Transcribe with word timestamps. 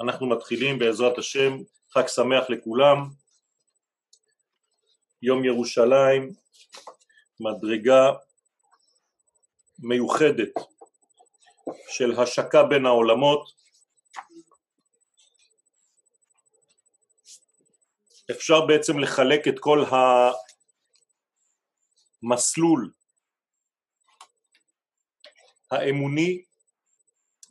אנחנו 0.00 0.28
מתחילים 0.28 0.78
בעזרת 0.78 1.18
השם, 1.18 1.56
חג 1.90 2.06
שמח 2.06 2.50
לכולם, 2.50 2.96
יום 5.22 5.44
ירושלים, 5.44 6.34
מדרגה 7.40 8.12
מיוחדת 9.78 10.52
של 11.88 12.20
השקה 12.20 12.62
בין 12.62 12.86
העולמות, 12.86 13.52
אפשר 18.30 18.66
בעצם 18.66 18.98
לחלק 18.98 19.48
את 19.48 19.54
כל 19.60 19.84
המסלול 22.22 22.92
האמוני 25.70 26.44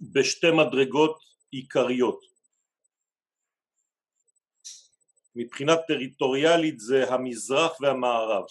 בשתי 0.02 0.52
מדרגות 0.52 1.20
עיקריות. 1.52 2.29
מבחינה 5.40 5.74
טריטוריאלית 5.88 6.80
זה 6.80 7.14
המזרח 7.14 7.82
והמערב. 7.82 8.44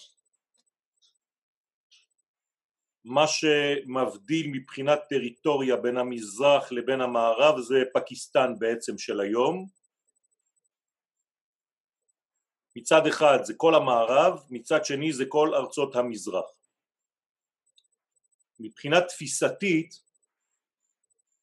מה 3.05 3.27
שמבדיל 3.27 4.47
מבחינת 4.51 4.99
טריטוריה 5.09 5.75
בין 5.75 5.97
המזרח 5.97 6.71
לבין 6.71 7.01
המערב 7.01 7.59
זה 7.59 7.75
פקיסטן 7.93 8.53
בעצם 8.59 8.97
של 8.97 9.19
היום. 9.19 9.67
מצד 12.75 13.07
אחד 13.07 13.37
זה 13.43 13.53
כל 13.57 13.75
המערב, 13.75 14.43
מצד 14.49 14.85
שני 14.85 15.13
זה 15.13 15.23
כל 15.29 15.55
ארצות 15.55 15.95
המזרח. 15.95 16.49
מבחינה 18.59 19.01
תפיסתית 19.01 19.99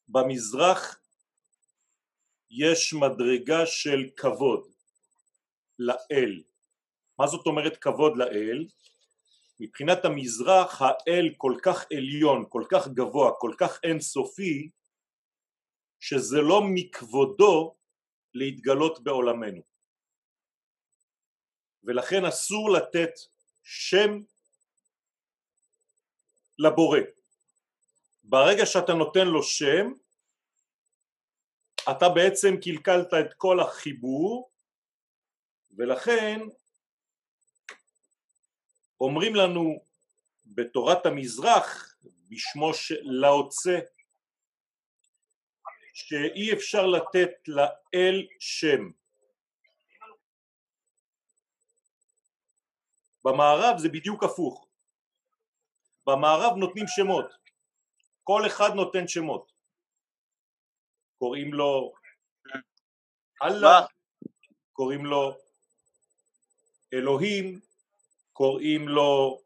במזרח 0.08 1.00
יש 2.50 2.94
מדרגה 2.94 3.66
של 3.66 4.10
כבוד 4.16 4.75
לאל. 5.78 6.42
מה 7.18 7.26
זאת 7.26 7.46
אומרת 7.46 7.76
כבוד 7.76 8.16
לאל? 8.16 8.66
מבחינת 9.60 10.04
המזרח 10.04 10.82
האל 10.82 11.34
כל 11.36 11.54
כך 11.62 11.86
עליון, 11.92 12.44
כל 12.48 12.64
כך 12.70 12.88
גבוה, 12.88 13.30
כל 13.38 13.54
כך 13.58 13.80
אינסופי, 13.82 14.70
שזה 16.00 16.36
לא 16.40 16.60
מכבודו 16.74 17.76
להתגלות 18.34 19.04
בעולמנו. 19.04 19.62
ולכן 21.84 22.24
אסור 22.24 22.70
לתת 22.70 23.10
שם 23.62 24.20
לבורא. 26.58 27.00
ברגע 28.24 28.66
שאתה 28.66 28.92
נותן 28.94 29.26
לו 29.26 29.42
שם, 29.42 29.92
אתה 31.90 32.08
בעצם 32.08 32.56
קלקלת 32.64 33.14
את 33.14 33.34
כל 33.36 33.60
החיבור, 33.60 34.50
ולכן 35.76 36.40
אומרים 39.00 39.34
לנו 39.34 39.84
בתורת 40.46 41.06
המזרח, 41.06 41.96
בשמו 42.30 42.74
של 42.74 43.00
לאוצה, 43.04 43.78
שאי 45.94 46.52
אפשר 46.52 46.86
לתת 46.86 47.30
לאל 47.48 48.26
שם. 48.40 48.90
במערב 53.24 53.78
זה 53.78 53.88
בדיוק 53.88 54.24
הפוך. 54.24 54.68
במערב 56.06 56.56
נותנים 56.56 56.84
שמות, 56.88 57.26
כל 58.24 58.46
אחד 58.46 58.70
נותן 58.74 59.08
שמות. 59.08 59.52
קוראים 61.18 61.54
לו 61.54 61.92
אללה, 63.42 63.86
קוראים 64.72 65.06
לו 65.06 65.45
אלוהים, 66.92 67.60
קוראים 68.32 68.88
לו 68.88 69.40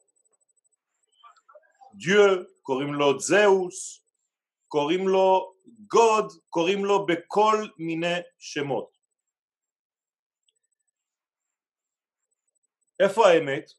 דיו, 1.94 2.44
קוראים 2.62 2.94
לו 2.94 3.20
זהוס, 3.20 4.02
קוראים 4.68 5.08
לו 5.08 5.54
גוד, 5.86 6.32
קוראים 6.48 6.84
לו 6.84 7.06
בכל 7.06 7.56
מיני 7.78 8.16
שמות. 8.38 8.98
איפה 13.00 13.28
האמת? 13.28 13.72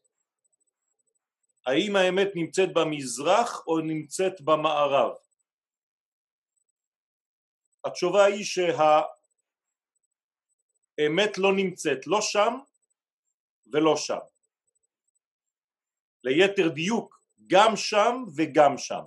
האם 1.66 1.96
האמת 1.96 2.28
נמצאת 2.34 2.68
במזרח 2.74 3.66
או 3.66 3.78
נמצאת 3.78 4.40
במערב? 4.40 5.12
התשובה 7.84 8.24
היא 8.24 8.44
שהאמת 8.44 9.08
לא 11.38 11.52
נמצאת 11.56 12.06
לא 12.06 12.20
שם 12.20 12.58
ולא 13.72 13.96
שם. 13.96 14.18
ליתר 16.24 16.68
דיוק, 16.68 17.22
גם 17.46 17.76
שם 17.76 18.24
וגם 18.36 18.78
שם. 18.78 19.02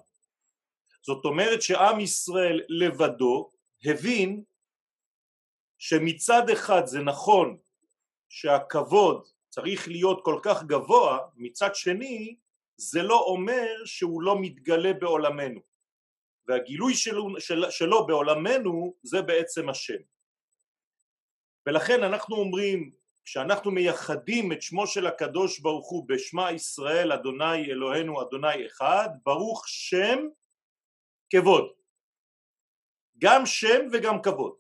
זאת 1.02 1.26
אומרת 1.26 1.62
שעם 1.62 2.00
ישראל 2.00 2.62
לבדו 2.70 3.52
הבין 3.86 4.44
שמצד 5.78 6.50
אחד 6.54 6.82
זה 6.86 7.00
נכון 7.00 7.58
שהכבוד 8.30 9.28
צריך 9.50 9.88
להיות 9.88 10.22
כל 10.24 10.40
כך 10.44 10.64
גבוה, 10.64 11.20
מצד 11.36 11.76
שני 11.76 12.36
זה 12.78 13.04
לא 13.04 13.20
אומר 13.20 13.86
שהוא 13.86 14.22
לא 14.22 14.42
מתגלה 14.42 14.94
בעולמנו 14.94 15.62
והגילוי 16.48 16.94
שלו, 16.94 17.40
של, 17.40 17.66
שלו 17.70 18.08
בעולמנו 18.08 18.96
זה 19.04 19.22
בעצם 19.22 19.70
השם 19.70 20.02
ולכן 21.66 22.04
אנחנו 22.04 22.36
אומרים 22.36 22.92
כשאנחנו 23.26 23.72
מייחדים 23.72 24.52
את 24.52 24.62
שמו 24.62 24.88
של 24.88 25.08
הקדוש 25.08 25.60
ברוך 25.60 25.90
הוא 25.90 26.08
בשמה 26.08 26.52
ישראל 26.52 27.12
אדוני 27.12 27.66
אלוהינו 27.66 28.22
אדוני 28.22 28.68
אחד 28.68 29.10
ברוך 29.24 29.68
שם 29.68 30.28
כבוד. 31.30 31.74
גם 33.18 33.46
שם 33.46 33.88
וגם 33.94 34.22
כבוד. 34.22 34.56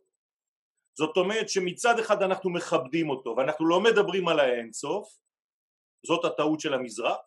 זאת 0.97 1.17
אומרת 1.17 1.49
שמצד 1.49 1.99
אחד 1.99 2.21
אנחנו 2.21 2.49
מכבדים 2.49 3.09
אותו 3.09 3.35
ואנחנו 3.37 3.67
לא 3.67 3.79
מדברים 3.81 4.27
על 4.27 4.39
האינסוף 4.39 5.19
זאת 6.05 6.25
הטעות 6.25 6.59
של 6.59 6.73
המזרח 6.73 7.17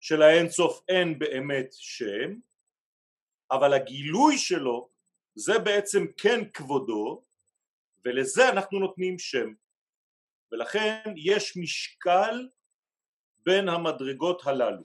של 0.00 0.22
האינסוף 0.22 0.82
אין 0.88 1.18
באמת 1.18 1.68
שם 1.70 2.34
אבל 3.50 3.72
הגילוי 3.72 4.38
שלו 4.38 4.88
זה 5.34 5.58
בעצם 5.58 6.06
כן 6.16 6.50
כבודו 6.54 7.22
ולזה 8.04 8.48
אנחנו 8.48 8.78
נותנים 8.78 9.18
שם 9.18 9.54
ולכן 10.52 11.12
יש 11.16 11.56
משקל 11.56 12.48
בין 13.38 13.68
המדרגות 13.68 14.42
הללו. 14.46 14.84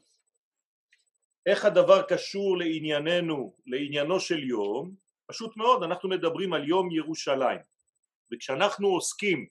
איך 1.45 1.65
הדבר 1.65 2.01
קשור 2.01 2.57
לענייננו, 2.57 3.55
לעניינו 3.65 4.19
של 4.19 4.43
יום? 4.43 4.95
פשוט 5.25 5.57
מאוד, 5.57 5.83
אנחנו 5.83 6.09
מדברים 6.09 6.53
על 6.53 6.67
יום 6.67 6.91
ירושלים 6.91 7.59
וכשאנחנו 8.33 8.87
עוסקים 8.87 9.47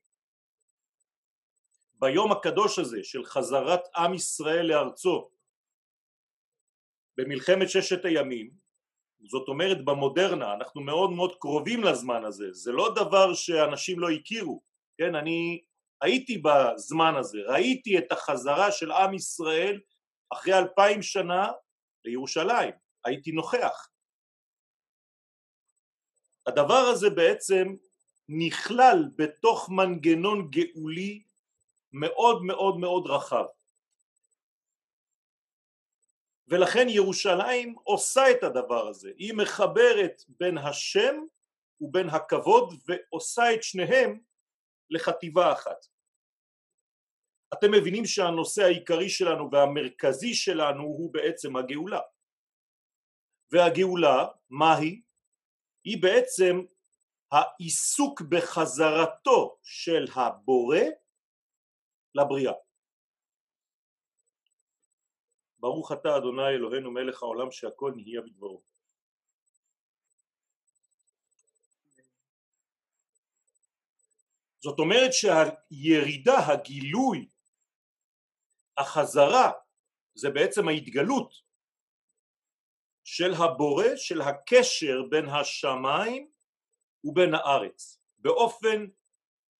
ביום 1.94 2.32
הקדוש 2.32 2.78
הזה 2.78 3.04
של 3.04 3.24
חזרת 3.24 3.80
עם 3.96 4.14
ישראל 4.14 4.66
לארצו 4.66 5.30
במלחמת 7.16 7.70
ששת 7.70 8.04
הימים, 8.04 8.50
זאת 9.28 9.48
אומרת 9.48 9.84
במודרנה, 9.84 10.54
אנחנו 10.54 10.80
מאוד 10.80 11.10
מאוד 11.10 11.36
קרובים 11.40 11.84
לזמן 11.84 12.24
הזה, 12.24 12.52
זה 12.52 12.72
לא 12.72 12.94
דבר 12.94 13.34
שאנשים 13.34 14.00
לא 14.00 14.10
הכירו, 14.10 14.62
כן, 14.98 15.14
אני 15.14 15.62
הייתי 16.02 16.38
בזמן 16.38 17.14
הזה, 17.18 17.38
ראיתי 17.46 17.98
את 17.98 18.12
החזרה 18.12 18.72
של 18.72 18.92
עם 18.92 19.14
ישראל 19.14 19.80
אחרי 20.32 20.58
אלפיים 20.58 21.02
שנה 21.02 21.52
לירושלים, 22.04 22.74
הייתי 23.04 23.32
נוכח. 23.32 23.88
הדבר 26.46 26.84
הזה 26.92 27.10
בעצם 27.10 27.74
נכלל 28.28 29.04
בתוך 29.16 29.68
מנגנון 29.70 30.50
גאולי 30.50 31.22
מאוד 31.92 32.42
מאוד 32.42 32.76
מאוד 32.76 33.06
רחב. 33.06 33.44
ולכן 36.48 36.86
ירושלים 36.88 37.76
עושה 37.84 38.30
את 38.30 38.42
הדבר 38.42 38.88
הזה, 38.88 39.12
היא 39.16 39.34
מחברת 39.34 40.22
בין 40.28 40.58
השם 40.58 41.14
ובין 41.80 42.08
הכבוד 42.08 42.74
ועושה 42.86 43.54
את 43.54 43.62
שניהם 43.62 44.20
לחטיבה 44.90 45.52
אחת. 45.52 45.91
אתם 47.52 47.70
מבינים 47.72 48.04
שהנושא 48.06 48.62
העיקרי 48.62 49.08
שלנו 49.08 49.50
והמרכזי 49.52 50.34
שלנו 50.34 50.82
הוא 50.82 51.12
בעצם 51.12 51.56
הגאולה. 51.56 52.00
והגאולה, 53.52 54.26
מה 54.50 54.76
היא? 54.76 55.02
היא 55.84 56.02
בעצם 56.02 56.56
העיסוק 57.32 58.20
בחזרתו 58.20 59.58
של 59.62 60.04
הבורא 60.14 60.78
לבריאה. 62.14 62.52
ברוך 65.58 65.92
אתה 65.92 66.16
אדוני 66.16 66.48
אלוהינו 66.48 66.90
מלך 66.90 67.22
העולם 67.22 67.50
שהכל 67.50 67.92
נהיה 67.96 68.20
בדברו. 68.20 68.62
זאת 74.64 74.78
אומרת 74.78 75.10
שהירידה, 75.12 76.38
הגילוי, 76.46 77.28
החזרה, 78.78 79.50
זה 80.14 80.30
בעצם 80.30 80.68
ההתגלות 80.68 81.34
של 83.04 83.34
הבורא, 83.34 83.96
של 83.96 84.20
הקשר 84.20 85.02
בין 85.10 85.28
השמיים 85.28 86.30
ובין 87.04 87.34
הארץ, 87.34 88.02
באופן 88.18 88.86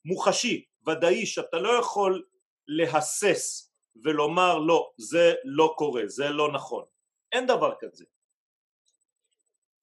מוחשי, 0.04 0.66
ודאי, 0.86 1.26
שאתה 1.26 1.56
לא 1.56 1.80
יכול 1.80 2.26
להסס 2.68 3.72
ולומר 4.04 4.58
לא, 4.58 4.92
זה 4.96 5.34
לא 5.44 5.74
קורה, 5.78 6.02
זה 6.06 6.28
לא 6.28 6.52
נכון. 6.52 6.84
אין 7.32 7.46
דבר 7.46 7.74
כזה. 7.80 8.04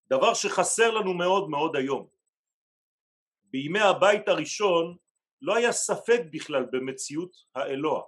דבר 0.10 0.34
שחסר 0.34 0.92
לנו 0.92 1.14
מאוד 1.14 1.50
מאוד 1.50 1.76
היום. 1.76 2.08
בימי 3.44 3.80
הבית 3.80 4.28
הראשון 4.28 4.98
לא 5.42 5.56
היה 5.56 5.72
ספק 5.72 6.22
בכלל 6.32 6.66
במציאות 6.72 7.32
האלוה. 7.56 8.04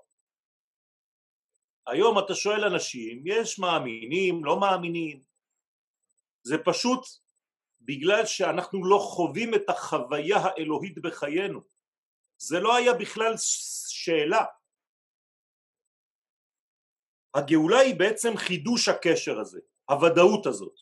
היום 1.87 2.19
אתה 2.19 2.35
שואל 2.35 2.65
אנשים, 2.65 3.23
יש 3.25 3.59
מאמינים, 3.59 4.45
לא 4.45 4.59
מאמינים, 4.59 5.21
זה 6.43 6.57
פשוט 6.65 7.05
בגלל 7.81 8.25
שאנחנו 8.25 8.85
לא 8.85 8.97
חווים 8.97 9.55
את 9.55 9.69
החוויה 9.69 10.37
האלוהית 10.37 10.99
בחיינו. 10.99 11.61
זה 12.37 12.59
לא 12.59 12.75
היה 12.75 12.93
בכלל 12.93 13.33
שאלה. 13.87 14.45
הגאולה 17.33 17.79
היא 17.79 17.95
בעצם 17.95 18.37
חידוש 18.37 18.87
הקשר 18.87 19.39
הזה, 19.39 19.59
הוודאות 19.89 20.45
הזאת, 20.45 20.75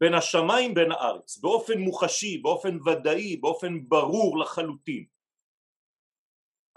בין 0.00 0.14
השמיים 0.14 0.74
בין 0.74 0.92
הארץ, 0.92 1.38
באופן 1.38 1.78
מוחשי, 1.78 2.38
באופן 2.38 2.78
ודאי, 2.88 3.36
באופן 3.36 3.88
ברור 3.88 4.38
לחלוטין. 4.38 5.15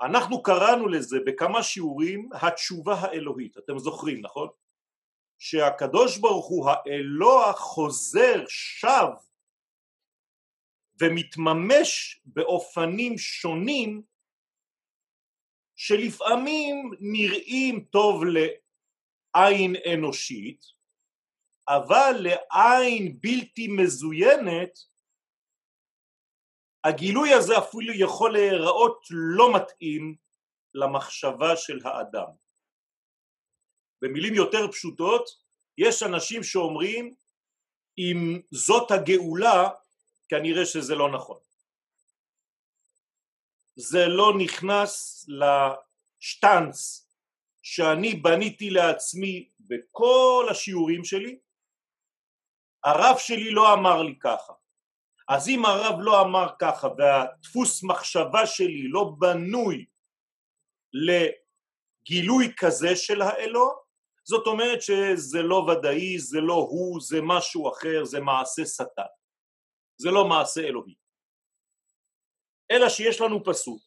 אנחנו 0.01 0.43
קראנו 0.43 0.87
לזה 0.87 1.17
בכמה 1.25 1.63
שיעורים 1.63 2.29
התשובה 2.41 2.93
האלוהית, 2.93 3.57
אתם 3.57 3.79
זוכרים 3.79 4.21
נכון? 4.21 4.49
שהקדוש 5.39 6.17
ברוך 6.17 6.47
הוא 6.47 6.69
האלוה 6.69 7.53
חוזר 7.53 8.43
שב 8.47 9.07
ומתממש 11.01 12.21
באופנים 12.25 13.17
שונים 13.17 14.01
שלפעמים 15.75 16.91
נראים 16.99 17.85
טוב 17.91 18.23
לעין 18.25 19.75
אנושית 19.93 20.61
אבל 21.67 22.15
לעין 22.19 23.19
בלתי 23.21 23.67
מזוינת 23.67 24.79
הגילוי 26.89 27.33
הזה 27.33 27.57
אפילו 27.57 27.93
יכול 27.93 28.33
להיראות 28.33 29.07
לא 29.09 29.55
מתאים 29.55 30.15
למחשבה 30.73 31.57
של 31.57 31.79
האדם. 31.83 32.27
במילים 34.01 34.33
יותר 34.33 34.71
פשוטות, 34.71 35.29
יש 35.77 36.03
אנשים 36.03 36.43
שאומרים 36.43 37.13
אם 37.97 38.41
זאת 38.51 38.91
הגאולה, 38.91 39.69
כנראה 40.29 40.65
שזה 40.65 40.95
לא 40.95 41.11
נכון. 41.11 41.37
זה 43.75 44.05
לא 44.07 44.33
נכנס 44.37 45.25
לשטנץ 45.29 47.07
שאני 47.61 48.13
בניתי 48.13 48.69
לעצמי 48.69 49.49
בכל 49.59 50.47
השיעורים 50.51 51.03
שלי, 51.03 51.39
הרב 52.83 53.15
שלי 53.17 53.51
לא 53.51 53.73
אמר 53.73 54.03
לי 54.03 54.15
ככה. 54.19 54.53
אז 55.29 55.49
אם 55.49 55.65
הרב 55.65 55.95
לא 55.99 56.21
אמר 56.21 56.47
ככה 56.61 56.87
והדפוס 56.97 57.83
מחשבה 57.83 58.45
שלי 58.45 58.87
לא 58.87 59.11
בנוי 59.19 59.85
לגילוי 60.93 62.53
כזה 62.57 62.95
של 62.95 63.21
האלוה, 63.21 63.73
זאת 64.23 64.47
אומרת 64.47 64.81
שזה 64.81 65.41
לא 65.41 65.55
ודאי, 65.55 66.19
זה 66.19 66.39
לא 66.41 66.53
הוא, 66.53 67.01
זה 67.01 67.17
משהו 67.23 67.69
אחר, 67.71 68.03
זה 68.03 68.19
מעשה 68.19 68.65
שטן. 68.65 69.11
זה 70.01 70.11
לא 70.11 70.27
מעשה 70.27 70.61
אלוהי. 70.61 70.95
אלא 72.71 72.89
שיש 72.89 73.21
לנו 73.21 73.43
פסוק 73.43 73.81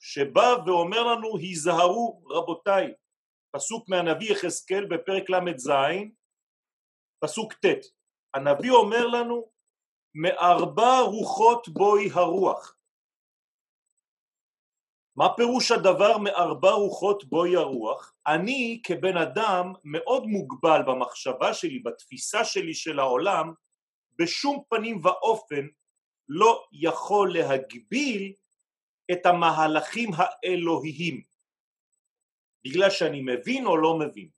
שבא 0.00 0.56
ואומר 0.66 1.02
לנו 1.02 1.36
היזהרו 1.36 2.22
רבותיי, 2.30 2.94
פסוק 3.50 3.88
מהנביא 3.88 4.32
יחזקאל 4.32 4.86
בפרק 4.90 5.30
ל"ז, 5.30 5.70
פסוק 7.24 7.52
ט', 7.52 7.86
הנביא 8.34 8.70
אומר 8.70 9.06
לנו 9.06 9.59
מארבע 10.14 11.00
רוחות 11.00 11.68
בואי 11.68 12.10
הרוח. 12.12 12.76
מה 15.16 15.36
פירוש 15.36 15.70
הדבר 15.70 16.18
מארבע 16.18 16.70
רוחות 16.70 17.24
בואי 17.24 17.56
הרוח? 17.56 18.14
אני 18.26 18.80
כבן 18.84 19.16
אדם 19.16 19.72
מאוד 19.84 20.26
מוגבל 20.26 20.82
במחשבה 20.86 21.54
שלי, 21.54 21.78
בתפיסה 21.78 22.44
שלי 22.44 22.74
של 22.74 22.98
העולם, 22.98 23.52
בשום 24.18 24.62
פנים 24.68 25.00
ואופן 25.02 25.66
לא 26.28 26.64
יכול 26.72 27.32
להגביל 27.32 28.32
את 29.12 29.26
המהלכים 29.26 30.10
האלוהיים 30.16 31.22
בגלל 32.64 32.90
שאני 32.90 33.20
מבין 33.20 33.66
או 33.66 33.76
לא 33.76 33.98
מבין 33.98 34.28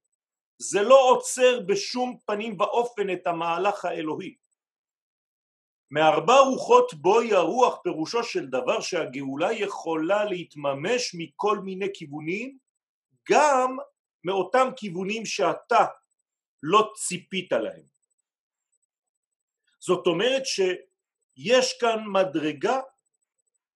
זה 0.58 0.82
לא 0.82 1.10
עוצר 1.10 1.60
בשום 1.60 2.18
פנים 2.26 2.60
ואופן 2.60 3.12
את 3.12 3.26
המהלך 3.26 3.84
האלוהי 3.84 4.34
מארבע 5.92 6.38
רוחות 6.38 6.94
בואי 6.94 7.34
הרוח 7.34 7.78
פירושו 7.82 8.24
של 8.24 8.46
דבר 8.46 8.80
שהגאולה 8.80 9.52
יכולה 9.52 10.24
להתממש 10.24 11.14
מכל 11.14 11.58
מיני 11.58 11.86
כיוונים 11.94 12.58
גם 13.30 13.76
מאותם 14.24 14.68
כיוונים 14.76 15.26
שאתה 15.26 15.86
לא 16.62 16.92
ציפית 16.96 17.52
להם. 17.52 17.82
זאת 19.80 20.06
אומרת 20.06 20.46
שיש 20.46 21.78
כאן 21.80 22.04
מדרגה 22.06 22.80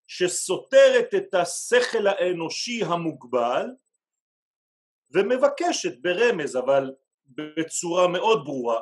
שסותרת 0.06 1.14
את 1.16 1.34
השכל 1.34 2.06
האנושי 2.06 2.84
המוגבל 2.84 3.66
ומבקשת 5.10 5.98
ברמז 6.00 6.56
אבל 6.56 6.94
בצורה 7.26 8.08
מאוד 8.08 8.44
ברורה 8.44 8.80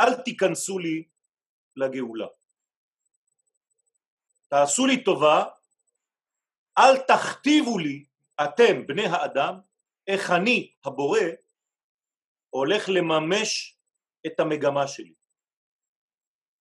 אל 0.00 0.14
תיכנסו 0.14 0.78
לי 0.78 1.11
לגאולה. 1.76 2.26
תעשו 4.48 4.86
לי 4.86 5.04
טובה, 5.04 5.44
אל 6.78 6.98
תכתיבו 6.98 7.78
לי, 7.78 8.04
אתם 8.44 8.86
בני 8.86 9.06
האדם, 9.06 9.60
איך 10.06 10.30
אני 10.30 10.72
הבורא 10.84 11.20
הולך 12.50 12.88
לממש 12.88 13.76
את 14.26 14.40
המגמה 14.40 14.88
שלי. 14.88 15.14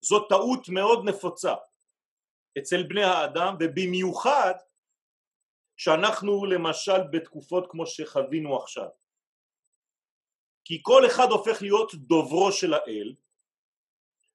זאת 0.01 0.29
טעות 0.29 0.69
מאוד 0.69 1.05
נפוצה 1.05 1.53
אצל 2.57 2.83
בני 2.83 3.03
האדם 3.03 3.55
ובמיוחד 3.59 4.53
שאנחנו 5.77 6.45
למשל 6.45 7.01
בתקופות 7.11 7.67
כמו 7.69 7.87
שחווינו 7.87 8.57
עכשיו 8.57 8.87
כי 10.65 10.79
כל 10.81 11.07
אחד 11.07 11.27
הופך 11.31 11.61
להיות 11.61 11.95
דוברו 11.95 12.51
של 12.51 12.73
האל 12.73 13.15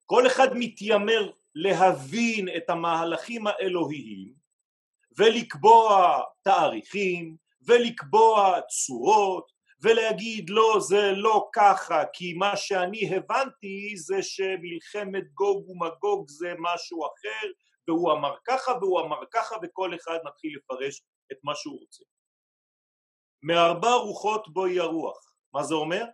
כל 0.06 0.26
אחד 0.26 0.48
מתיימר 0.54 1.30
להבין 1.54 2.48
את 2.56 2.70
המהלכים 2.70 3.46
האלוהיים 3.46 4.32
ולקבוע 5.18 6.20
תאריכים 6.42 7.36
ולקבוע 7.66 8.60
צורות 8.60 9.52
ולהגיד 9.82 10.50
לא 10.50 10.76
זה 10.80 11.12
לא 11.16 11.48
ככה 11.54 12.02
כי 12.12 12.32
מה 12.32 12.56
שאני 12.56 13.16
הבנתי 13.16 13.96
זה 13.96 14.22
שמלחמת 14.22 15.32
גוג 15.34 15.68
ומגוג 15.68 16.28
זה 16.28 16.54
משהו 16.58 17.06
אחר 17.06 17.46
והוא 17.88 18.12
אמר 18.12 18.34
ככה 18.46 18.72
והוא 18.80 19.00
אמר 19.00 19.20
ככה 19.30 19.56
וכל 19.62 19.94
אחד 19.94 20.18
מתחיל 20.24 20.56
לפרש 20.56 21.02
את 21.32 21.36
מה 21.44 21.54
שהוא 21.54 21.80
רוצה. 21.80 22.04
מארבע 23.42 23.92
רוחות 23.92 24.48
בו 24.48 24.66
ירוח. 24.66 25.32
מה 25.54 25.62
זה 25.62 25.74
אומר? 25.74 26.04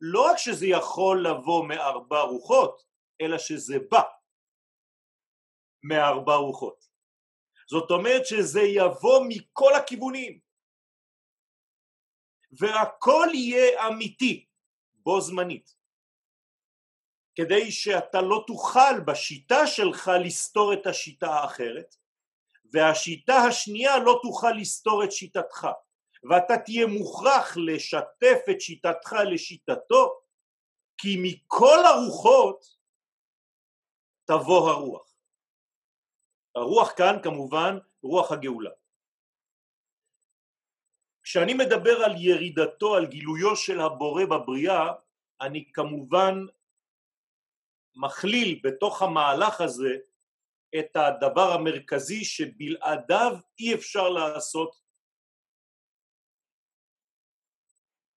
לא 0.00 0.30
רק 0.30 0.36
שזה 0.38 0.66
יכול 0.66 1.26
לבוא 1.26 1.64
מארבע 1.68 2.20
רוחות, 2.20 2.82
אלא 3.20 3.38
שזה 3.38 3.74
בא 3.90 4.02
מארבע 5.82 6.34
רוחות. 6.34 6.88
זאת 7.70 7.90
אומרת 7.90 8.26
שזה 8.26 8.60
יבוא 8.60 9.26
מכל 9.28 9.74
הכיוונים. 9.74 10.40
והכל 12.52 13.26
יהיה 13.34 13.88
אמיתי 13.88 14.46
בו 14.94 15.20
זמנית. 15.20 15.74
כדי 17.34 17.72
שאתה 17.72 18.20
לא 18.20 18.44
תוכל 18.46 19.00
בשיטה 19.06 19.66
שלך 19.66 20.10
לסתור 20.24 20.72
את 20.72 20.86
השיטה 20.86 21.26
האחרת 21.26 21.96
והשיטה 22.72 23.36
השנייה 23.36 23.98
לא 23.98 24.20
תוכל 24.22 24.50
לסתור 24.50 25.04
את 25.04 25.12
שיטתך. 25.12 25.66
ואתה 26.30 26.54
תהיה 26.64 26.86
מוכרח 26.86 27.56
לשתף 27.56 28.38
את 28.50 28.60
שיטתך 28.60 29.12
לשיטתו 29.32 30.20
כי 30.98 31.16
מכל 31.22 31.78
הרוחות 31.86 32.79
תבוא 34.30 34.70
הרוח 34.70 35.10
הרוח 36.54 36.92
כאן 36.98 37.22
כמובן 37.22 37.78
רוח 38.02 38.32
הגאולה. 38.32 38.70
כשאני 41.22 41.54
מדבר 41.54 42.04
על 42.04 42.12
ירידתו, 42.18 42.96
על 42.96 43.06
גילויו 43.06 43.56
של 43.56 43.80
הבורא 43.80 44.24
בבריאה, 44.24 44.92
אני 45.40 45.72
כמובן 45.72 46.34
מכליל 47.94 48.60
בתוך 48.64 49.02
המהלך 49.02 49.60
הזה 49.60 49.96
את 50.78 50.96
הדבר 50.96 51.52
המרכזי 51.52 52.24
שבלעדיו 52.24 53.32
אי 53.58 53.74
אפשר 53.74 54.08
לעשות 54.08 54.80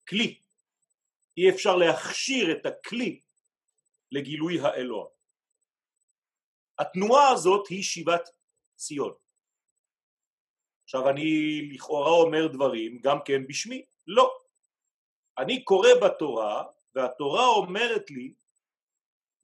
כלי, 0.08 0.41
אי 1.38 1.50
אפשר 1.50 1.75
להכשיר 1.75 2.51
את 2.51 2.65
הכלי 2.65 3.22
לגילוי 4.12 4.60
האלוה. 4.60 5.23
התנועה 6.84 7.30
הזאת 7.30 7.68
היא 7.68 7.84
שיבת 7.84 8.30
ציון. 8.75 9.13
עכשיו 10.84 11.10
אני 11.10 11.62
לכאורה 11.74 12.12
אומר 12.12 12.48
דברים 12.48 13.00
גם 13.02 13.18
כן 13.25 13.48
בשמי, 13.48 13.86
לא. 14.08 14.32
אני 15.38 15.63
קורא 15.63 15.90
בתורה 16.06 16.63
והתורה 16.96 17.46
אומרת 17.48 18.12
לי 18.12 18.34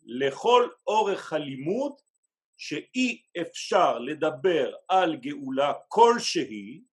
לכל 0.02 0.70
אורך 0.88 1.34
הלימוד 1.34 1.94
שאי 2.58 3.22
אפשר 3.42 4.00
לדבר 4.00 4.76
על 4.88 5.16
גאולה 5.16 5.74
כלשהי 5.88 6.84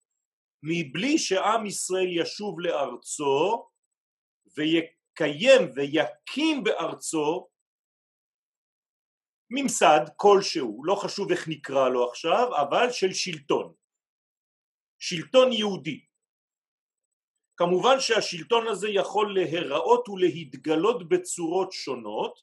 מבלי 0.62 1.18
שעם 1.18 1.66
ישראל 1.66 2.08
ישוב 2.08 2.60
לארצו 2.60 3.68
ויקיים 4.56 5.72
ויקים 5.74 6.64
בארצו 6.64 7.48
ממסד 9.50 10.00
כלשהו, 10.16 10.84
לא 10.84 10.94
חשוב 10.94 11.30
איך 11.30 11.48
נקרא 11.48 11.88
לו 11.88 12.08
עכשיו, 12.10 12.60
אבל 12.60 12.90
של 12.90 13.12
שלטון, 13.12 13.74
שלטון 14.98 15.52
יהודי. 15.52 16.04
כמובן 17.56 18.00
שהשלטון 18.00 18.66
הזה 18.66 18.88
יכול 18.88 19.34
להיראות 19.34 20.08
ולהתגלות 20.08 21.08
בצורות 21.08 21.72
שונות, 21.72 22.42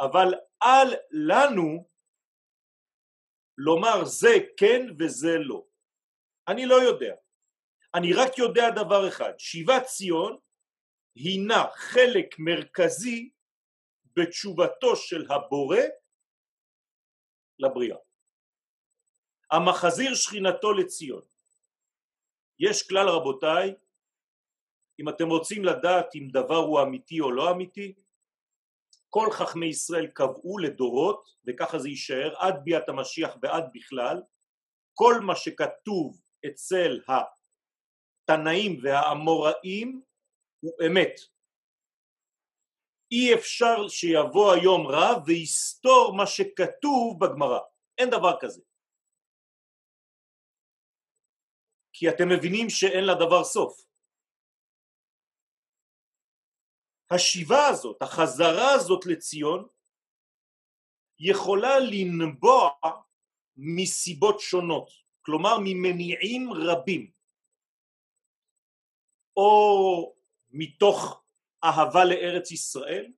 אבל 0.00 0.34
אל 0.62 0.94
לנו 1.10 1.88
לומר 3.58 4.04
זה 4.04 4.34
כן 4.56 4.86
וזה 4.98 5.38
לא. 5.38 5.64
אני 6.48 6.66
לא 6.66 6.74
יודע. 6.74 7.14
אני 7.94 8.12
רק 8.12 8.38
יודע 8.38 8.70
דבר 8.70 9.08
אחד, 9.08 9.32
שיבת 9.38 9.82
ציון 9.84 10.38
הינה 11.14 11.64
חלק 11.74 12.38
מרכזי 12.38 13.30
בתשובתו 14.16 14.96
של 14.96 15.32
הבורא 15.32 15.78
לבריאה. 17.58 17.96
המחזיר 19.50 20.14
שכינתו 20.14 20.72
לציון. 20.72 21.22
יש 22.58 22.88
כלל 22.88 23.08
רבותיי, 23.08 23.74
אם 25.00 25.08
אתם 25.08 25.28
רוצים 25.28 25.64
לדעת 25.64 26.14
אם 26.14 26.28
דבר 26.32 26.56
הוא 26.56 26.82
אמיתי 26.82 27.20
או 27.20 27.32
לא 27.32 27.50
אמיתי, 27.50 27.94
כל 29.10 29.30
חכמי 29.32 29.66
ישראל 29.66 30.06
קבעו 30.06 30.58
לדורות, 30.58 31.28
וככה 31.46 31.78
זה 31.78 31.88
יישאר 31.88 32.34
עד 32.38 32.54
ביאת 32.64 32.88
המשיח 32.88 33.36
ועד 33.42 33.64
בכלל, 33.74 34.22
כל 34.94 35.14
מה 35.20 35.36
שכתוב 35.36 36.20
אצל 36.46 37.00
התנאים 38.28 38.80
והאמוראים 38.82 40.02
הוא 40.60 40.72
אמת. 40.86 41.20
אי 43.12 43.34
אפשר 43.34 43.88
שיבוא 43.88 44.52
היום 44.52 44.86
רב 44.86 45.22
ויסתור 45.26 46.14
מה 46.16 46.26
שכתוב 46.26 47.24
בגמרא, 47.24 47.58
אין 47.98 48.10
דבר 48.10 48.36
כזה. 48.40 48.62
כי 51.92 52.08
אתם 52.08 52.28
מבינים 52.28 52.70
שאין 52.70 53.04
לדבר 53.04 53.44
סוף. 53.44 53.84
השיבה 57.10 57.66
הזאת, 57.66 58.02
החזרה 58.02 58.74
הזאת 58.74 59.06
לציון, 59.06 59.68
יכולה 61.18 61.78
לנבוע 61.78 62.70
מסיבות 63.56 64.40
שונות, 64.40 64.88
כלומר 65.22 65.56
ממניעים 65.64 66.50
רבים, 66.52 67.12
או 69.36 70.14
מתוך 70.50 71.24
אהבה 71.64 72.04
לארץ 72.04 72.50
ישראל, 72.50 73.12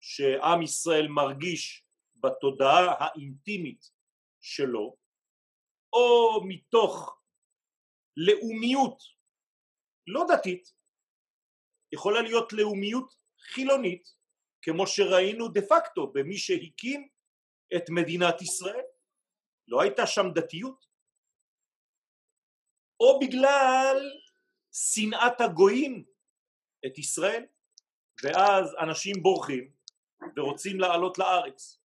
שעם 0.00 0.62
ישראל 0.62 1.08
מרגיש 1.08 1.84
בתודעה 2.16 2.94
האינטימית 2.98 3.90
שלו, 4.40 4.96
או 5.92 6.40
מתוך 6.48 7.20
לאומיות 8.16 9.02
לא 10.06 10.24
דתית, 10.28 10.72
יכולה 11.92 12.22
להיות 12.22 12.52
לאומיות 12.52 13.14
חילונית, 13.40 14.16
כמו 14.62 14.86
שראינו 14.86 15.48
דה 15.48 15.60
פקטו 15.60 16.12
במי 16.12 16.38
שהקים 16.38 17.08
את 17.76 17.82
מדינת 17.90 18.42
ישראל, 18.42 18.84
לא 19.68 19.82
הייתה 19.82 20.06
שם 20.06 20.26
דתיות, 20.34 20.86
או 23.00 23.20
בגלל 23.20 23.96
שנאת 24.72 25.40
הגויים 25.40 26.04
את 26.86 26.98
ישראל, 26.98 27.46
ואז 28.22 28.74
אנשים 28.80 29.22
בורחים 29.22 29.70
ורוצים 30.36 30.80
לעלות 30.80 31.18
לארץ, 31.18 31.80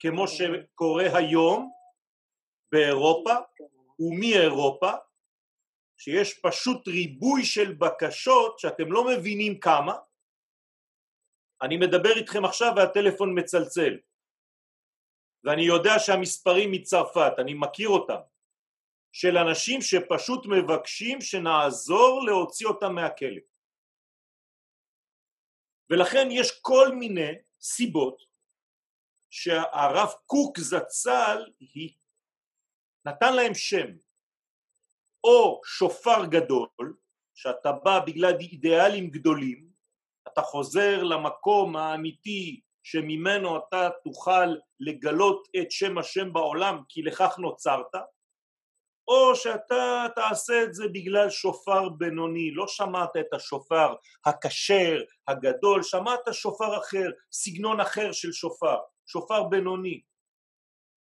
כמו 0.00 0.28
שקורה 0.28 1.04
היום 1.18 1.72
באירופה 2.72 3.34
ומאירופה, 3.98 4.92
שיש 5.96 6.38
פשוט 6.38 6.88
ריבוי 6.88 7.44
של 7.44 7.72
בקשות 7.72 8.58
שאתם 8.58 8.92
לא 8.92 9.06
מבינים 9.06 9.60
כמה, 9.60 9.94
אני 11.62 11.76
מדבר 11.76 12.16
איתכם 12.16 12.44
עכשיו 12.44 12.72
והטלפון 12.76 13.38
מצלצל. 13.38 13.98
ואני 15.44 15.62
יודע 15.62 15.98
שהמספרים 15.98 16.72
מצרפת, 16.72 17.32
אני 17.38 17.54
מכיר 17.54 17.88
אותם, 17.88 18.20
של 19.12 19.36
אנשים 19.38 19.82
שפשוט 19.82 20.46
מבקשים 20.46 21.20
שנעזור 21.20 22.22
להוציא 22.26 22.66
אותם 22.66 22.94
מהכלא. 22.94 23.40
ולכן 25.90 26.28
יש 26.30 26.60
כל 26.62 26.94
מיני 26.94 27.32
סיבות 27.60 28.22
שהרב 29.30 30.12
קוק 30.26 30.58
זצ"ל 30.58 31.46
נתן 33.04 33.36
להם 33.36 33.54
שם. 33.54 33.86
או 35.24 35.60
שופר 35.64 36.24
גדול 36.26 36.96
שאתה 37.34 37.72
בא 37.72 38.00
בגלל 38.06 38.34
אידיאלים 38.40 39.10
גדולים 39.10 39.68
אתה 40.32 40.42
חוזר 40.42 41.02
למקום 41.02 41.76
האמיתי 41.76 42.60
שממנו 42.82 43.56
אתה 43.58 43.88
תוכל 44.04 44.54
לגלות 44.80 45.48
את 45.60 45.70
שם 45.70 45.98
השם 45.98 46.32
בעולם 46.32 46.82
כי 46.88 47.02
לכך 47.02 47.38
נוצרת 47.38 47.94
או 49.08 49.36
שאתה 49.36 50.06
תעשה 50.14 50.62
את 50.64 50.74
זה 50.74 50.84
בגלל 50.92 51.30
שופר 51.30 51.88
בינוני, 51.88 52.50
לא 52.50 52.66
שמעת 52.68 53.16
את 53.20 53.34
השופר 53.34 53.94
הכשר, 54.24 55.02
הגדול, 55.28 55.82
שמעת 55.82 56.20
שופר 56.32 56.78
אחר, 56.78 57.10
סגנון 57.32 57.80
אחר 57.80 58.12
של 58.12 58.32
שופר, 58.32 58.76
שופר 59.06 59.44
בינוני. 59.44 60.02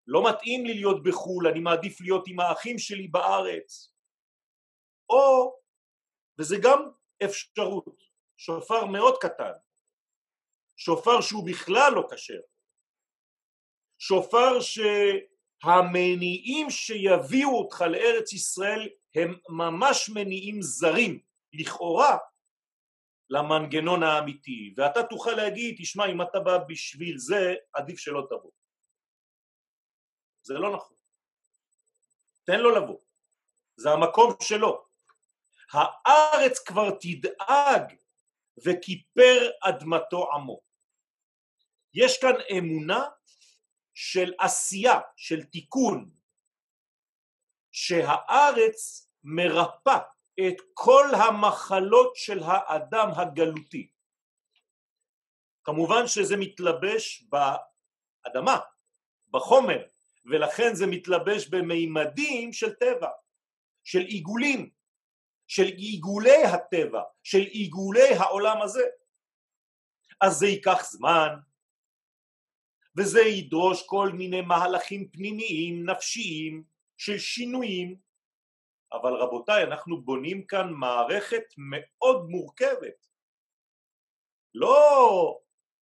לא 0.07 0.29
מתאים 0.29 0.65
לי 0.65 0.73
להיות 0.73 1.03
בחו"ל, 1.03 1.47
אני 1.47 1.59
מעדיף 1.59 2.01
להיות 2.01 2.23
עם 2.27 2.39
האחים 2.39 2.79
שלי 2.79 3.07
בארץ. 3.07 3.93
או, 5.09 5.55
וזה 6.39 6.55
גם 6.63 6.89
אפשרות, 7.23 8.03
שופר 8.38 8.85
מאוד 8.85 9.17
קטן, 9.21 9.51
שופר 10.77 11.21
שהוא 11.21 11.47
בכלל 11.47 11.93
לא 11.95 12.07
כשר, 12.12 12.41
שופר 14.00 14.62
שהמניעים 15.63 16.70
שיביאו 16.70 17.58
אותך 17.58 17.82
לארץ 17.82 18.34
ישראל 18.34 18.89
הם 19.15 19.38
ממש 19.50 20.10
מניעים 20.10 20.62
זרים, 20.62 21.20
לכאורה, 21.53 22.17
למנגנון 23.29 24.03
האמיתי, 24.03 24.74
ואתה 24.77 25.03
תוכל 25.03 25.32
להגיד, 25.32 25.75
תשמע, 25.79 26.05
אם 26.05 26.22
אתה 26.22 26.39
בא 26.39 26.58
בשביל 26.67 27.17
זה, 27.17 27.55
עדיף 27.74 28.00
שלא 28.00 28.27
תבוא. 28.29 28.51
זה 30.41 30.53
לא 30.53 30.75
נכון. 30.75 30.98
תן 32.43 32.60
לו 32.60 32.75
לבוא. 32.75 33.00
זה 33.75 33.89
המקום 33.89 34.34
שלו. 34.41 34.86
הארץ 35.72 36.60
כבר 36.60 36.89
תדאג 37.01 37.96
וכיפר 38.65 39.50
אדמתו 39.62 40.34
עמו. 40.34 40.60
יש 41.93 42.22
כאן 42.22 42.34
אמונה 42.58 43.10
של 43.93 44.33
עשייה, 44.39 45.00
של 45.15 45.43
תיקון, 45.43 46.09
שהארץ 47.71 49.09
מרפא 49.23 49.97
את 50.47 50.55
כל 50.73 51.05
המחלות 51.15 52.15
של 52.15 52.39
האדם 52.43 53.07
הגלותי. 53.15 53.89
כמובן 55.63 56.07
שזה 56.07 56.38
מתלבש 56.38 57.23
באדמה, 57.29 58.59
בחומר, 59.29 59.85
ולכן 60.25 60.75
זה 60.75 60.85
מתלבש 60.88 61.47
במימדים 61.47 62.53
של 62.53 62.73
טבע, 62.73 63.09
של 63.83 64.00
עיגולים, 64.00 64.69
של 65.47 65.63
עיגולי 65.63 66.43
הטבע, 66.43 67.01
של 67.23 67.41
עיגולי 67.41 68.13
העולם 68.19 68.62
הזה. 68.62 68.83
אז 70.21 70.33
זה 70.33 70.47
ייקח 70.47 70.83
זמן, 70.83 71.29
וזה 72.97 73.21
ידרוש 73.21 73.83
כל 73.85 74.09
מיני 74.13 74.41
מהלכים 74.41 75.09
פנימיים, 75.09 75.89
נפשיים, 75.89 76.63
של 76.97 77.17
שינויים, 77.17 77.95
אבל 78.93 79.13
רבותיי, 79.13 79.63
אנחנו 79.63 80.01
בונים 80.01 80.45
כאן 80.45 80.73
מערכת 80.73 81.43
מאוד 81.57 82.29
מורכבת. 82.29 83.07
לא 84.53 85.39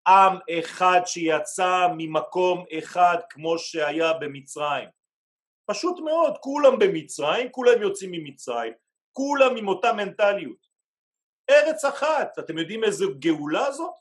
עם 0.08 0.38
אחד 0.60 1.02
שיצא 1.06 1.88
ממקום 1.98 2.66
אחד 2.78 3.18
כמו 3.30 3.58
שהיה 3.58 4.14
במצרים. 4.14 4.90
פשוט 5.66 6.00
מאוד, 6.00 6.38
כולם 6.38 6.80
במצרים, 6.80 7.52
כולם 7.52 7.82
יוצאים 7.82 8.12
ממצרים, 8.12 8.74
כולם 9.12 9.58
עם 9.58 9.68
אותה 9.68 9.94
מנטליות. 9.94 10.68
ארץ 11.50 11.86
אחת, 11.86 12.40
אתם 12.40 12.58
יודעים 12.58 12.84
איזה 12.84 13.06
גאולה 13.20 13.72
זאת? 13.72 13.94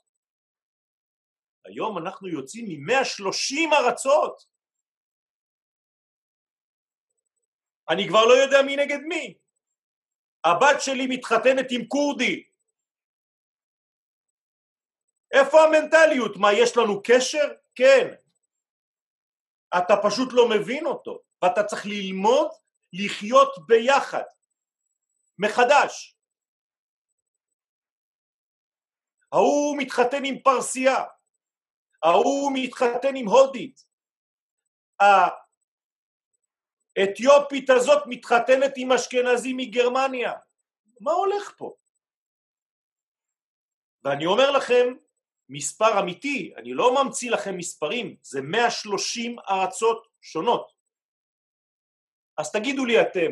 היום 1.65 1.97
אנחנו 1.97 2.27
יוצאים 2.27 2.65
מ-130 2.65 3.75
ארצות. 3.75 4.51
אני 7.89 8.07
כבר 8.07 8.25
לא 8.25 8.33
יודע 8.33 8.57
מי 8.65 8.75
נגד 8.75 8.99
מי. 9.07 9.37
הבת 10.43 10.81
שלי 10.81 11.07
מתחתנת 11.09 11.65
עם 11.71 11.87
כורדי. 11.87 12.43
איפה 15.31 15.57
המנטליות? 15.63 16.37
מה, 16.37 16.47
יש 16.53 16.77
לנו 16.77 17.01
קשר? 17.03 17.47
כן. 17.75 18.15
אתה 19.77 19.93
פשוט 20.05 20.29
לא 20.33 20.49
מבין 20.49 20.85
אותו, 20.85 21.21
ואתה 21.43 21.63
צריך 21.63 21.85
ללמוד 21.85 22.47
לחיות 22.93 23.67
ביחד, 23.67 24.23
מחדש. 25.39 26.17
ההוא 29.31 29.77
מתחתן 29.77 30.25
עם 30.25 30.35
פרסייה, 30.43 30.95
ההוא 32.03 32.51
מתחתן 32.53 33.15
עם 33.15 33.27
הודית, 33.27 33.85
האתיופית 36.97 37.69
הזאת 37.69 38.03
מתחתנת 38.07 38.73
עם 38.75 38.91
אשכנזי 38.91 39.53
מגרמניה. 39.53 40.33
מה 40.99 41.11
הולך 41.11 41.53
פה? 41.57 41.75
ואני 44.03 44.25
אומר 44.25 44.51
לכם, 44.51 44.93
מספר 45.49 45.99
אמיתי, 45.99 46.53
אני 46.57 46.73
לא 46.73 47.03
ממציא 47.03 47.31
לכם 47.31 47.57
מספרים, 47.57 48.15
זה 48.21 48.41
130 48.41 49.35
ארצות 49.49 50.07
שונות. 50.21 50.71
אז 52.37 52.51
תגידו 52.51 52.85
לי 52.85 53.01
אתם, 53.01 53.31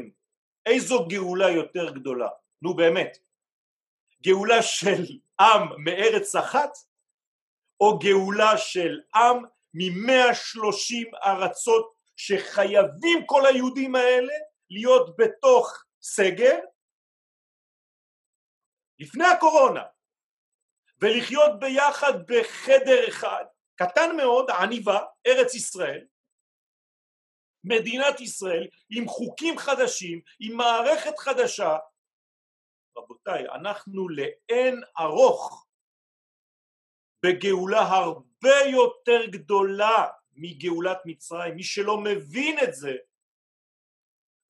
איזו 0.65 1.07
גאולה 1.07 1.49
יותר 1.49 1.93
גדולה? 1.93 2.29
נו 2.61 2.75
באמת, 2.75 3.17
גאולה 4.23 4.61
של 4.61 5.03
עם 5.39 5.83
מארץ 5.83 6.35
אחת 6.35 6.88
או 7.79 7.99
גאולה 7.99 8.57
של 8.57 8.99
עם 9.15 9.45
מ-130 9.73 11.17
ארצות 11.25 11.93
שחייבים 12.17 13.25
כל 13.25 13.45
היהודים 13.45 13.95
האלה 13.95 14.33
להיות 14.69 15.17
בתוך 15.17 15.83
סגר 16.01 16.59
לפני 18.99 19.25
הקורונה 19.25 19.83
ולחיות 21.01 21.59
ביחד 21.59 22.13
בחדר 22.27 23.07
אחד 23.09 23.45
קטן 23.75 24.15
מאוד, 24.17 24.49
עניבה, 24.49 24.99
ארץ 25.27 25.55
ישראל, 25.55 26.05
מדינת 27.63 28.19
ישראל 28.19 28.67
עם 28.89 29.07
חוקים 29.07 29.57
חדשים, 29.57 30.21
עם 30.39 30.57
מערכת 30.57 31.19
חדשה, 31.19 31.77
רבותיי, 32.97 33.49
אנחנו 33.49 34.09
לאין 34.09 34.81
ארוך 34.99 35.68
בגאולה 37.25 37.81
הרבה 37.81 38.55
יותר 38.71 39.25
גדולה 39.31 40.07
מגאולת 40.33 40.97
מצרים. 41.05 41.55
מי 41.55 41.63
שלא 41.63 41.97
מבין 41.97 42.59
את 42.63 42.73
זה, 42.73 42.95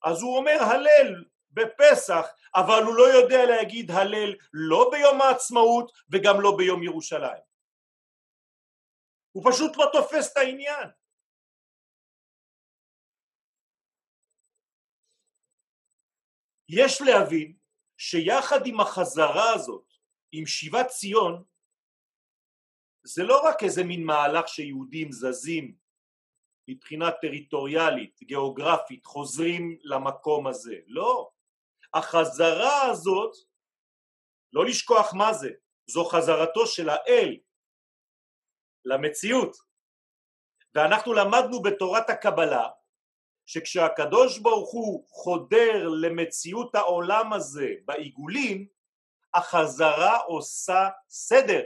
אז 0.03 0.21
הוא 0.21 0.38
אומר 0.38 0.58
הלל 0.62 1.25
בפסח, 1.51 2.25
אבל 2.55 2.84
הוא 2.86 2.95
לא 2.95 3.03
יודע 3.03 3.45
להגיד 3.45 3.91
הלל 3.91 4.36
לא 4.53 4.89
ביום 4.91 5.21
העצמאות 5.21 5.91
וגם 6.10 6.41
לא 6.41 6.51
ביום 6.58 6.84
ירושלים. 6.84 7.43
הוא 9.32 9.51
פשוט 9.51 9.77
לא 9.77 9.89
תופס 9.93 10.32
את 10.32 10.38
העניין. 10.38 10.89
יש 16.69 17.01
להבין 17.01 17.58
שיחד 17.97 18.65
עם 18.65 18.79
החזרה 18.79 19.53
הזאת, 19.53 19.93
עם 20.32 20.45
שיבת 20.45 20.88
ציון, 20.88 21.43
זה 23.03 23.23
לא 23.23 23.47
רק 23.47 23.63
איזה 23.63 23.83
מין 23.83 24.03
מהלך 24.03 24.47
שיהודים 24.47 25.12
זזים 25.12 25.75
מבחינה 26.67 27.12
טריטוריאלית, 27.12 28.19
גיאוגרפית, 28.23 29.05
חוזרים 29.05 29.77
למקום 29.83 30.47
הזה, 30.47 30.75
לא. 30.88 31.29
החזרה 31.93 32.81
הזאת, 32.81 33.35
לא 34.53 34.65
לשכוח 34.65 35.13
מה 35.13 35.33
זה, 35.33 35.49
זו 35.88 36.05
חזרתו 36.05 36.67
של 36.67 36.89
האל 36.89 37.38
למציאות. 38.85 39.57
ואנחנו 40.75 41.13
למדנו 41.13 41.62
בתורת 41.62 42.09
הקבלה 42.09 42.67
שכשהקדוש 43.45 44.39
ברוך 44.39 44.71
הוא 44.71 45.05
חודר 45.09 45.88
למציאות 45.88 46.75
העולם 46.75 47.33
הזה 47.33 47.73
בעיגולים, 47.85 48.67
החזרה 49.33 50.17
עושה 50.17 50.89
סדר. 51.09 51.62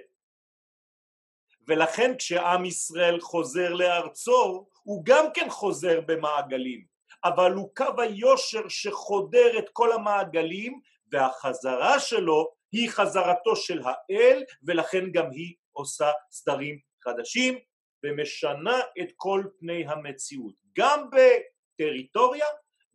ולכן 1.68 2.18
כשעם 2.18 2.66
ישראל 2.66 3.20
חוזר 3.20 3.74
לארצו 3.74 4.66
הוא 4.84 5.06
גם 5.06 5.26
כן 5.34 5.50
חוזר 5.50 6.02
במעגלים. 6.02 6.94
אבל 7.24 7.54
הוא 7.54 7.70
קו 7.76 8.02
היושר 8.02 8.68
שחודר 8.70 9.60
את 9.60 9.70
כל 9.74 9.92
המעגלים 9.92 10.80
והחזרה 11.12 12.00
שלו 12.00 12.52
היא 12.72 12.90
חזרתו 12.90 13.56
של 13.56 13.82
האל 13.84 14.44
ולכן 14.64 15.12
גם 15.12 15.32
היא 15.32 15.56
עושה 15.72 16.12
סדרים 16.32 16.80
חדשים 17.04 17.60
ומשנה 18.04 18.80
את 19.02 19.12
כל 19.16 19.44
פני 19.60 19.86
המציאות. 19.88 20.54
גם 20.78 21.10
בטריטוריה, 21.10 22.46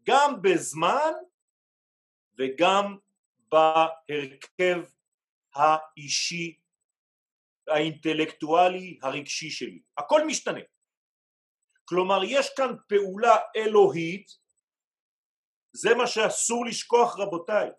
גם 0.07 0.43
בזמן 0.43 1.13
וגם 2.39 2.97
בהרכב 3.49 4.83
האישי 5.55 6.59
האינטלקטואלי 7.69 8.99
הרגשי 9.03 9.51
שלי, 9.51 9.81
הכל 9.99 10.27
משתנה. 10.27 10.61
כלומר 11.85 12.21
יש 12.25 12.51
כאן 12.57 12.75
פעולה 12.89 13.37
אלוהית, 13.57 14.27
זה 15.73 15.95
מה 15.95 16.07
שאסור 16.07 16.67
לשכוח 16.67 17.19
רבותיי. 17.19 17.71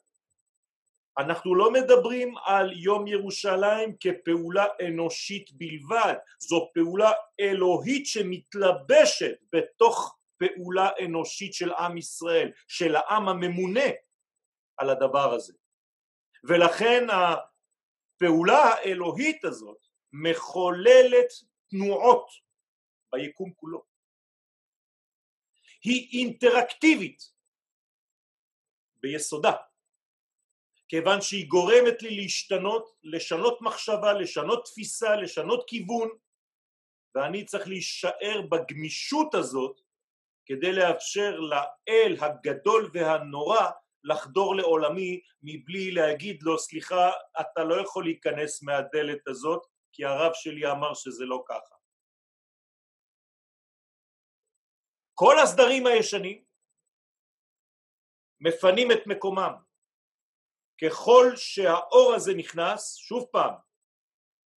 אנחנו 1.17 1.55
לא 1.55 1.71
מדברים 1.71 2.33
על 2.45 2.73
יום 2.73 3.07
ירושלים 3.07 3.95
כפעולה 3.99 4.65
אנושית 4.87 5.51
בלבד, 5.51 6.13
זו 6.39 6.69
פעולה 6.73 7.11
אלוהית 7.39 8.05
שמתלבשת 8.05 9.35
בתוך 9.53 10.17
פעולה 10.37 10.89
אנושית 11.05 11.53
של 11.53 11.73
עם 11.73 11.97
ישראל, 11.97 12.51
של 12.67 12.95
העם 12.95 13.29
הממונה 13.29 13.89
על 14.77 14.89
הדבר 14.89 15.33
הזה. 15.33 15.53
ולכן 16.43 17.07
הפעולה 18.19 18.63
האלוהית 18.63 19.45
הזאת 19.45 19.77
מחוללת 20.13 21.27
תנועות 21.69 22.27
ביקום 23.11 23.53
כולו. 23.53 23.83
היא 25.83 26.19
אינטראקטיבית 26.19 27.33
ביסודה, 28.95 29.51
כיוון 30.87 31.21
שהיא 31.21 31.47
גורמת 31.47 32.01
לי 32.01 32.15
להשתנות, 32.15 32.95
לשנות 33.03 33.61
מחשבה, 33.61 34.13
לשנות 34.13 34.65
תפיסה, 34.65 35.15
לשנות 35.15 35.63
כיוון, 35.67 36.09
ואני 37.15 37.45
צריך 37.45 37.67
להישאר 37.67 38.41
בגמישות 38.49 39.35
הזאת 39.35 39.81
כדי 40.45 40.73
לאפשר 40.73 41.39
לאל 41.39 42.17
הגדול 42.19 42.89
והנורא 42.93 43.69
לחדור 44.03 44.55
לעולמי 44.55 45.21
מבלי 45.43 45.91
להגיד 45.91 46.43
לו 46.43 46.59
סליחה 46.59 47.11
אתה 47.41 47.63
לא 47.63 47.81
יכול 47.81 48.03
להיכנס 48.03 48.63
מהדלת 48.63 49.27
הזאת 49.27 49.65
כי 49.91 50.05
הרב 50.05 50.31
שלי 50.33 50.71
אמר 50.71 50.93
שזה 50.93 51.25
לא 51.25 51.43
ככה. 51.47 51.75
כל 55.13 55.39
הסדרים 55.39 55.87
הישנים 55.87 56.43
מפנים 58.41 58.91
את 58.91 59.07
מקומם. 59.07 59.53
ככל 60.81 61.31
שהאור 61.35 62.13
הזה 62.15 62.33
נכנס, 62.33 62.95
שוב 62.95 63.25
פעם, 63.31 63.53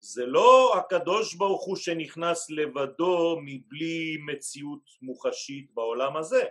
זה 0.00 0.26
לא 0.26 0.78
הקדוש 0.78 1.34
ברוך 1.34 1.64
הוא 1.64 1.76
שנכנס 1.76 2.50
לבדו 2.50 3.36
מבלי 3.44 4.16
מציאות 4.26 4.90
מוחשית 5.02 5.70
בעולם 5.74 6.16
הזה. 6.16 6.42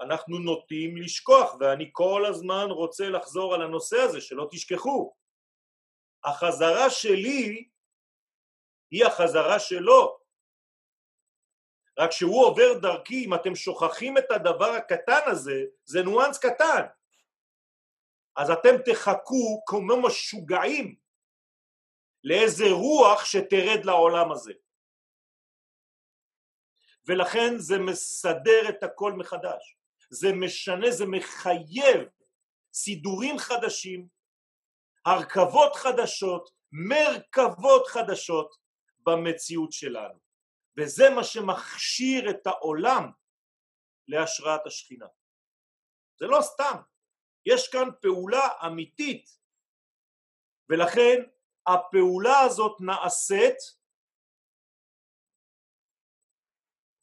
אנחנו 0.00 0.38
נוטים 0.38 0.96
לשכוח 0.96 1.54
ואני 1.60 1.90
כל 1.92 2.26
הזמן 2.28 2.66
רוצה 2.70 3.08
לחזור 3.08 3.54
על 3.54 3.62
הנושא 3.62 3.96
הזה 3.96 4.20
שלא 4.20 4.48
תשכחו. 4.50 5.14
החזרה 6.24 6.90
שלי 6.90 7.68
היא 8.90 9.04
החזרה 9.06 9.58
שלו. 9.58 10.20
רק 11.98 12.10
שהוא 12.12 12.46
עובר 12.46 12.78
דרכי, 12.82 13.24
אם 13.24 13.34
אתם 13.34 13.54
שוכחים 13.54 14.18
את 14.18 14.30
הדבר 14.30 14.70
הקטן 14.70 15.20
הזה, 15.26 15.64
זה 15.84 16.02
ניואנס 16.02 16.38
קטן. 16.38 16.86
אז 18.36 18.50
אתם 18.50 18.82
תחכו 18.84 19.62
כמו 19.66 20.02
משוגעים 20.02 20.96
לאיזה 22.24 22.64
רוח 22.70 23.24
שתרד 23.24 23.84
לעולם 23.84 24.32
הזה. 24.32 24.52
ולכן 27.06 27.58
זה 27.58 27.78
מסדר 27.78 28.68
את 28.68 28.82
הכל 28.82 29.12
מחדש. 29.12 29.79
זה 30.10 30.28
משנה, 30.32 30.90
זה 30.90 31.04
מחייב 31.06 32.08
סידורים 32.72 33.38
חדשים, 33.38 34.08
הרכבות 35.06 35.74
חדשות, 35.76 36.50
מרכבות 36.72 37.86
חדשות 37.86 38.54
במציאות 38.98 39.72
שלנו. 39.72 40.18
וזה 40.76 41.04
מה 41.16 41.24
שמכשיר 41.24 42.30
את 42.30 42.46
העולם 42.46 43.10
להשראת 44.08 44.66
השכינה. 44.66 45.06
זה 46.18 46.26
לא 46.26 46.38
סתם, 46.42 46.80
יש 47.46 47.68
כאן 47.72 47.88
פעולה 48.02 48.48
אמיתית 48.66 49.38
ולכן 50.68 51.22
הפעולה 51.66 52.40
הזאת 52.40 52.76
נעשית 52.80 53.56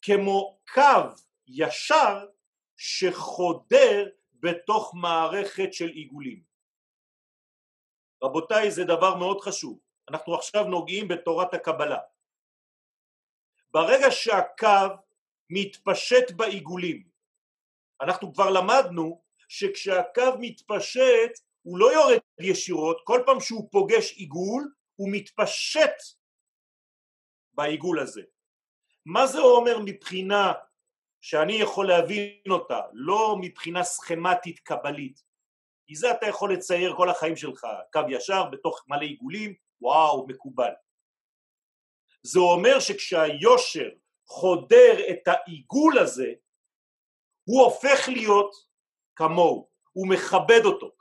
כמו 0.01 0.59
קו 0.73 1.21
ישר 1.47 2.25
שחודר 2.77 4.09
בתוך 4.33 4.95
מערכת 4.95 5.73
של 5.73 5.87
עיגולים. 5.87 6.43
רבותיי 8.23 8.71
זה 8.71 8.83
דבר 8.83 9.15
מאוד 9.15 9.41
חשוב, 9.41 9.79
אנחנו 10.09 10.35
עכשיו 10.35 10.63
נוגעים 10.63 11.07
בתורת 11.07 11.53
הקבלה. 11.53 11.99
ברגע 13.71 14.11
שהקו 14.11 14.95
מתפשט 15.49 16.31
בעיגולים, 16.35 17.07
אנחנו 18.01 18.33
כבר 18.33 18.49
למדנו 18.49 19.21
שכשהקו 19.47 20.37
מתפשט 20.39 21.39
הוא 21.61 21.77
לא 21.77 21.93
יורד 21.93 22.17
ישירות, 22.39 23.01
כל 23.03 23.23
פעם 23.25 23.39
שהוא 23.39 23.69
פוגש 23.71 24.11
עיגול 24.11 24.73
הוא 24.95 25.09
מתפשט 25.11 25.95
בעיגול 27.53 27.99
הזה. 27.99 28.21
מה 29.05 29.27
זה 29.27 29.39
אומר 29.39 29.79
מבחינה 29.85 30.53
שאני 31.29 31.53
יכול 31.53 31.87
להבין 31.87 32.41
אותה, 32.49 32.81
לא 32.93 33.35
מבחינה 33.41 33.83
סכמטית 33.83 34.59
קבלית, 34.59 35.23
כי 35.87 35.95
זה 35.95 36.11
אתה 36.11 36.27
יכול 36.27 36.53
לצייר 36.53 36.95
כל 36.95 37.09
החיים 37.09 37.35
שלך, 37.35 37.67
קו 37.93 38.01
ישר 38.09 38.43
בתוך 38.51 38.85
מלא 38.87 39.01
עיגולים, 39.01 39.53
וואו, 39.81 40.27
מקובל. 40.27 40.71
זה 42.23 42.39
אומר 42.39 42.79
שכשהיושר 42.79 43.89
חודר 44.27 45.09
את 45.09 45.27
העיגול 45.27 45.99
הזה, 45.99 46.33
הוא 47.43 47.63
הופך 47.63 48.09
להיות 48.09 48.55
כמוהו, 49.15 49.69
הוא 49.93 50.07
מכבד 50.07 50.65
אותו. 50.65 50.91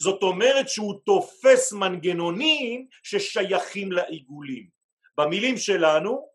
זאת 0.00 0.22
אומרת 0.22 0.68
שהוא 0.68 1.00
תופס 1.06 1.72
מנגנונים 1.72 2.88
ששייכים 3.02 3.92
לעיגולים. 3.92 4.68
במילים 5.18 5.56
שלנו, 5.56 6.28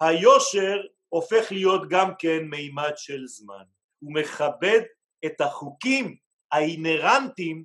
היושר 0.00 0.82
הופך 1.12 1.52
להיות 1.52 1.82
גם 1.90 2.08
כן 2.18 2.38
מימד 2.50 2.92
של 2.96 3.26
זמן. 3.26 3.64
הוא 3.98 4.14
מכבד 4.14 4.80
את 5.26 5.40
החוקים 5.40 6.16
האינרנטיים 6.52 7.64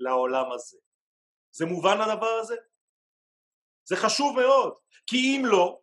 לעולם 0.00 0.52
הזה. 0.52 0.78
זה 1.52 1.66
מובן 1.66 1.96
הדבר 2.00 2.38
הזה? 2.40 2.56
זה 3.88 3.96
חשוב 3.96 4.36
מאוד, 4.36 4.74
כי 5.06 5.16
אם 5.16 5.42
לא, 5.46 5.80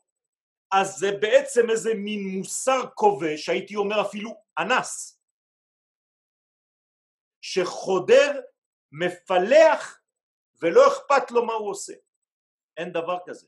אז 0.72 0.98
זה 0.98 1.08
בעצם 1.22 1.70
איזה 1.70 1.94
מין 1.94 2.38
מוסר 2.38 2.82
כובש, 2.96 3.50
הייתי 3.50 3.76
אומר 3.76 4.02
אפילו 4.02 4.44
אנס, 4.60 5.22
שחודר, 7.42 8.42
מפלח 8.92 10.02
ולא 10.62 10.82
אכפת 10.88 11.32
לו 11.32 11.46
מה 11.46 11.54
הוא 11.54 11.70
עושה. 11.70 11.94
אין 12.78 12.92
דבר 12.94 13.18
כזה. 13.26 13.48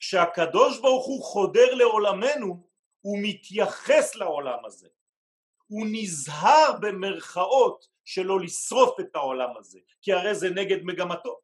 כשהקדוש 0.00 0.80
ברוך 0.80 1.06
הוא 1.06 1.24
חודר 1.24 1.74
לעולמנו, 1.74 2.68
הוא 3.00 3.18
מתייחס 3.22 4.14
לעולם 4.14 4.64
הזה. 4.64 4.88
הוא 5.66 5.86
נזהר 5.92 6.72
במרכאות 6.80 7.86
שלא 8.04 8.40
לשרוף 8.40 9.00
את 9.00 9.14
העולם 9.14 9.56
הזה, 9.56 9.78
כי 10.02 10.12
הרי 10.12 10.34
זה 10.34 10.50
נגד 10.50 10.82
מגמתו. 10.82 11.40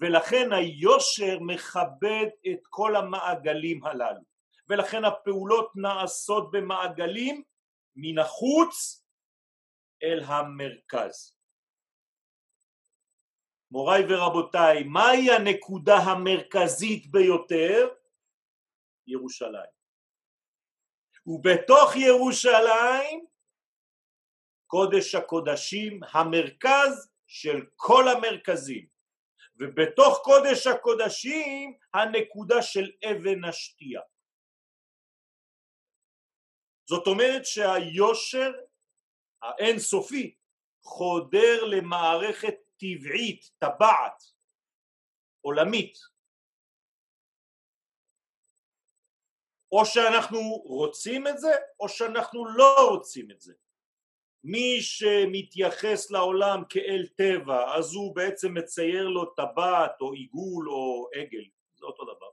ולכן 0.00 0.52
היושר 0.52 1.38
מכבד 1.40 2.26
את 2.52 2.66
כל 2.70 2.96
המעגלים 2.96 3.84
הללו, 3.84 4.20
ולכן 4.68 5.04
הפעולות 5.04 5.72
נעשות 5.76 6.50
במעגלים 6.50 7.42
מן 7.96 8.18
החוץ 8.18 9.04
אל 10.02 10.20
המרכז. 10.24 11.33
מוריי 13.74 14.02
ורבותיי, 14.08 14.82
מהי 14.84 15.30
הנקודה 15.30 15.94
המרכזית 15.94 17.06
ביותר? 17.10 17.88
ירושלים. 19.06 19.74
ובתוך 21.26 21.96
ירושלים 21.96 23.26
קודש 24.66 25.14
הקודשים, 25.14 26.00
המרכז 26.12 27.10
של 27.26 27.66
כל 27.76 28.04
המרכזים. 28.08 28.86
ובתוך 29.56 30.20
קודש 30.24 30.66
הקודשים 30.66 31.78
הנקודה 31.94 32.62
של 32.62 32.90
אבן 33.10 33.44
השתייה. 33.44 34.00
זאת 36.88 37.06
אומרת 37.06 37.44
שהיושר 37.44 38.52
האינסופי 39.42 40.34
חודר 40.82 41.64
למערכת 41.64 42.63
טבעית, 42.76 43.50
טבעת, 43.58 44.22
עולמית. 45.40 45.98
או 49.72 49.86
שאנחנו 49.86 50.40
רוצים 50.64 51.26
את 51.26 51.38
זה 51.38 51.52
או 51.80 51.88
שאנחנו 51.88 52.46
לא 52.46 52.88
רוצים 52.90 53.30
את 53.30 53.40
זה. 53.40 53.54
מי 54.44 54.80
שמתייחס 54.80 56.10
לעולם 56.10 56.62
כאל 56.68 57.06
טבע 57.16 57.74
אז 57.76 57.94
הוא 57.94 58.16
בעצם 58.16 58.54
מצייר 58.54 59.08
לו 59.08 59.24
טבעת 59.24 60.00
או 60.00 60.12
עיגול 60.12 60.70
או 60.70 61.08
עגל, 61.14 61.44
זה 61.74 61.86
אותו 61.86 62.04
דבר. 62.04 62.30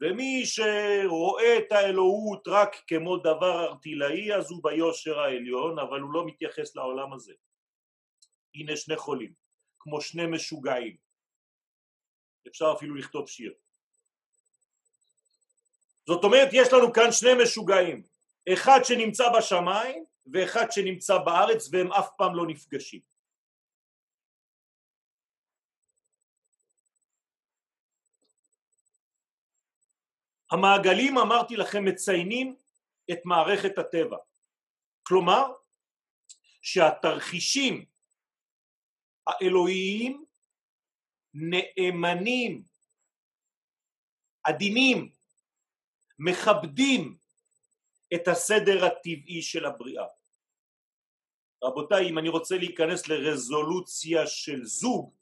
ומי 0.00 0.42
שרואה 0.46 1.58
את 1.58 1.72
האלוהות 1.72 2.48
רק 2.48 2.76
כמו 2.86 3.16
דבר 3.16 3.64
ארטילאי 3.64 4.34
אז 4.34 4.50
הוא 4.50 4.62
ביושר 4.62 5.18
העליון 5.18 5.78
אבל 5.78 6.00
הוא 6.00 6.12
לא 6.12 6.26
מתייחס 6.26 6.76
לעולם 6.76 7.12
הזה. 7.12 7.32
הנה 8.54 8.76
שני 8.76 8.96
חולים, 8.96 9.32
כמו 9.78 10.00
שני 10.00 10.26
משוגעים. 10.26 10.96
אפשר 12.48 12.72
אפילו 12.76 12.94
לכתוב 12.94 13.28
שיר. 13.28 13.54
זאת 16.06 16.24
אומרת 16.24 16.48
יש 16.52 16.72
לנו 16.72 16.92
כאן 16.92 17.12
שני 17.12 17.30
משוגעים, 17.42 18.02
אחד 18.52 18.80
שנמצא 18.84 19.24
בשמיים 19.38 20.04
ואחד 20.32 20.66
שנמצא 20.70 21.18
בארץ 21.18 21.68
והם 21.72 21.92
אף 21.92 22.08
פעם 22.16 22.36
לא 22.36 22.46
נפגשים. 22.46 23.00
המעגלים 30.50 31.18
אמרתי 31.18 31.56
לכם 31.56 31.84
מציינים 31.84 32.56
את 33.12 33.18
מערכת 33.24 33.78
הטבע, 33.78 34.16
כלומר 35.02 35.52
שהתרחישים 36.62 37.84
האלוהיים 39.26 40.24
נאמנים, 41.34 42.64
עדינים, 44.44 45.12
מכבדים 46.18 47.16
את 48.14 48.28
הסדר 48.28 48.84
הטבעי 48.84 49.42
של 49.42 49.64
הבריאה. 49.64 50.06
רבותיי, 51.64 52.10
אם 52.10 52.18
אני 52.18 52.28
רוצה 52.28 52.54
להיכנס 52.58 53.08
לרזולוציה 53.08 54.26
של 54.26 54.64
זוג, 54.64 55.14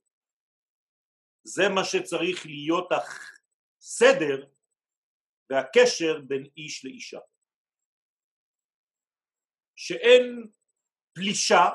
זה 1.45 1.63
מה 1.75 1.85
שצריך 1.85 2.47
להיות 2.47 2.89
הסדר 2.93 4.47
והקשר 5.51 6.21
בין 6.29 6.47
איש 6.57 6.85
לאישה. 6.85 7.19
שאין 9.77 10.47
פלישה 11.13 11.69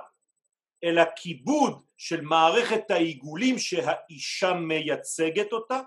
אלא 0.83 1.01
כיבוד 1.15 1.86
של 1.97 2.21
מערכת 2.21 2.91
העיגולים 2.91 3.55
שהאישה 3.59 4.53
מייצגת 4.53 5.51
אותה 5.51 5.81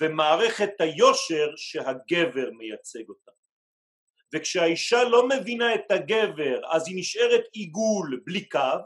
ומערכת 0.00 0.70
היושר 0.78 1.56
שהגבר 1.56 2.50
מייצג 2.58 3.08
אותה. 3.08 3.30
וכשהאישה 4.34 5.04
לא 5.04 5.28
מבינה 5.28 5.74
את 5.74 5.90
הגבר 5.90 6.74
אז 6.74 6.88
היא 6.88 6.98
נשארת 6.98 7.44
עיגול 7.52 8.20
בלי 8.24 8.48
קו 8.48 8.78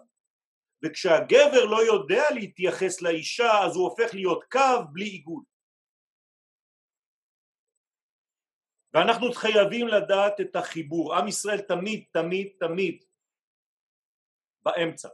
וכשהגבר 0.83 1.65
לא 1.65 1.87
יודע 1.87 2.23
להתייחס 2.35 3.03
לאישה 3.03 3.51
אז 3.65 3.77
הוא 3.77 3.85
הופך 3.89 4.15
להיות 4.15 4.45
קו 4.45 4.93
בלי 4.93 5.05
עיגול. 5.05 5.43
ואנחנו 8.95 9.33
חייבים 9.33 9.89
לדעת 9.89 10.41
את 10.41 10.57
החיבור. 10.57 11.15
עם 11.15 11.29
ישראל 11.29 11.61
תמיד 11.61 12.05
תמיד 12.13 12.49
תמיד 12.61 13.05
באמצע 14.63 15.09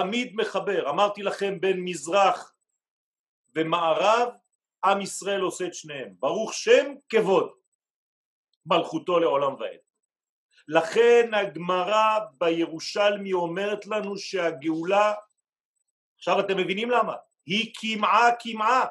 תמיד 0.00 0.36
מחבר. 0.36 0.90
אמרתי 0.90 1.22
לכם 1.22 1.60
בין 1.60 1.80
מזרח 1.84 2.54
ומערב 3.54 4.28
עם 4.84 5.00
ישראל 5.00 5.40
עושה 5.40 5.66
את 5.66 5.74
שניהם. 5.74 6.14
ברוך 6.18 6.54
שם 6.54 6.94
כבוד 7.08 7.52
מלכותו 8.66 9.18
לעולם 9.18 9.54
ועד. 9.54 9.80
לכן 10.68 11.30
הגמרא 11.34 12.18
בירושלמי 12.38 13.32
אומרת 13.32 13.86
לנו 13.86 14.18
שהגאולה 14.18 15.14
עכשיו 16.18 16.40
אתם 16.40 16.56
מבינים 16.56 16.90
למה? 16.90 17.14
היא 17.46 17.72
כמעה 17.74 18.28
כמעה 18.40 18.84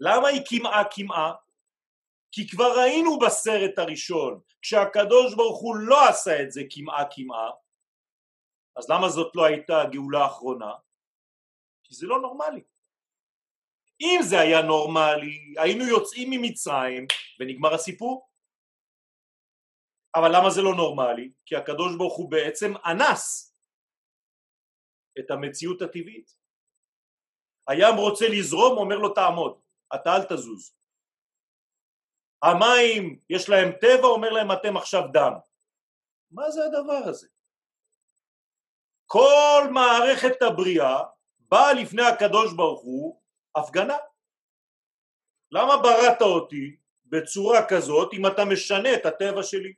למה 0.00 0.28
היא 0.28 0.42
כמעה 0.48 0.82
כמעה? 0.90 1.32
כי 2.32 2.48
כבר 2.48 2.78
ראינו 2.78 3.18
בסרט 3.18 3.78
הראשון 3.78 4.40
כשהקדוש 4.62 5.34
ברוך 5.34 5.60
הוא 5.60 5.76
לא 5.76 6.08
עשה 6.08 6.42
את 6.42 6.52
זה 6.52 6.62
כמעה 6.70 7.04
כמעה 7.10 7.50
אז 8.80 8.90
למה 8.90 9.08
זאת 9.08 9.36
לא 9.36 9.44
הייתה 9.44 9.82
הגאולה 9.82 10.18
האחרונה? 10.18 10.72
כי 11.84 11.94
זה 11.94 12.06
לא 12.06 12.20
נורמלי 12.20 12.64
אם 14.00 14.20
זה 14.28 14.40
היה 14.40 14.62
נורמלי 14.62 15.54
היינו 15.58 15.84
יוצאים 15.84 16.30
ממצרים 16.30 17.06
ונגמר 17.40 17.74
הסיפור 17.74 18.30
אבל 20.14 20.28
למה 20.36 20.50
זה 20.50 20.62
לא 20.62 20.74
נורמלי? 20.76 21.32
כי 21.46 21.56
הקדוש 21.56 21.96
ברוך 21.98 22.16
הוא 22.16 22.30
בעצם 22.30 22.72
אנס 22.76 23.54
את 25.18 25.30
המציאות 25.30 25.82
הטבעית 25.82 26.30
הים 27.68 27.96
רוצה 27.96 28.24
לזרום 28.28 28.78
אומר 28.78 28.96
לו 28.96 29.14
תעמוד 29.14 29.60
אתה 29.94 30.16
אל 30.16 30.24
תזוז 30.24 30.76
המים 32.42 33.20
יש 33.30 33.48
להם 33.48 33.68
טבע 33.80 34.08
אומר 34.08 34.30
להם 34.30 34.52
אתם 34.52 34.76
עכשיו 34.76 35.02
דם 35.12 35.32
מה 36.30 36.50
זה 36.50 36.60
הדבר 36.64 37.08
הזה? 37.08 37.28
כל 39.12 39.62
מערכת 39.70 40.42
הבריאה 40.42 40.98
באה 41.38 41.72
לפני 41.72 42.02
הקדוש 42.02 42.54
ברוך 42.56 42.82
הוא 42.82 43.20
הפגנה 43.56 43.96
למה 45.52 45.76
בראת 45.82 46.22
אותי 46.22 46.76
בצורה 47.04 47.68
כזאת 47.68 48.14
אם 48.14 48.26
אתה 48.26 48.44
משנה 48.44 48.94
את 48.94 49.06
הטבע 49.06 49.42
שלי? 49.42 49.72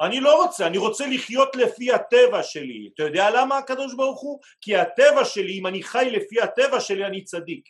אני 0.00 0.20
לא 0.20 0.42
רוצה, 0.42 0.66
אני 0.66 0.78
רוצה 0.78 1.04
לחיות 1.14 1.56
לפי 1.56 1.92
הטבע 1.92 2.42
שלי. 2.42 2.90
אתה 2.94 3.02
יודע 3.02 3.24
למה 3.36 3.58
הקדוש 3.58 3.94
ברוך 3.94 4.20
הוא? 4.20 4.40
כי 4.60 4.76
הטבע 4.76 5.24
שלי, 5.24 5.58
אם 5.58 5.66
אני 5.66 5.82
חי 5.82 6.06
לפי 6.10 6.40
הטבע 6.40 6.80
שלי 6.80 7.06
אני 7.06 7.24
צדיק. 7.24 7.68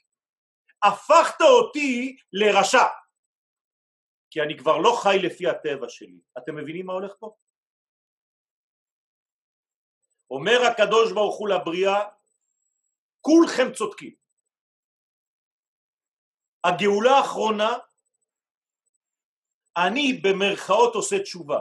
הפכת 0.85 1.41
אותי 1.41 2.17
לרשע. 2.33 2.87
כי 4.31 4.43
אני 4.43 4.59
כבר 4.59 4.79
לא 4.79 4.99
חי 5.03 5.17
לפי 5.23 5.47
הטבע 5.49 5.89
שלי. 5.89 6.21
אתם 6.39 6.57
מבינים 6.57 6.87
מה 6.87 6.93
הולך 6.93 7.13
פה? 7.19 7.42
אומר 10.33 10.63
הקדוש 10.71 11.13
ברוך 11.13 11.39
הוא 11.39 11.49
לבריאה, 11.49 12.09
כולכם 13.21 13.73
צודקים. 13.73 14.15
הגאולה 16.65 17.11
האחרונה, 17.11 17.79
אני 19.77 20.21
במרכאות 20.23 20.95
עושה 20.95 21.23
תשובה. 21.23 21.59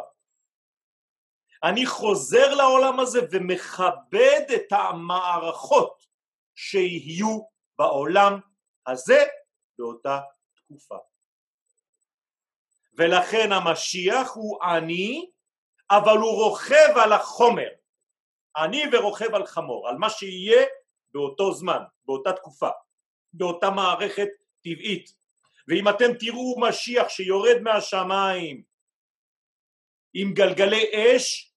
אני 1.63 1.85
חוזר 1.85 2.55
לעולם 2.55 2.99
הזה 2.99 3.19
ומכבד 3.31 4.45
את 4.55 4.71
המערכות 4.71 6.07
שיהיו 6.55 7.39
בעולם 7.77 8.39
הזה 8.87 9.23
באותה 9.77 10.19
תקופה. 10.55 10.97
ולכן 12.97 13.51
המשיח 13.51 14.31
הוא 14.35 14.63
עני, 14.63 15.31
אבל 15.89 16.17
הוא 16.17 16.43
רוכב 16.43 16.97
על 17.03 17.13
החומר. 17.13 17.80
עני 18.57 18.83
ורוכב 18.93 19.35
על 19.35 19.45
חמור, 19.45 19.89
על 19.89 19.97
מה 19.97 20.09
שיהיה 20.09 20.65
באותו 21.11 21.53
זמן, 21.53 21.83
באותה 22.05 22.33
תקופה, 22.33 22.69
באותה 23.33 23.69
מערכת 23.69 24.27
טבעית. 24.61 25.09
ואם 25.67 25.89
אתם 25.89 26.17
תראו 26.19 26.55
משיח 26.69 27.09
שיורד 27.09 27.61
מהשמיים 27.61 28.63
עם 30.13 30.33
גלגלי 30.33 30.83
אש, 30.93 31.55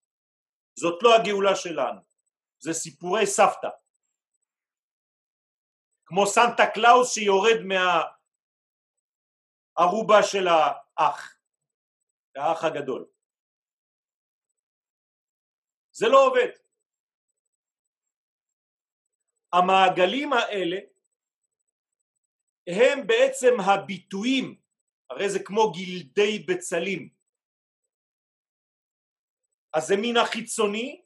זאת 0.78 1.02
לא 1.02 1.14
הגאולה 1.14 1.56
שלנו, 1.56 2.00
זה 2.58 2.72
סיפורי 2.72 3.26
סבתא. 3.26 3.68
כמו 6.06 6.26
סנטה 6.26 6.62
קלאוס 6.74 7.14
שיורד 7.14 7.58
מהערובה 9.76 10.22
של 10.22 10.46
האח, 10.48 11.36
האח 12.36 12.64
הגדול. 12.64 13.06
זה 15.92 16.08
לא 16.08 16.26
עובד. 16.26 16.63
המעגלים 19.58 20.32
האלה 20.32 20.76
הם 22.66 23.06
בעצם 23.06 23.60
הביטויים, 23.60 24.60
הרי 25.10 25.28
זה 25.28 25.38
כמו 25.44 25.72
גלדי 25.72 26.38
בצלים, 26.38 27.08
אז 29.74 29.86
זה 29.86 29.94
מן 30.02 30.16
החיצוני 30.16 31.02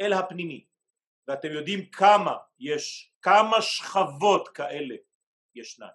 אל 0.00 0.12
הפנימי. 0.12 0.66
ואתם 1.28 1.48
יודעים 1.52 1.90
כמה 1.90 2.36
יש, 2.58 3.14
כמה 3.22 3.62
שכבות 3.62 4.48
כאלה 4.48 4.94
ישנן. 5.54 5.86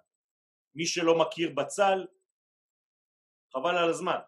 מי 0.74 0.86
שלא 0.86 1.18
מכיר 1.18 1.52
בצל 1.54 2.06
חבל 3.52 3.78
על 3.78 3.90
הזמן. 3.90 4.18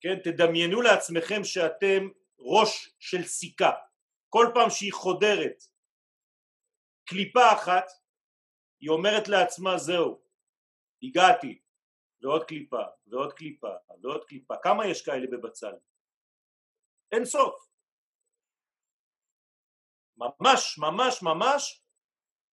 כן 0.00 0.18
תדמיינו 0.24 0.82
לעצמכם 0.82 1.44
שאתם 1.44 2.08
ראש 2.38 2.90
של 2.98 3.22
סיכה. 3.24 3.70
כל 4.28 4.46
פעם 4.54 4.70
שהיא 4.70 4.92
חודרת 4.92 5.64
קליפה 7.04 7.52
אחת 7.52 7.84
היא 8.80 8.90
אומרת 8.90 9.28
לעצמה 9.28 9.78
זהו 9.78 10.22
הגעתי 11.02 11.60
ועוד 12.22 12.44
קליפה 12.44 12.82
ועוד 13.06 13.32
קליפה 13.32 13.72
ועוד 14.02 14.24
קליפה 14.24 14.54
כמה 14.62 14.86
יש 14.86 15.04
כאלה 15.04 15.26
בבצל? 15.32 15.72
אין 17.12 17.24
סוף. 17.24 17.70
ממש 20.16 20.78
ממש 20.78 21.22
ממש, 21.22 21.82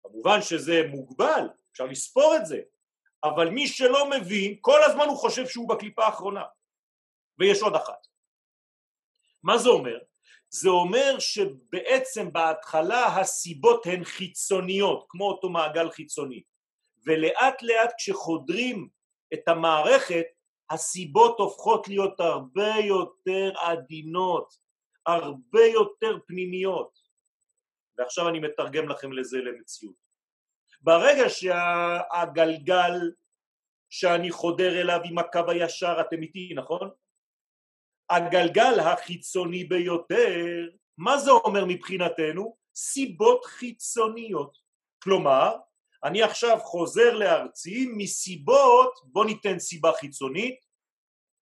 כמובן 0.03 0.37
שזה 0.41 0.73
מוגבל, 0.89 1.49
אפשר 1.71 1.85
לספור 1.85 2.35
את 2.35 2.45
זה, 2.45 2.61
אבל 3.23 3.49
מי 3.49 3.67
שלא 3.67 4.09
מבין 4.09 4.57
כל 4.61 4.79
הזמן 4.85 5.05
הוא 5.05 5.17
חושב 5.17 5.47
שהוא 5.47 5.69
בקליפה 5.69 6.05
האחרונה 6.05 6.43
ויש 7.39 7.61
עוד 7.61 7.75
אחת. 7.75 8.07
מה 9.43 9.57
זה 9.57 9.69
אומר? 9.69 9.97
זה 10.49 10.69
אומר 10.69 11.19
שבעצם 11.19 12.33
בהתחלה 12.33 13.05
הסיבות 13.05 13.85
הן 13.85 14.03
חיצוניות 14.03 15.05
כמו 15.09 15.25
אותו 15.27 15.49
מעגל 15.49 15.91
חיצוני 15.91 16.43
ולאט 17.05 17.63
לאט 17.63 17.93
כשחודרים 17.97 18.89
את 19.33 19.47
המערכת 19.47 20.25
הסיבות 20.69 21.39
הופכות 21.39 21.87
להיות 21.87 22.19
הרבה 22.19 22.75
יותר 22.85 23.51
עדינות, 23.59 24.53
הרבה 25.05 25.65
יותר 25.65 26.17
פנימיות. 26.27 26.99
ועכשיו 27.97 28.29
אני 28.29 28.39
מתרגם 28.39 28.89
לכם 28.89 29.11
לזה 29.11 29.37
למציאות. 29.37 29.95
ברגע 30.81 31.29
שהגלגל 31.29 33.11
שאני 33.89 34.31
חודר 34.31 34.81
אליו 34.81 34.99
עם 35.05 35.17
הקו 35.17 35.41
הישר, 35.47 35.97
אתם 36.01 36.21
איתי, 36.21 36.53
נכון? 36.55 36.89
הגלגל 38.09 38.79
החיצוני 38.79 39.63
ביותר, 39.63 40.69
מה 40.97 41.17
זה 41.17 41.31
אומר 41.31 41.65
מבחינתנו? 41.65 42.57
סיבות 42.75 43.45
חיצוניות. 43.45 44.57
כלומר, 45.03 45.55
אני 46.03 46.23
עכשיו 46.23 46.57
חוזר 46.61 47.13
לארצי 47.13 47.87
מסיבות, 47.97 48.93
בוא 49.03 49.25
ניתן 49.25 49.59
סיבה 49.59 49.91
חיצונית, 49.93 50.55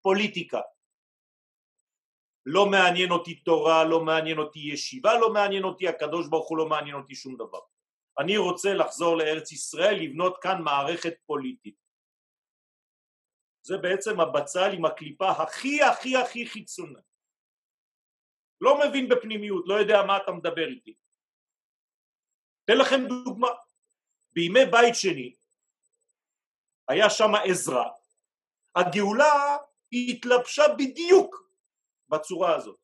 פוליטיקה. 0.01 0.61
לא 2.45 2.65
מעניין 2.65 3.11
אותי 3.11 3.35
תורה, 3.35 3.83
לא 3.83 4.03
מעניין 4.03 4.37
אותי 4.37 4.59
ישיבה, 4.59 5.19
לא 5.19 5.33
מעניין 5.33 5.63
אותי 5.63 5.87
הקדוש 5.87 6.27
ברוך 6.27 6.49
הוא, 6.49 6.57
לא 6.57 6.69
מעניין 6.69 6.95
אותי 6.95 7.15
שום 7.15 7.35
דבר. 7.35 7.59
אני 8.19 8.37
רוצה 8.37 8.73
לחזור 8.73 9.17
לארץ 9.17 9.51
ישראל, 9.51 9.95
לבנות 9.95 10.37
כאן 10.41 10.61
מערכת 10.61 11.13
פוליטית. 11.25 11.84
זה 13.65 13.77
בעצם 13.77 14.19
הבצל 14.19 14.71
עם 14.73 14.85
הקליפה 14.85 15.29
הכי 15.29 15.83
הכי 15.83 16.17
הכי 16.17 16.47
חיצונית. 16.47 17.05
לא 18.61 18.79
מבין 18.79 19.09
בפנימיות, 19.09 19.63
לא 19.67 19.73
יודע 19.73 20.03
מה 20.07 20.17
אתה 20.17 20.31
מדבר 20.31 20.67
איתי. 20.67 20.95
אתן 22.65 22.77
לכם 22.77 23.07
דוגמה, 23.07 23.47
בימי 24.33 24.65
בית 24.71 24.95
שני 24.95 25.35
היה 26.87 27.09
שם 27.09 27.31
עזרה, 27.49 27.91
הגאולה 28.75 29.57
התלבשה 29.91 30.63
בדיוק 30.77 31.49
בצורה 32.09 32.55
הזאת, 32.55 32.79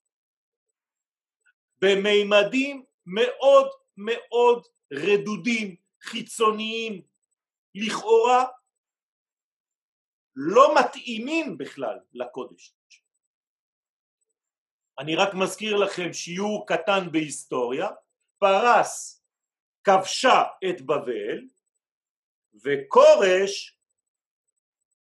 במימדים 1.82 2.86
מאוד 3.06 3.68
מאוד 3.98 4.68
רדודים, 4.94 5.76
חיצוניים, 6.02 7.02
לכאורה 7.76 8.46
לא 10.36 10.76
מתאימים 10.80 11.58
בכלל 11.58 12.00
לקודש. 12.14 12.76
אני 15.00 15.16
רק 15.16 15.34
מזכיר 15.34 15.78
לכם 15.78 16.14
שיעור 16.14 16.68
קטן 16.68 17.12
בהיסטוריה, 17.12 17.88
פרס 18.38 19.24
כבשה 19.84 20.44
את 20.70 20.82
בבל 20.82 21.48
וכורש 22.54 23.78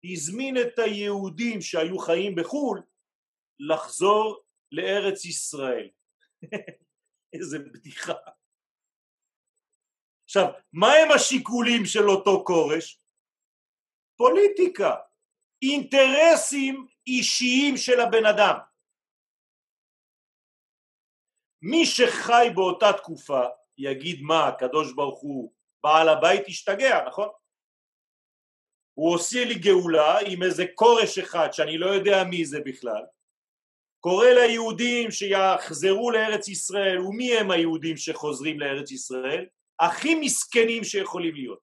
הזמין 0.03 0.57
את 0.57 0.79
היהודים 0.79 1.61
שהיו 1.61 1.99
חיים 1.99 2.35
בחו"ל 2.35 2.81
לחזור 3.59 4.43
לארץ 4.71 5.25
ישראל. 5.25 5.89
איזה 7.33 7.59
בדיחה. 7.59 8.13
עכשיו, 10.23 10.45
מה 10.73 10.93
הם 10.93 11.11
השיקולים 11.11 11.85
של 11.85 12.09
אותו 12.09 12.43
כורש? 12.45 13.01
פוליטיקה, 14.17 14.95
אינטרסים 15.61 16.87
אישיים 17.07 17.77
של 17.77 17.99
הבן 17.99 18.25
אדם. 18.25 18.55
מי 21.61 21.85
שחי 21.85 22.47
באותה 22.55 22.93
תקופה 22.93 23.41
יגיד 23.77 24.21
מה 24.21 24.47
הקדוש 24.47 24.93
ברוך 24.93 25.21
הוא 25.21 25.53
בעל 25.83 26.09
הבית 26.09 26.43
השתגע 26.47 27.07
נכון? 27.07 27.29
הוא 28.93 29.15
עושה 29.15 29.45
לי 29.45 29.55
גאולה 29.55 30.19
עם 30.19 30.43
איזה 30.43 30.63
כורש 30.75 31.17
אחד 31.17 31.47
שאני 31.51 31.77
לא 31.77 31.85
יודע 31.85 32.23
מי 32.29 32.45
זה 32.45 32.59
בכלל 32.65 33.03
קורא 33.99 34.27
ליהודים 34.27 35.11
שיחזרו 35.11 36.11
לארץ 36.11 36.47
ישראל 36.47 36.99
ומי 36.99 37.37
הם 37.37 37.51
היהודים 37.51 37.97
שחוזרים 37.97 38.59
לארץ 38.59 38.91
ישראל? 38.91 39.45
הכי 39.79 40.15
מסכנים 40.15 40.83
שיכולים 40.83 41.35
להיות 41.35 41.59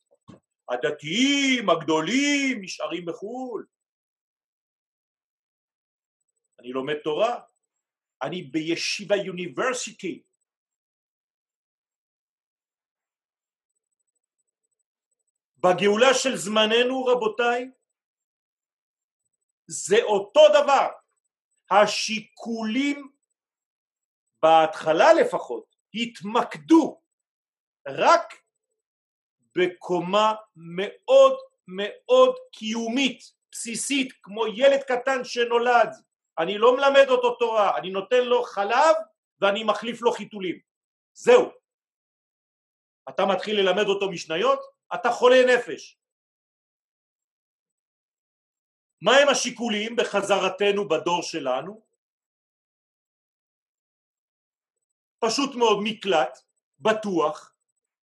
הדתיים 0.71 1.71
הגדולים 1.71 2.61
נשארים 2.63 3.05
בחו"ל 3.07 3.67
אני 6.61 6.73
לומד 6.73 6.97
תורה 7.05 7.41
אני 8.23 8.43
בישיבה 8.43 9.17
יוניברסיטי. 9.17 10.23
בגאולה 15.57 16.15
של 16.15 16.37
זמננו 16.37 17.05
רבותיי 17.05 17.71
זה 19.67 19.97
אותו 20.03 20.41
דבר. 20.49 20.89
השיקולים 21.71 23.13
בהתחלה 24.43 25.13
לפחות 25.13 25.77
התמקדו 25.95 27.03
רק 27.89 28.35
בקומה 29.55 30.35
מאוד 30.57 31.37
מאוד 31.67 32.37
קיומית 32.53 33.23
בסיסית 33.51 34.13
כמו 34.23 34.47
ילד 34.47 34.83
קטן 34.83 35.25
שנולד 35.25 36.08
אני 36.39 36.59
לא 36.59 36.77
מלמד 36.77 37.09
אותו 37.09 37.35
תורה 37.35 37.79
אני 37.79 37.91
נותן 37.91 38.25
לו 38.25 38.43
חלב 38.43 38.97
ואני 39.41 39.65
מחליף 39.65 40.03
לו 40.03 40.13
חיתולים 40.13 40.59
זהו 41.13 41.51
אתה 43.09 43.23
מתחיל 43.27 43.61
ללמד 43.61 43.89
אותו 43.89 44.11
משניות 44.11 44.61
אתה 44.95 45.11
חולה 45.11 45.37
נפש. 45.47 45.99
מה 49.03 49.13
הם 49.17 49.29
השיקולים 49.29 49.97
בחזרתנו 49.97 50.89
בדור 50.89 51.23
שלנו? 51.23 51.87
פשוט 55.19 55.57
מאוד 55.57 55.79
מקלט, 55.85 56.39
בטוח, 56.79 57.55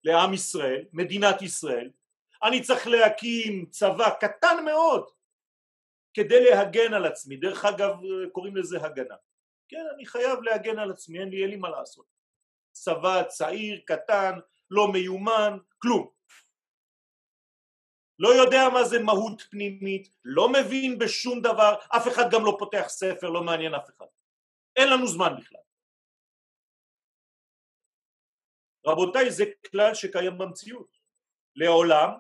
לעם 0.05 0.35
ישראל, 0.35 0.85
מדינת 0.93 1.43
ישראל. 1.43 1.91
אני 2.43 2.63
צריך 2.63 2.87
להקים 2.87 3.67
צבא 3.71 4.11
קטן 4.21 4.65
מאוד 4.65 5.11
כדי 6.15 6.45
להגן 6.51 6.95
על 6.95 7.05
עצמי. 7.05 7.37
דרך 7.37 7.65
אגב, 7.65 7.91
קוראים 8.33 8.57
לזה 8.57 8.85
הגנה. 8.85 9.15
כן, 9.69 9.85
אני 9.95 10.07
חייב 10.07 10.43
להגן 10.43 10.79
על 10.79 10.91
עצמי, 10.91 11.21
אין 11.21 11.29
לי, 11.29 11.43
אין 11.43 11.51
לי 11.51 11.57
מה 11.57 11.71
לעשות. 11.71 12.07
צבא 12.73 13.23
צעיר, 13.23 13.81
קטן, 13.87 14.33
לא 14.71 14.93
מיומן, 14.93 15.59
כלום. 15.79 16.11
לא 18.19 18.29
יודע 18.29 18.69
מה 18.73 18.85
זה 18.85 19.03
מהות 19.03 19.43
פנימית, 19.51 20.09
לא 20.25 20.49
מבין 20.49 20.99
בשום 20.99 21.41
דבר, 21.41 21.75
אף 21.97 22.09
אחד 22.09 22.31
גם 22.33 22.45
לא 22.45 22.57
פותח 22.59 22.85
ספר, 22.89 23.31
לא 23.31 23.43
מעניין 23.43 23.75
אף 23.75 23.89
אחד. 23.91 24.07
אין 24.77 24.89
לנו 24.91 25.07
זמן 25.07 25.33
בכלל. 25.39 25.61
רבותיי, 28.87 29.31
זה 29.31 29.45
כלל 29.71 29.95
שקיים 29.95 30.39
במציאות. 30.39 30.99
לעולם 31.57 32.11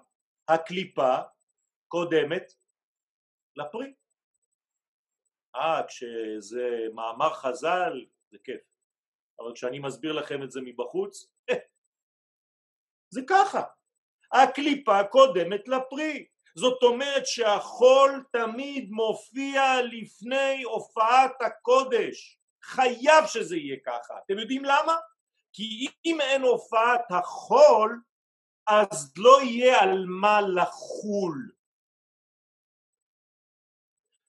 הקליפה 0.49 1.19
קודמת 1.89 2.53
לפרי. 3.57 3.95
אה, 5.57 5.83
כשזה 5.89 6.69
מאמר 6.95 7.35
חז"ל 7.35 8.07
זה 8.31 8.39
כיף, 8.45 8.61
אבל 9.41 9.55
כשאני 9.55 9.79
מסביר 9.79 10.13
לכם 10.13 10.43
את 10.43 10.51
זה 10.51 10.61
מבחוץ, 10.65 11.27
זה 13.15 13.21
ככה. 13.29 13.63
הקליפה 14.33 15.05
קודמת 15.05 15.69
לפרי. 15.69 16.27
זאת 16.57 16.83
אומרת 16.83 17.27
שהחול 17.27 18.25
תמיד 18.33 18.91
מופיע 18.91 19.63
לפני 19.83 20.63
הופעת 20.63 21.43
הקודש. 21.43 22.39
חייב 22.63 23.27
שזה 23.27 23.57
יהיה 23.57 23.77
ככה. 23.87 24.15
אתם 24.25 24.39
יודעים 24.39 24.65
למה? 24.65 24.97
כי 25.53 25.87
אם 26.05 26.21
אין 26.21 26.43
הופעת 26.43 27.05
החול, 27.11 28.01
אז 28.67 29.15
לא 29.19 29.43
יהיה 29.43 29.83
על 29.83 30.05
מה 30.07 30.41
לחול. 30.41 31.51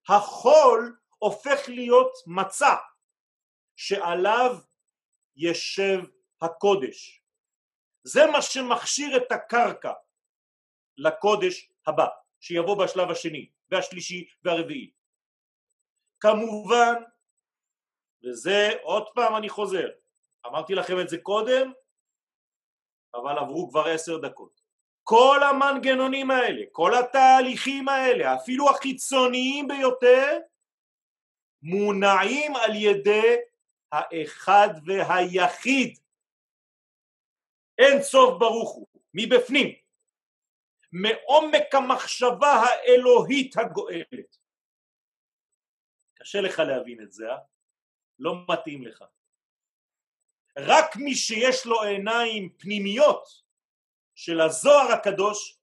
החול 0.10 0.98
הופך 1.18 1.60
להיות 1.68 2.12
מצע 2.28 2.76
שעליו 3.76 4.56
ישב 5.36 6.00
הקודש. 6.42 7.22
זה 8.04 8.20
מה 8.32 8.42
שמכשיר 8.42 9.18
את 9.18 9.32
הקרקע 9.32 9.94
לקודש 10.98 11.72
הבא 11.88 12.08
שיבוא 12.40 12.84
בשלב 12.84 13.12
השני 13.12 13.50
והשלישי 13.70 14.28
והרביעי 14.44 14.92
כמובן 16.20 17.04
וזה 18.24 18.70
עוד 18.82 19.08
פעם 19.16 19.36
אני 19.36 19.50
חוזר 19.50 19.88
אמרתי 20.46 20.76
לכם 20.76 20.94
את 21.02 21.10
זה 21.10 21.18
קודם 21.18 21.72
אבל 23.14 23.38
עברו 23.38 23.70
כבר 23.70 23.88
עשר 23.88 24.18
דקות 24.18 24.62
כל 25.08 25.40
המנגנונים 25.50 26.32
האלה 26.32 26.62
כל 26.72 26.92
התהליכים 26.94 27.90
האלה 27.90 28.36
אפילו 28.36 28.70
החיצוניים 28.70 29.68
ביותר 29.68 30.38
מונעים 31.62 32.56
על 32.56 32.72
ידי 32.76 33.36
האחד 33.92 34.70
והיחיד 34.86 36.00
אין 37.78 38.04
סוף 38.04 38.40
ברוך 38.40 38.76
הוא, 38.76 38.88
מבפנים, 39.14 39.76
מעומק 40.92 41.76
המחשבה 41.76 42.54
האלוהית 42.54 43.58
הגואלת. 43.58 44.38
קשה 46.16 46.42
לך 46.42 46.60
להבין 46.60 47.02
את 47.02 47.12
זה, 47.12 47.30
אה? 47.32 47.38
לא 48.20 48.34
מתאים 48.50 48.84
לך. 48.84 49.04
רק 50.58 50.96
מי 50.96 51.16
שיש 51.16 51.66
לו 51.66 51.84
עיניים 51.84 52.50
פנימיות 52.58 53.45
של 54.16 54.42
הזוהר 54.42 54.92
הקדוש 54.92 55.60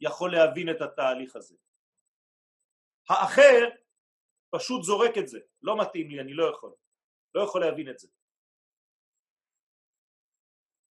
יכול 0.00 0.32
להבין 0.32 0.70
את 0.70 0.80
התהליך 0.80 1.36
הזה. 1.36 1.56
האחר 3.08 3.68
פשוט 4.50 4.82
זורק 4.82 5.18
את 5.18 5.28
זה, 5.28 5.38
לא 5.62 5.80
מתאים 5.80 6.10
לי, 6.10 6.20
אני 6.20 6.34
לא 6.34 6.50
יכול, 6.50 6.74
לא 7.34 7.42
יכול 7.42 7.60
להבין 7.60 7.90
את 7.90 7.98
זה. 7.98 8.08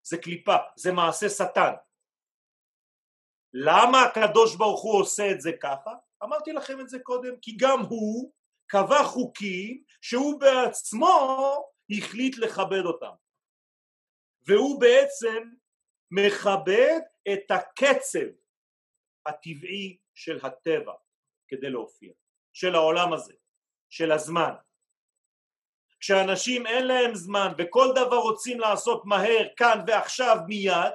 זה 0.02 0.18
קליפה, 0.18 0.56
זה 0.76 0.92
מעשה 0.92 1.30
שטן. 1.30 1.74
למה 3.54 3.98
הקדוש 4.02 4.56
ברוך 4.56 4.82
הוא 4.84 5.02
עושה 5.02 5.32
את 5.32 5.42
זה 5.42 5.52
ככה? 5.62 5.92
אמרתי 6.24 6.52
לכם 6.52 6.82
את 6.82 6.90
זה 6.90 7.00
קודם, 7.00 7.40
כי 7.42 7.58
גם 7.60 7.80
הוא 7.90 8.34
קבע 8.68 9.04
חוקים 9.04 9.84
שהוא 10.02 10.40
בעצמו 10.40 11.56
החליט 11.90 12.38
לכבד 12.38 12.86
אותם. 12.86 13.16
והוא 14.48 14.82
בעצם 14.82 15.50
מכבד 16.16 17.00
את 17.34 17.52
הקצב 17.52 18.28
הטבעי 19.26 19.98
של 20.14 20.40
הטבע 20.44 20.94
כדי 21.48 21.70
להופיע, 21.70 22.14
של 22.54 22.76
העולם 22.76 23.14
הזה, 23.14 23.34
של 23.90 24.12
הזמן. 24.12 24.54
כשאנשים 26.00 26.68
אין 26.68 26.88
להם 26.88 27.16
זמן 27.16 27.54
וכל 27.58 27.88
דבר 27.96 28.18
רוצים 28.18 28.60
לעשות 28.60 29.06
מהר, 29.06 29.48
כאן 29.58 29.84
ועכשיו 29.88 30.38
מיד, 30.48 30.94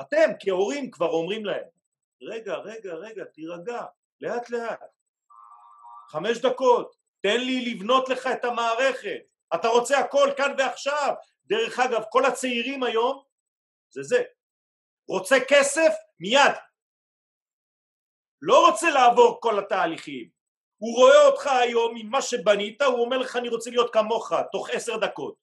אתם 0.00 0.30
כהורים 0.40 0.90
כבר 0.90 1.10
אומרים 1.10 1.44
להם, 1.44 1.66
רגע, 2.22 2.54
רגע, 2.54 2.94
רגע, 2.94 3.24
תירגע, 3.24 3.84
לאט 4.20 4.50
לאט, 4.50 4.80
חמש 6.08 6.38
דקות, 6.38 6.96
תן 7.20 7.40
לי 7.40 7.74
לבנות 7.74 8.08
לך 8.08 8.26
את 8.26 8.44
המערכת, 8.44 9.20
אתה 9.54 9.68
רוצה 9.68 9.98
הכל 9.98 10.30
כאן 10.36 10.54
ועכשיו. 10.58 11.14
דרך 11.46 11.78
אגב, 11.78 12.02
כל 12.10 12.24
הצעירים 12.24 12.82
היום 12.82 13.22
זה 13.90 14.02
זה, 14.02 14.22
רוצה 15.08 15.36
כסף 15.48 15.92
מיד, 16.20 16.54
לא 18.42 18.66
רוצה 18.66 18.86
לעבור 18.90 19.38
כל 19.40 19.58
התהליכים, 19.58 20.30
הוא 20.78 20.96
רואה 20.96 21.26
אותך 21.26 21.46
היום 21.46 21.94
עם 22.00 22.10
מה 22.10 22.22
שבנית, 22.22 22.82
הוא 22.82 23.04
אומר 23.04 23.18
לך 23.18 23.36
אני 23.36 23.48
רוצה 23.48 23.70
להיות 23.70 23.92
כמוך 23.92 24.32
תוך 24.52 24.70
עשר 24.70 24.92
דקות. 24.96 25.36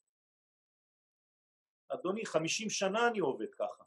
אדוני, 1.94 2.26
חמישים 2.26 2.70
שנה 2.70 3.08
אני 3.08 3.20
עובד 3.20 3.56
ככה. 3.56 3.84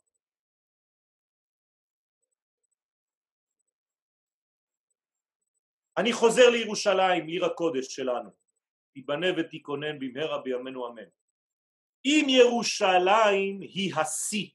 אני 5.99 6.13
חוזר 6.13 6.51
לירושלים, 6.51 7.27
עיר 7.27 7.45
הקודש 7.45 7.87
שלנו, 7.87 8.31
תיבנה 8.95 9.27
ותיכונן 9.37 9.99
במהרה 9.99 10.43
בימינו 10.43 10.89
אמן. 10.89 11.18
אם 12.09 12.27
ירושלים 12.29 13.61
היא 13.61 13.95
השיא, 13.97 14.49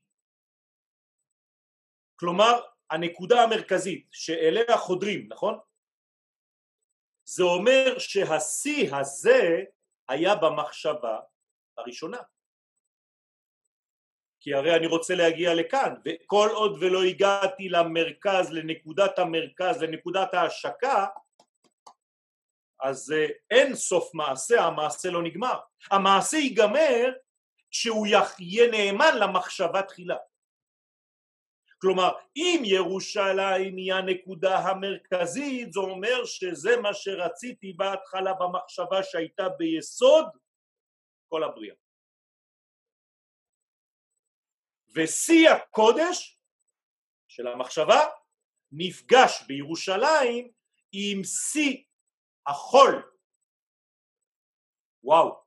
כלומר 2.16 2.62
הנקודה 2.90 3.44
המרכזית 3.44 4.08
שאליה 4.12 4.78
חודרים, 4.78 5.28
נכון? 5.30 5.60
זה 7.26 7.44
אומר 7.44 8.00
שהשיא 8.00 8.96
הזה 8.96 9.64
היה 10.10 10.36
במחשבה 10.36 11.20
הראשונה. 11.78 12.18
כי 14.40 14.54
הרי 14.54 14.76
אני 14.76 14.88
רוצה 14.88 15.16
להגיע 15.16 15.56
לכאן, 15.56 15.94
וכל 16.06 16.50
עוד 16.54 16.78
ולא 16.82 17.04
הגעתי 17.04 17.70
למרכז, 17.70 18.52
לנקודת 18.52 19.20
המרכז, 19.20 19.82
לנקודת 19.82 20.34
ההשקה, 20.34 21.06
אז 22.82 23.14
אין 23.50 23.76
סוף 23.76 24.14
מעשה, 24.14 24.62
המעשה 24.62 25.10
לא 25.10 25.24
נגמר. 25.24 25.60
המעשה 25.92 26.38
ייגמר 26.38 27.14
כשהוא 27.74 28.08
יהיה 28.40 28.72
נאמן 28.72 29.18
למחשבה 29.20 29.82
תחילה. 29.82 30.18
כלומר, 31.82 32.12
אם 32.36 32.62
ירושלים 32.66 33.78
היא 33.78 33.94
הנקודה 33.94 34.58
המרכזית, 34.58 35.74
זה 35.74 35.80
אומר 35.80 36.26
שזה 36.26 36.70
מה 36.82 36.94
שרציתי 36.94 37.74
בהתחלה 37.74 38.34
במחשבה 38.34 39.04
שהייתה 39.04 39.50
ביסוד 39.50 40.26
כל 41.30 41.44
הבריאה. 41.44 41.76
ושיא 44.96 45.50
הקודש 45.50 46.40
של 47.28 47.48
המחשבה 47.48 48.00
נפגש 48.72 49.44
בירושלים 49.48 50.52
עם 50.92 51.24
שיא 51.24 51.84
החול. 52.48 53.12
וואו. 55.04 55.43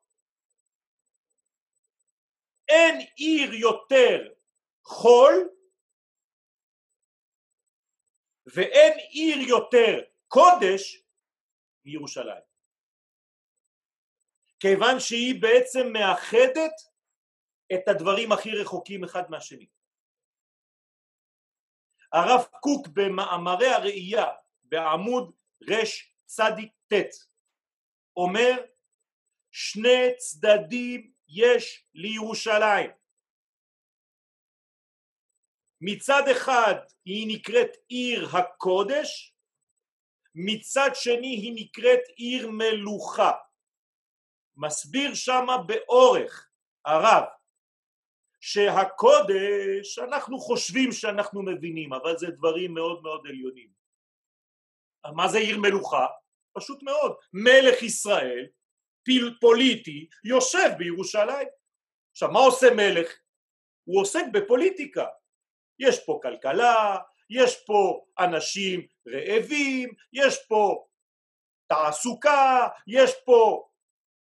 אין 2.69 3.01
עיר 3.17 3.55
יותר 3.55 4.35
חול 4.85 5.51
ואין 8.47 8.99
עיר 8.99 9.49
יותר 9.49 10.05
קודש 10.29 11.03
מירושלים. 11.85 12.43
כיוון 14.61 15.01
שהיא 15.01 15.43
בעצם 15.43 15.93
מאחדת 15.93 16.73
את 17.75 17.89
הדברים 17.89 18.33
הכי 18.33 18.51
רחוקים 18.51 19.05
אחד 19.05 19.31
מהשני. 19.31 19.69
הרב 22.12 22.45
קוק 22.61 22.87
במאמרי 22.89 23.69
הראייה 23.69 24.27
בעמוד 24.62 25.35
רש 25.62 26.14
צדיק 26.25 26.73
ט' 26.93 26.95
אומר 28.17 28.53
שני 29.51 30.17
צדדים 30.17 31.16
יש 31.29 31.87
לירושלים 31.95 32.91
מצד 35.81 36.22
אחד 36.33 36.74
היא 37.05 37.37
נקראת 37.37 37.70
עיר 37.89 38.29
הקודש 38.37 39.35
מצד 40.35 40.91
שני 40.95 41.37
היא 41.37 41.53
נקראת 41.57 42.01
עיר 42.16 42.51
מלוכה 42.51 43.33
מסביר 44.57 45.14
שמה 45.14 45.59
באורך 45.66 46.49
הרב 46.85 47.24
שהקודש 48.41 49.99
אנחנו 49.99 50.39
חושבים 50.39 50.93
שאנחנו 50.93 51.43
מבינים 51.43 51.93
אבל 51.93 52.18
זה 52.18 52.27
דברים 52.31 52.74
מאוד 52.74 53.03
מאוד 53.03 53.27
עליונים 53.27 53.77
מה 55.14 55.29
זה 55.29 55.39
עיר 55.39 55.59
מלוכה? 55.59 56.07
פשוט 56.53 56.83
מאוד. 56.83 57.16
מלך 57.33 57.83
ישראל, 57.83 58.47
פוליטי, 59.40 60.09
יושב 60.24 60.70
בירושלים. 60.78 61.48
עכשיו, 62.12 62.30
מה 62.30 62.38
עושה 62.38 62.74
מלך? 62.74 63.12
הוא 63.84 64.00
עוסק 64.00 64.24
בפוליטיקה. 64.32 65.07
יש 65.78 66.04
פה 66.04 66.20
כלכלה, 66.22 66.96
יש 67.30 67.64
פה 67.66 68.07
אנשים 68.18 68.86
רעבים, 69.09 69.88
יש 70.12 70.46
פה 70.48 70.86
תעסוקה, 71.68 72.68
יש 72.86 73.12
פה 73.24 73.68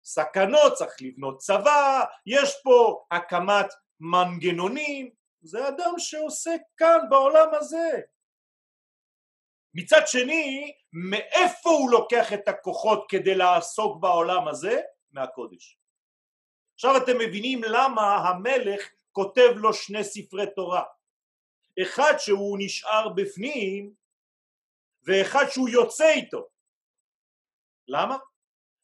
סכנות, 0.04 0.72
צריך 0.72 0.96
לבנות 1.00 1.38
צבא, 1.38 2.04
יש 2.26 2.54
פה 2.62 3.04
הקמת 3.10 3.66
מנגנונים, 4.00 5.10
זה 5.42 5.68
אדם 5.68 5.94
שעוסק 5.98 6.60
כאן 6.76 6.98
בעולם 7.10 7.48
הזה. 7.52 8.00
מצד 9.74 10.00
שני, 10.06 10.72
מאיפה 10.92 11.70
הוא 11.70 11.90
לוקח 11.90 12.32
את 12.32 12.48
הכוחות 12.48 13.06
כדי 13.08 13.34
לעסוק 13.34 14.00
בעולם 14.00 14.48
הזה? 14.48 14.80
מהקודש. 15.12 15.78
עכשיו 16.74 16.96
אתם 16.96 17.18
מבינים 17.18 17.60
למה 17.64 18.16
המלך 18.16 18.90
כותב 19.12 19.50
לו 19.56 19.74
שני 19.74 20.04
ספרי 20.04 20.46
תורה. 20.56 20.82
אחד 21.82 22.12
שהוא 22.18 22.58
נשאר 22.60 23.08
בפנים 23.08 23.94
ואחד 25.02 25.44
שהוא 25.50 25.68
יוצא 25.68 26.10
איתו. 26.10 26.48
למה? 27.88 28.16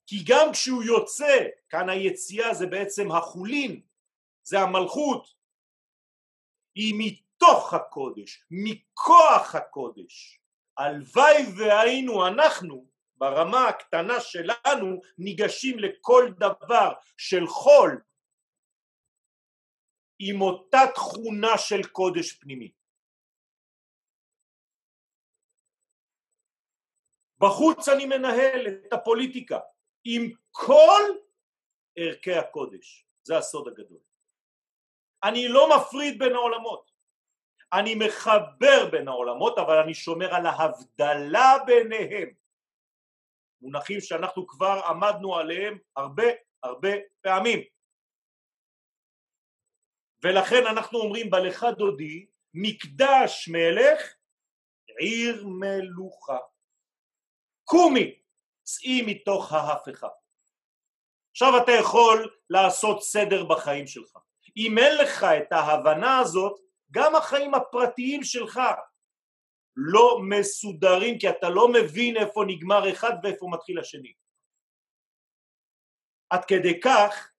כי 0.06 0.16
גם 0.28 0.52
כשהוא 0.52 0.82
יוצא, 0.82 1.46
כאן 1.68 1.88
היציאה 1.88 2.54
זה 2.54 2.66
בעצם 2.66 3.12
החולין, 3.12 3.80
זה 4.42 4.60
המלכות, 4.60 5.34
היא 6.74 6.94
מתוך 6.98 7.74
הקודש, 7.74 8.44
מכוח 8.50 9.54
הקודש. 9.54 10.39
הלוואי 10.80 11.42
והיינו 11.58 12.26
אנחנו 12.28 12.86
ברמה 13.16 13.68
הקטנה 13.68 14.20
שלנו 14.20 15.00
ניגשים 15.18 15.78
לכל 15.78 16.24
דבר 16.38 16.92
של 17.16 17.46
חול 17.46 18.02
עם 20.18 20.40
אותה 20.40 20.78
תכונה 20.94 21.58
של 21.58 21.82
קודש 21.92 22.32
פנימי. 22.32 22.72
בחוץ 27.38 27.88
אני 27.88 28.06
מנהל 28.06 28.66
את 28.66 28.92
הפוליטיקה 28.92 29.58
עם 30.04 30.30
כל 30.50 31.02
ערכי 31.96 32.34
הקודש, 32.34 33.06
זה 33.22 33.38
הסוד 33.38 33.68
הגדול. 33.68 34.00
אני 35.24 35.48
לא 35.48 35.68
מפריד 35.76 36.18
בין 36.18 36.32
העולמות. 36.32 36.89
אני 37.72 37.94
מחבר 37.94 38.90
בין 38.90 39.08
העולמות 39.08 39.58
אבל 39.58 39.78
אני 39.78 39.94
שומר 39.94 40.34
על 40.34 40.46
ההבדלה 40.46 41.56
ביניהם. 41.66 42.32
מונחים 43.62 44.00
שאנחנו 44.00 44.46
כבר 44.46 44.80
עמדנו 44.86 45.36
עליהם 45.36 45.78
הרבה 45.96 46.24
הרבה 46.62 46.88
פעמים. 47.20 47.60
ולכן 50.22 50.66
אנחנו 50.66 50.98
אומרים 50.98 51.30
בלך 51.30 51.64
דודי 51.78 52.26
מקדש 52.54 53.48
מלך 53.48 54.14
עיר 54.98 55.46
מלוכה. 55.46 56.38
קומי 57.64 58.20
צאי 58.62 59.02
מתוך 59.06 59.52
ההפכה 59.52 60.08
עכשיו 61.30 61.62
אתה 61.62 61.72
יכול 61.80 62.36
לעשות 62.50 63.02
סדר 63.02 63.44
בחיים 63.44 63.86
שלך. 63.86 64.18
אם 64.56 64.78
אין 64.78 64.96
לך 64.96 65.24
את 65.24 65.52
ההבנה 65.52 66.18
הזאת 66.18 66.60
גם 66.90 67.16
החיים 67.16 67.54
הפרטיים 67.54 68.22
שלך 68.22 68.60
לא 69.76 70.18
מסודרים 70.28 71.18
כי 71.18 71.30
אתה 71.30 71.48
לא 71.48 71.68
מבין 71.68 72.16
איפה 72.16 72.40
נגמר 72.46 72.92
אחד 72.92 73.12
ואיפה 73.22 73.46
מתחיל 73.52 73.78
השני. 73.78 74.12
עד 76.30 76.44
כדי 76.44 76.80
כך, 76.80 77.32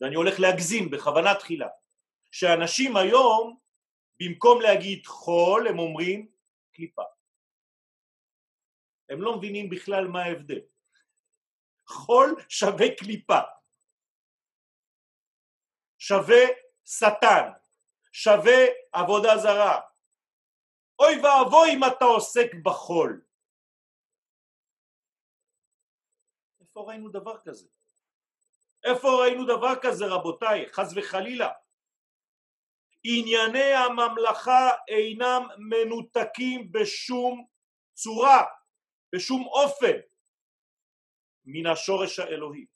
ואני 0.00 0.14
הולך 0.14 0.34
להגזים 0.40 0.90
בכוונה 0.90 1.34
תחילה, 1.34 1.68
שאנשים 2.30 2.96
היום 2.96 3.58
במקום 4.20 4.60
להגיד 4.60 5.06
חול 5.06 5.68
הם 5.68 5.78
אומרים 5.78 6.32
קליפה. 6.74 7.02
הם 9.10 9.22
לא 9.22 9.36
מבינים 9.36 9.70
בכלל 9.70 10.08
מה 10.08 10.22
ההבדל. 10.22 10.60
חול 11.88 12.36
שווה 12.48 12.86
קליפה, 12.98 13.40
שווה 15.98 16.44
שטן, 16.84 17.59
שווה 18.12 18.60
עבודה 18.92 19.36
זרה. 19.42 19.80
אוי 20.98 21.14
ואבוי 21.16 21.70
אם 21.74 21.80
אתה 21.84 22.04
עוסק 22.04 22.54
בחול. 22.64 23.22
איפה 26.60 26.80
ראינו 26.80 27.08
דבר 27.08 27.40
כזה? 27.40 27.68
איפה 28.84 29.08
ראינו 29.22 29.46
דבר 29.46 29.74
כזה 29.82 30.04
רבותיי? 30.06 30.68
חס 30.72 30.92
וחלילה. 30.96 31.52
ענייני 33.04 33.72
הממלכה 33.74 34.70
אינם 34.88 35.42
מנותקים 35.58 36.72
בשום 36.72 37.46
צורה, 37.94 38.44
בשום 39.14 39.46
אופן, 39.46 39.96
מן 41.44 41.66
השורש 41.66 42.18
האלוהי. 42.18 42.66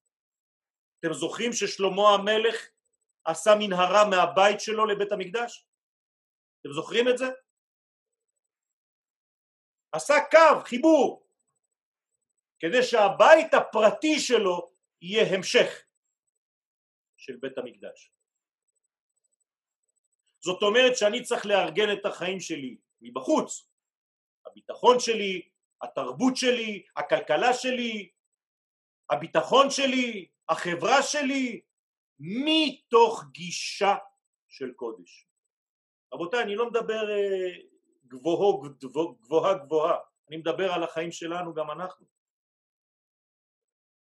אתם 1.01 1.13
זוכרים 1.13 1.53
ששלמה 1.53 2.15
המלך 2.15 2.69
עשה 3.25 3.51
מנהרה 3.59 4.09
מהבית 4.11 4.61
שלו 4.61 4.87
לבית 4.87 5.13
המקדש? 5.13 5.67
אתם 6.61 6.73
זוכרים 6.73 7.09
את 7.09 7.19
זה? 7.19 7.27
עשה 9.93 10.15
קו, 10.31 10.61
חיבור, 10.65 11.29
כדי 12.61 12.83
שהבית 12.83 13.55
הפרטי 13.55 14.21
שלו 14.21 14.73
יהיה 15.03 15.37
המשך 15.37 15.85
של 17.17 17.37
בית 17.37 17.59
המקדש. 17.59 18.13
זאת 20.41 20.63
אומרת 20.63 20.97
שאני 20.97 21.23
צריך 21.23 21.47
לארגן 21.47 21.93
את 21.93 22.07
החיים 22.07 22.41
שלי 22.41 22.77
מבחוץ, 23.01 23.69
הביטחון 24.47 25.01
שלי, 25.01 25.49
התרבות 25.83 26.37
שלי, 26.37 26.87
הכלכלה 26.97 27.55
שלי, 27.55 28.11
הביטחון 29.11 29.71
שלי, 29.71 30.29
החברה 30.49 31.03
שלי, 31.03 31.61
מתוך 32.19 33.25
גישה 33.33 33.97
של 34.49 34.73
קודש. 34.73 35.27
רבותיי, 36.15 36.43
אני 36.43 36.57
לא 36.57 36.71
מדבר 36.71 37.11
אה, 37.11 37.51
גבוהה 38.07 38.69
גבוהה 39.21 39.55
גבוהה, 39.59 39.99
אני 40.29 40.37
מדבר 40.37 40.73
על 40.73 40.83
החיים 40.83 41.13
שלנו 41.13 41.55
גם 41.55 41.71
אנחנו. 41.71 42.07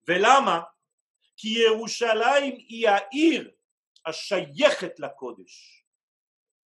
ולמה? 0.08 0.62
כי 1.38 1.48
ירושלים 1.48 2.56
היא 2.58 2.90
העיר 2.90 3.52
השייכת 4.06 5.00
לקודש. 5.00 5.86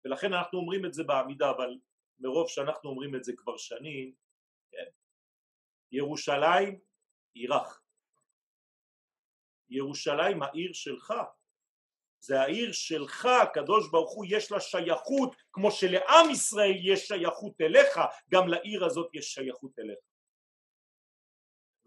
ולכן 0.05 0.33
אנחנו 0.33 0.59
אומרים 0.59 0.87
את 0.87 0.95
זה 0.95 1.05
בעמידה, 1.05 1.51
אבל 1.51 1.79
מרוב 2.19 2.49
שאנחנו 2.49 2.91
אומרים 2.91 3.15
את 3.15 3.25
זה 3.25 3.33
כבר 3.37 3.57
שנים, 3.57 4.15
כן. 4.71 4.91
ירושלים 5.93 6.81
עירך. 7.35 7.84
ירושלים 9.75 10.43
העיר 10.43 10.73
שלך, 10.73 11.13
זה 12.21 12.41
העיר 12.41 12.73
שלך, 12.73 13.27
הקדוש 13.43 13.91
ברוך 13.91 14.15
הוא 14.15 14.27
יש 14.29 14.53
לה 14.53 14.61
שייכות, 14.61 15.37
כמו 15.53 15.71
שלעם 15.71 16.31
ישראל 16.33 16.77
יש 16.83 17.01
שייכות 17.01 17.61
אליך, 17.61 17.99
גם 18.31 18.49
לעיר 18.49 18.85
הזאת 18.85 19.11
יש 19.15 19.27
שייכות 19.27 19.79
אליך. 19.79 19.99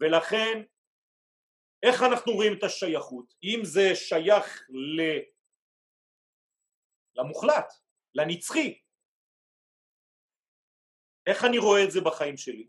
ולכן, 0.00 0.62
איך 1.82 2.02
אנחנו 2.02 2.32
רואים 2.32 2.52
את 2.58 2.62
השייכות? 2.62 3.34
אם 3.42 3.60
זה 3.64 3.94
שייך 3.94 4.68
ל... 4.70 5.02
למוחלט, 7.14 7.72
לנצחי, 8.14 8.80
איך 11.26 11.44
אני 11.44 11.58
רואה 11.58 11.84
את 11.84 11.90
זה 11.90 12.00
בחיים 12.00 12.36
שלי? 12.36 12.68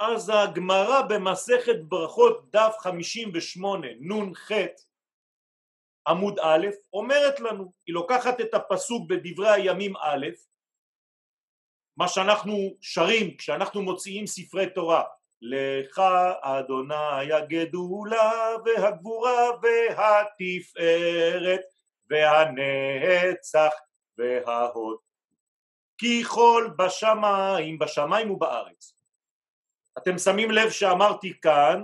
אז 0.00 0.32
הגמרא 0.34 1.02
במסכת 1.02 1.76
ברכות 1.88 2.50
דף 2.52 2.76
58 2.78 3.86
נ"ח 4.00 4.50
עמוד 6.08 6.38
א' 6.38 6.66
אומרת 6.92 7.40
לנו, 7.40 7.72
היא 7.86 7.94
לוקחת 7.94 8.40
את 8.40 8.54
הפסוק 8.54 9.08
בדברי 9.08 9.50
הימים 9.50 9.96
א', 9.96 10.26
מה 11.96 12.08
שאנחנו 12.08 12.76
שרים 12.80 13.36
כשאנחנו 13.36 13.82
מוציאים 13.82 14.26
ספרי 14.26 14.70
תורה, 14.70 15.04
לך 15.42 16.02
אדוני 16.40 17.32
הגדולה 17.32 18.56
והגבורה 18.64 19.50
והתפארת 19.62 21.60
והנצח 22.10 23.72
וההוד 24.18 24.98
כי 25.98 26.24
כל 26.24 26.70
בשמיים, 26.78 27.78
בשמיים 27.78 28.30
ובארץ. 28.30 28.99
אתם 29.98 30.18
שמים 30.18 30.50
לב 30.50 30.70
שאמרתי 30.70 31.40
כאן 31.40 31.82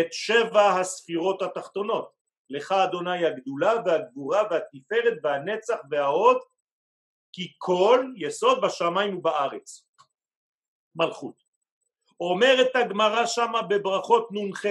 את 0.00 0.12
שבע 0.12 0.80
הספירות 0.80 1.42
התחתונות, 1.42 2.12
לך 2.50 2.72
אדוני 2.72 3.26
הגדולה 3.26 3.72
והגבורה 3.84 4.42
והתפארת 4.50 5.18
והנצח 5.22 5.76
וההוד, 5.90 6.38
כי 7.32 7.52
כל 7.58 8.06
יסוד 8.16 8.60
בשמיים 8.64 9.16
ובארץ, 9.16 9.88
מלכות. 10.94 11.44
אומרת 12.20 12.76
הגמרא 12.76 13.26
שמה 13.26 13.62
בברכות 13.62 14.28
נ"ח, 14.32 14.64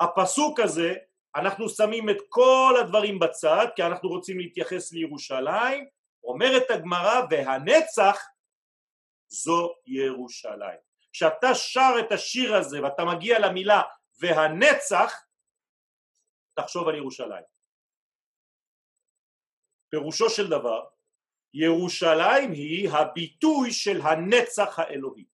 הפסוק 0.00 0.60
הזה, 0.60 0.94
אנחנו 1.36 1.68
שמים 1.68 2.10
את 2.10 2.16
כל 2.28 2.74
הדברים 2.80 3.18
בצד, 3.18 3.66
כי 3.76 3.82
אנחנו 3.82 4.08
רוצים 4.08 4.38
להתייחס 4.38 4.92
לירושלים, 4.92 5.86
אומרת 6.24 6.70
הגמרא 6.70 7.20
והנצח 7.30 8.22
זו 9.28 9.74
ירושלים. 9.86 10.91
כשאתה 11.12 11.54
שר 11.54 11.94
את 12.00 12.12
השיר 12.12 12.54
הזה 12.54 12.82
ואתה 12.82 13.02
מגיע 13.04 13.38
למילה 13.38 13.82
והנצח 14.20 15.26
תחשוב 16.54 16.88
על 16.88 16.94
ירושלים. 16.94 17.44
פירושו 19.90 20.30
של 20.30 20.50
דבר 20.50 20.84
ירושלים 21.54 22.52
היא 22.52 22.90
הביטוי 22.90 23.72
של 23.72 24.00
הנצח 24.00 24.78
האלוהי, 24.78 25.26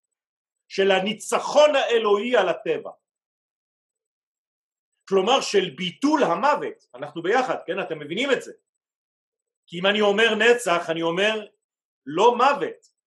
של 0.68 0.90
הניצחון 0.90 1.70
האלוהי 1.74 2.36
על 2.36 2.48
הטבע. 2.48 2.90
כלומר 5.08 5.40
של 5.40 5.74
ביטול 5.76 6.20
המוות, 6.22 6.86
אנחנו 6.94 7.22
ביחד, 7.22 7.56
כן? 7.66 7.80
אתם 7.86 7.98
מבינים 7.98 8.30
את 8.32 8.42
זה. 8.42 8.52
כי 9.66 9.78
אם 9.80 9.86
אני 9.86 10.00
אומר 10.00 10.34
נצח 10.34 10.90
אני 10.90 11.02
אומר 11.02 11.46
לא 12.06 12.36
מוות 12.36 12.97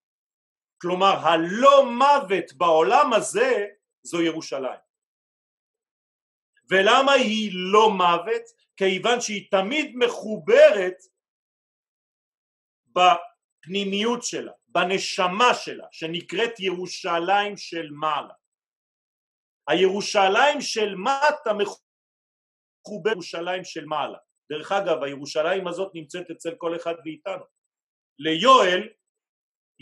כלומר 0.81 1.27
הלא 1.27 1.91
מוות 1.91 2.53
בעולם 2.53 3.13
הזה 3.13 3.67
זו 4.03 4.21
ירושלים 4.21 4.79
ולמה 6.69 7.11
היא 7.11 7.51
לא 7.53 7.89
מוות? 7.89 8.41
כיוון 8.77 9.21
שהיא 9.21 9.51
תמיד 9.51 9.95
מחוברת 9.95 10.95
בפנימיות 12.87 14.23
שלה, 14.23 14.51
בנשמה 14.67 15.53
שלה, 15.53 15.87
שנקראת 15.91 16.59
ירושלים 16.59 17.57
של 17.57 17.89
מעלה. 17.91 18.33
הירושלים 19.67 20.61
של 20.61 20.95
מטה 20.95 21.53
מחוברת 21.53 23.13
ירושלים 23.13 23.63
של 23.63 23.85
מעלה. 23.85 24.17
דרך 24.51 24.71
אגב 24.71 25.03
הירושלים 25.03 25.67
הזאת 25.67 25.91
נמצאת 25.93 26.31
אצל 26.31 26.55
כל 26.57 26.75
אחד 26.75 26.95
מאיתנו 27.05 27.43
ליואל 28.19 28.89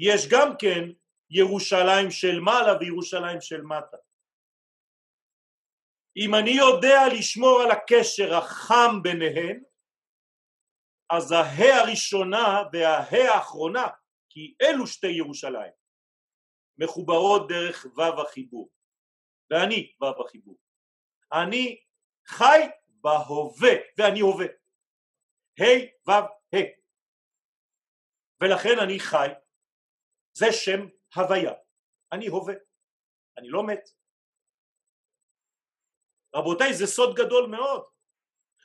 יש 0.01 0.27
גם 0.31 0.53
כן 0.59 0.83
ירושלים 1.29 2.11
של 2.11 2.39
מעלה 2.39 2.77
וירושלים 2.79 3.41
של 3.41 3.61
מטה. 3.61 3.97
אם 6.17 6.35
אני 6.35 6.51
יודע 6.51 6.99
לשמור 7.17 7.61
על 7.61 7.71
הקשר 7.71 8.35
החם 8.35 9.03
ביניהן 9.03 9.63
אז 11.09 11.31
ההא 11.31 11.81
הראשונה 11.81 12.63
וההא 12.73 13.35
האחרונה 13.35 13.87
כי 14.29 14.55
אלו 14.61 14.87
שתי 14.87 15.07
ירושלים 15.07 15.71
מחוברות 16.77 17.49
דרך 17.49 17.85
וו 17.95 18.21
החיבור. 18.21 18.69
ואני 19.51 19.93
וו 20.01 20.25
החיבור. 20.25 20.57
אני 21.33 21.81
חי 22.27 22.59
בהווה 22.87 23.71
ואני 23.97 24.19
הווה. 24.19 24.45
ה' 25.59 26.09
ו' 26.09 26.11
ה' 26.55 26.79
ולכן 28.41 28.79
אני 28.83 28.99
חי 28.99 29.27
זה 30.39 30.51
שם 30.51 30.87
הוויה. 31.15 31.53
אני 32.11 32.27
הווה 32.27 32.53
אני 33.37 33.49
לא 33.49 33.63
מת. 33.67 33.89
רבותיי 36.35 36.73
זה 36.73 36.87
סוד 36.87 37.15
גדול 37.15 37.49
מאוד. 37.49 37.83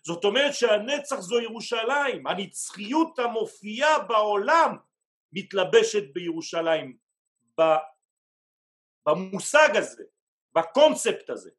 זאת 0.06 0.24
אומרת 0.24 0.54
שהנצח 0.54 1.16
זו 1.20 1.40
ירושלים 1.40 2.26
הנצחיות 2.26 3.18
המופיעה 3.18 3.98
בעולם 4.08 4.76
מתלבשת 5.32 6.14
בירושלים 6.14 6.98
במושג 9.06 9.68
הזה 9.76 10.04
בקונספט 10.52 11.30
הזה. 11.30 11.50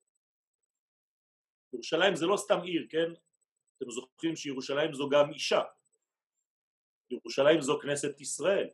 ירושלים 1.73 2.15
זה 2.15 2.25
לא 2.25 2.37
סתם 2.37 2.61
עיר 2.63 2.87
כן? 2.89 3.13
אתם 3.77 3.91
זוכרים 3.91 4.35
שירושלים 4.35 4.93
זו 4.93 5.09
גם 5.09 5.33
אישה. 5.33 5.61
ירושלים 7.09 7.61
זו 7.61 7.79
כנסת 7.81 8.21
ישראל 8.21 8.69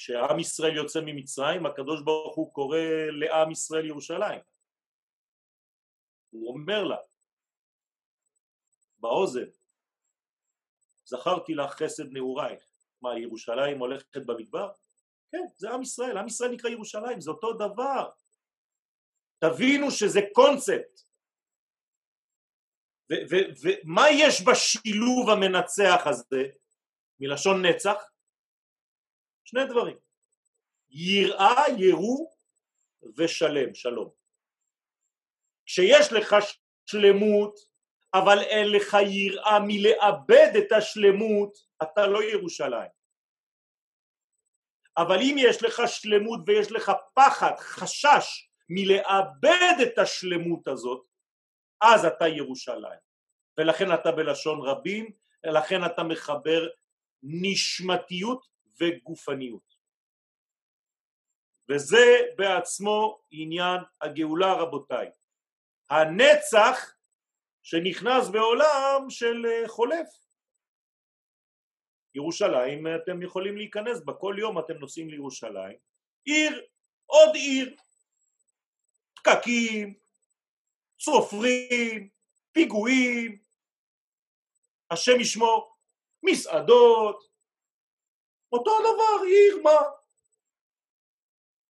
כשעם 0.00 0.38
ישראל 0.38 0.76
יוצא 0.76 1.00
ממצרים 1.04 1.66
הקדוש 1.66 2.02
ברוך 2.02 2.36
הוא 2.36 2.52
קורא 2.52 2.78
לעם 3.10 3.50
ישראל 3.50 3.86
ירושלים. 3.86 4.40
הוא 6.30 6.54
אומר 6.54 6.84
לה 6.84 6.96
באוזן 8.98 9.50
זכרתי 11.04 11.54
לך 11.54 11.72
חסד 11.72 12.12
נעורייך 12.12 12.64
מה 13.02 13.18
ירושלים 13.18 13.78
הולכת 13.78 14.16
במדבר? 14.16 14.72
כן 15.32 15.44
זה 15.56 15.70
עם 15.70 15.82
ישראל, 15.82 16.18
עם 16.18 16.26
ישראל 16.26 16.50
נקרא 16.50 16.70
ירושלים 16.70 17.20
זה 17.20 17.30
אותו 17.30 17.52
דבר. 17.52 18.10
תבינו 19.38 19.90
שזה 19.90 20.20
קונספט. 20.32 21.00
ומה 23.62 24.04
יש 24.10 24.42
בשילוב 24.46 25.30
המנצח 25.30 26.06
הזה? 26.06 26.42
מלשון 27.20 27.66
נצח? 27.66 28.09
שני 29.50 29.66
דברים 29.66 29.96
יראה, 30.90 31.64
יראו 31.78 32.30
ושלם, 33.16 33.74
שלום. 33.74 34.10
כשיש 35.66 36.12
לך 36.12 36.36
שלמות 36.86 37.54
אבל 38.14 38.38
אין 38.42 38.72
לך 38.72 38.96
יראה 39.06 39.58
מלאבד 39.66 40.52
את 40.58 40.72
השלמות 40.72 41.58
אתה 41.82 42.06
לא 42.06 42.22
ירושלים. 42.22 42.90
אבל 44.96 45.16
אם 45.22 45.36
יש 45.38 45.62
לך 45.62 45.82
שלמות 45.86 46.40
ויש 46.46 46.72
לך 46.72 46.92
פחד, 47.14 47.52
חשש 47.58 48.50
מלאבד 48.68 49.76
את 49.82 49.98
השלמות 49.98 50.68
הזאת 50.68 51.06
אז 51.80 52.04
אתה 52.04 52.28
ירושלים 52.28 53.00
ולכן 53.58 53.94
אתה 53.94 54.12
בלשון 54.12 54.60
רבים, 54.60 55.10
לכן 55.44 55.84
אתה 55.86 56.02
מחבר 56.02 56.68
נשמתיות 57.22 58.49
וגופניות. 58.80 59.80
וזה 61.70 62.04
בעצמו 62.36 63.20
עניין 63.30 63.80
הגאולה 64.00 64.52
רבותיי. 64.52 65.10
הנצח 65.90 66.94
שנכנס 67.62 68.28
בעולם 68.32 69.06
של 69.08 69.46
אה, 69.46 69.68
חולף. 69.68 70.08
ירושלים 72.14 72.86
אתם 72.86 73.22
יכולים 73.22 73.56
להיכנס 73.56 74.04
בה. 74.04 74.12
כל 74.14 74.36
יום 74.38 74.58
אתם 74.58 74.74
נוסעים 74.74 75.10
לירושלים. 75.10 75.78
עיר 76.24 76.66
עוד 77.06 77.34
עיר. 77.34 77.76
פקקים 79.14 79.94
צופרים 80.98 82.08
פיגועים. 82.52 83.38
השם 84.90 85.20
ישמור. 85.20 85.76
מסעדות 86.22 87.29
אותו 88.52 88.70
דבר 88.80 89.24
עיר 89.26 89.62
מה 89.62 90.00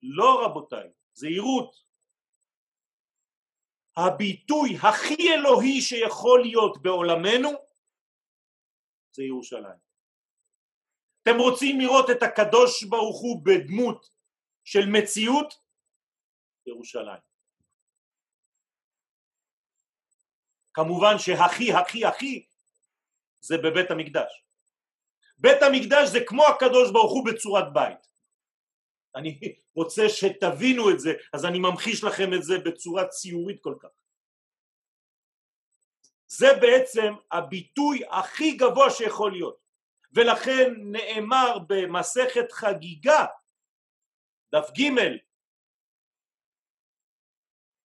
לא 0.02 0.44
רבותיי 0.44 0.92
זהירות 1.12 1.84
הביטוי 3.96 4.76
הכי 4.82 5.34
אלוהי 5.34 5.80
שיכול 5.80 6.40
להיות 6.42 6.82
בעולמנו 6.82 7.50
זה 9.12 9.22
ירושלים. 9.22 9.78
אתם 11.22 11.36
רוצים 11.38 11.80
לראות 11.80 12.10
את 12.10 12.22
הקדוש 12.22 12.84
ברוך 12.84 13.20
הוא 13.20 13.44
בדמות 13.44 14.10
של 14.64 14.86
מציאות? 14.92 15.54
ירושלים. 16.66 17.20
כמובן 20.72 21.18
שהכי 21.18 21.72
הכי 21.72 22.04
הכי 22.04 22.46
זה 23.40 23.54
בבית 23.64 23.90
המקדש. 23.90 24.44
בית 25.40 25.62
המקדש 25.62 26.08
זה 26.08 26.18
כמו 26.26 26.46
הקדוש 26.46 26.92
ברוך 26.92 27.12
הוא 27.12 27.26
בצורת 27.26 27.72
בית. 27.72 28.10
אני 29.16 29.54
רוצה 29.74 30.08
שתבינו 30.08 30.90
את 30.90 31.00
זה, 31.00 31.12
אז 31.32 31.44
אני 31.44 31.58
ממחיש 31.58 32.04
לכם 32.04 32.34
את 32.34 32.42
זה 32.42 32.58
בצורה 32.58 33.08
ציורית 33.08 33.60
כל 33.60 33.74
כך. 33.80 33.88
זה 36.26 36.46
בעצם 36.60 37.14
הביטוי 37.32 38.00
הכי 38.10 38.56
גבוה 38.56 38.90
שיכול 38.90 39.32
להיות, 39.32 39.56
ולכן 40.12 40.72
נאמר 40.76 41.58
במסכת 41.66 42.52
חגיגה, 42.52 43.26
דף 44.54 44.70
ג' 44.78 44.82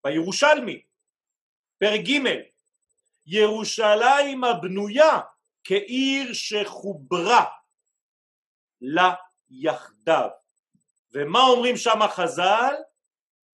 בירושלמי, 0.04 0.82
פרק 1.78 2.00
ג', 2.00 2.28
ירושלים 3.26 4.44
הבנויה 4.44 5.20
כעיר 5.68 6.32
שחוברה 6.32 7.44
לה 8.80 9.14
יחדיו 9.50 10.28
ומה 11.12 11.38
אומרים 11.38 11.76
שם 11.76 11.98
חז"ל? 12.16 12.74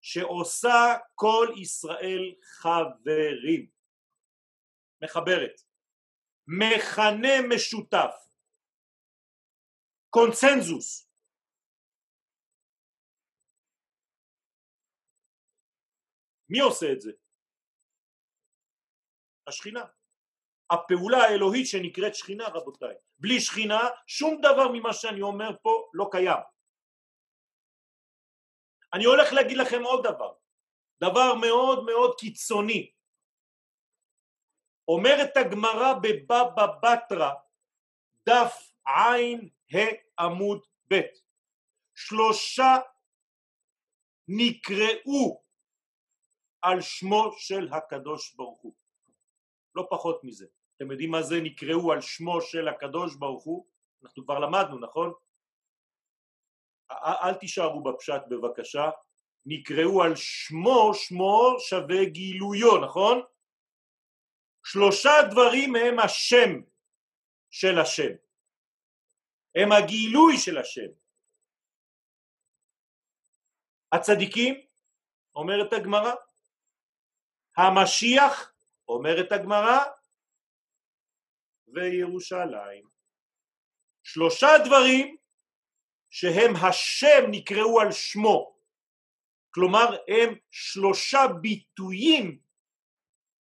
שעושה 0.00 0.96
כל 1.14 1.46
ישראל 1.62 2.34
חברים. 2.42 3.70
מחברת. 5.04 5.60
מכנה 6.46 7.54
משותף. 7.54 8.14
קונצנזוס. 10.10 11.08
מי 16.48 16.60
עושה 16.60 16.86
את 16.92 17.00
זה? 17.00 17.12
השכינה 19.48 20.01
הפעולה 20.70 21.18
האלוהית 21.18 21.66
שנקראת 21.66 22.14
שכינה 22.14 22.48
רבותיי. 22.48 22.94
בלי 23.18 23.40
שכינה 23.40 23.80
שום 24.06 24.40
דבר 24.40 24.68
ממה 24.72 24.92
שאני 24.92 25.22
אומר 25.22 25.50
פה 25.62 25.90
לא 25.94 26.08
קיים. 26.10 26.42
אני 28.94 29.04
הולך 29.04 29.32
להגיד 29.32 29.56
לכם 29.56 29.82
עוד 29.82 30.06
דבר, 30.06 30.34
דבר 31.00 31.34
מאוד 31.40 31.84
מאוד 31.84 32.14
קיצוני. 32.18 32.92
אומרת 34.88 35.36
הגמרא 35.36 35.92
בבבא 36.02 36.66
בתרא, 36.82 37.32
דף 38.28 38.72
עין 38.86 39.48
ה 39.74 39.78
עמוד 40.18 40.66
ב', 40.92 41.00
שלושה 41.94 42.76
נקראו 44.28 45.42
על 46.62 46.80
שמו 46.80 47.32
של 47.38 47.68
הקדוש 47.72 48.34
ברוך 48.34 48.60
הוא, 48.60 48.74
לא 49.74 49.86
פחות 49.90 50.24
מזה. 50.24 50.46
אתם 50.76 50.90
יודעים 50.90 51.10
מה 51.10 51.22
זה 51.22 51.40
נקראו 51.42 51.92
על 51.92 52.00
שמו 52.00 52.40
של 52.40 52.68
הקדוש 52.68 53.16
ברוך 53.16 53.44
הוא? 53.44 53.66
אנחנו 54.02 54.24
כבר 54.24 54.38
למדנו, 54.38 54.78
נכון? 54.78 55.12
אל 56.90 57.34
תישארו 57.34 57.82
בפשט 57.82 58.22
בבקשה, 58.28 58.90
נקראו 59.46 60.02
על 60.02 60.16
שמו, 60.16 60.94
שמו 60.94 61.56
שווה 61.58 62.04
גילויו, 62.04 62.84
נכון? 62.84 63.22
שלושה 64.64 65.10
דברים 65.30 65.76
הם 65.76 65.98
השם 65.98 66.50
של 67.50 67.78
השם, 67.78 68.12
הם 69.54 69.72
הגילוי 69.72 70.38
של 70.38 70.58
השם. 70.58 70.90
הצדיקים, 73.92 74.54
אומרת 75.34 75.72
הגמרא, 75.72 76.14
המשיח, 77.56 78.51
אומרת 78.92 79.32
הגמרא, 79.32 79.78
וירושלים. 81.68 82.84
שלושה 84.02 84.48
דברים 84.66 85.16
שהם 86.10 86.56
השם 86.56 87.30
נקראו 87.30 87.80
על 87.80 87.92
שמו 87.92 88.52
כלומר 89.54 89.96
הם 90.08 90.34
שלושה 90.50 91.20
ביטויים 91.42 92.38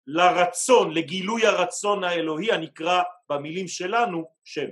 לרצון, 0.06 0.94
לגילוי 0.94 1.46
הרצון 1.46 2.04
האלוהי 2.04 2.52
הנקרא 2.52 3.02
במילים 3.28 3.68
שלנו 3.68 4.34
שם. 4.44 4.70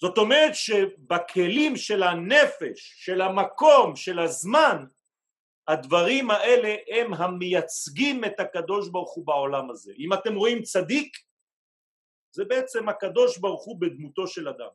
זאת 0.00 0.18
אומרת 0.18 0.54
שבכלים 0.54 1.76
של 1.76 2.02
הנפש, 2.02 3.04
של 3.04 3.20
המקום, 3.20 3.96
של 3.96 4.18
הזמן, 4.18 4.84
הדברים 5.68 6.30
האלה 6.30 6.74
הם 6.88 7.14
המייצגים 7.14 8.24
את 8.24 8.40
הקדוש 8.40 8.88
ברוך 8.88 9.14
הוא 9.14 9.26
בעולם 9.26 9.70
הזה. 9.70 9.92
אם 9.98 10.12
אתם 10.12 10.34
רואים 10.34 10.62
צדיק, 10.62 11.16
זה 12.32 12.44
בעצם 12.44 12.88
הקדוש 12.88 13.38
ברוך 13.38 13.64
הוא 13.64 13.80
בדמותו 13.80 14.26
של 14.26 14.48
אדם. 14.48 14.70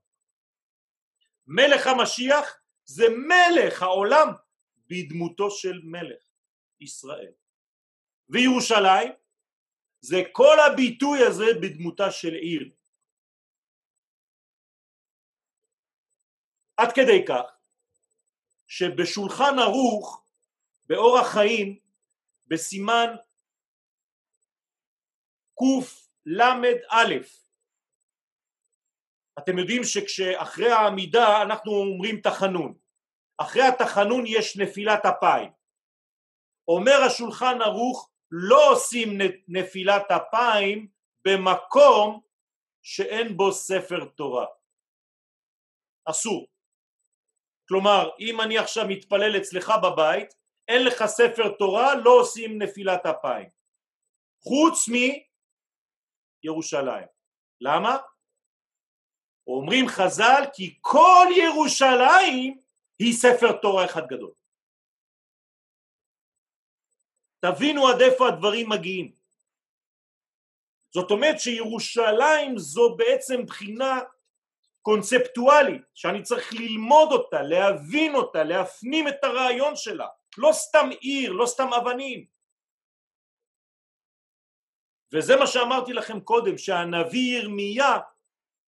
מלך 1.47 1.87
המשיח 1.87 2.61
זה 2.85 3.03
מלך 3.09 3.81
העולם 3.81 4.27
בדמותו 4.87 5.51
של 5.51 5.81
מלך 5.83 6.23
ישראל. 6.79 7.31
וירושלים 8.29 9.11
זה 10.01 10.23
כל 10.31 10.57
הביטוי 10.59 11.19
הזה 11.27 11.45
בדמותה 11.61 12.11
של 12.11 12.33
עיר. 12.33 12.71
עד 16.77 16.91
כדי 16.95 17.25
כך 17.27 17.51
שבשולחן 18.67 19.59
ערוך 19.59 20.21
באורח 20.91 21.27
חיים 21.33 21.79
בסימן 22.47 23.07
קל"א. 25.59 27.13
אתם 29.39 29.57
יודעים 29.57 29.83
שכשאחרי 29.83 30.71
העמידה 30.71 31.41
אנחנו 31.41 31.71
אומרים 31.71 32.21
תחנון. 32.21 32.77
אחרי 33.37 33.63
התחנון 33.63 34.23
יש 34.27 34.57
נפילת 34.57 35.05
אפיים. 35.05 35.51
אומר 36.67 36.97
השולחן 37.07 37.61
ערוך 37.61 38.09
לא 38.31 38.71
עושים 38.71 39.09
נפילת 39.47 40.11
אפיים 40.11 40.87
במקום 41.25 42.21
שאין 42.83 43.37
בו 43.37 43.51
ספר 43.51 44.05
תורה. 44.05 44.45
אסור. 46.05 46.47
כלומר 47.67 48.09
אם 48.19 48.41
אני 48.41 48.57
עכשיו 48.57 48.83
מתפלל 48.87 49.37
אצלך 49.37 49.71
בבית 49.83 50.40
אין 50.71 50.85
לך 50.85 51.05
ספר 51.05 51.55
תורה 51.59 51.95
לא 51.95 52.19
עושים 52.21 52.61
נפילת 52.61 53.05
אפיים. 53.05 53.49
חוץ 54.43 54.85
מירושלים. 56.43 57.07
למה? 57.61 57.97
אומרים 59.47 59.87
חז"ל 59.87 60.43
כי 60.53 60.77
כל 60.81 61.27
ירושלים 61.37 62.59
היא 62.99 63.13
ספר 63.13 63.51
תורה 63.61 63.85
אחד 63.85 64.07
גדול. 64.07 64.31
תבינו 67.45 67.87
עד 67.87 68.01
איפה 68.01 68.27
הדברים 68.27 68.69
מגיעים. 68.69 69.15
זאת 70.93 71.11
אומרת 71.11 71.39
שירושלים 71.39 72.57
זו 72.57 72.95
בעצם 72.95 73.45
בחינה 73.45 73.99
קונספטואלית 74.81 75.81
שאני 75.93 76.23
צריך 76.23 76.53
ללמוד 76.53 77.11
אותה, 77.11 77.41
להבין 77.41 78.15
אותה, 78.15 78.43
להפנים 78.43 79.07
את 79.07 79.23
הרעיון 79.23 79.75
שלה 79.75 80.07
לא 80.37 80.49
סתם 80.53 80.89
עיר, 81.01 81.31
לא 81.31 81.45
סתם 81.45 81.67
אבנים 81.81 82.25
וזה 85.13 85.35
מה 85.35 85.47
שאמרתי 85.47 85.93
לכם 85.93 86.19
קודם 86.19 86.57
שהנביא 86.57 87.37
ירמיה 87.37 87.97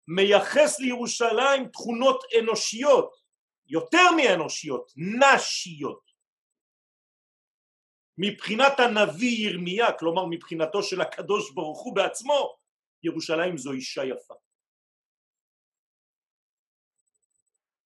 מייחס 0.07 0.79
לירושלים 0.79 1.67
תכונות 1.67 2.23
אנושיות 2.39 3.15
יותר 3.65 4.11
מאנושיות, 4.17 4.91
נשיות 4.95 6.13
מבחינת 8.17 8.79
הנביא 8.79 9.47
ירמיה, 9.47 9.87
כלומר 9.99 10.25
מבחינתו 10.29 10.83
של 10.83 11.01
הקדוש 11.01 11.53
ברוך 11.53 11.83
הוא 11.83 11.95
בעצמו, 11.95 12.57
ירושלים 13.03 13.57
זו 13.57 13.71
אישה 13.71 14.03
יפה. 14.03 14.33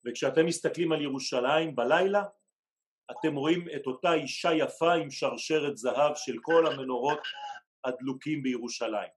וכשאתם 0.05 0.45
מסתכלים 0.45 0.91
על 0.91 1.01
ירושלים 1.01 1.75
בלילה, 1.75 2.23
אתם 3.11 3.35
רואים 3.35 3.65
את 3.75 3.87
אותה 3.87 4.13
אישה 4.13 4.49
יפה 4.53 4.93
עם 4.93 5.11
שרשרת 5.11 5.77
זהב 5.77 6.15
של 6.15 6.37
כל 6.41 6.67
המנורות 6.67 7.19
הדלוקים 7.83 8.43
בירושלים. 8.43 9.09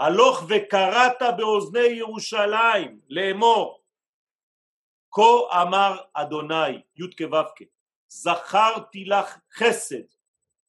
הלוך 0.00 0.42
וקראת 0.48 1.36
באוזני 1.36 1.86
ירושלים 1.98 3.00
לאמור 3.08 3.84
כה 5.10 5.62
אמר 5.62 6.04
אדוני 6.12 6.82
י' 6.96 7.16
כו' 7.18 7.64
זכרתי 8.08 9.04
לך 9.04 9.38
חסד 9.52 10.14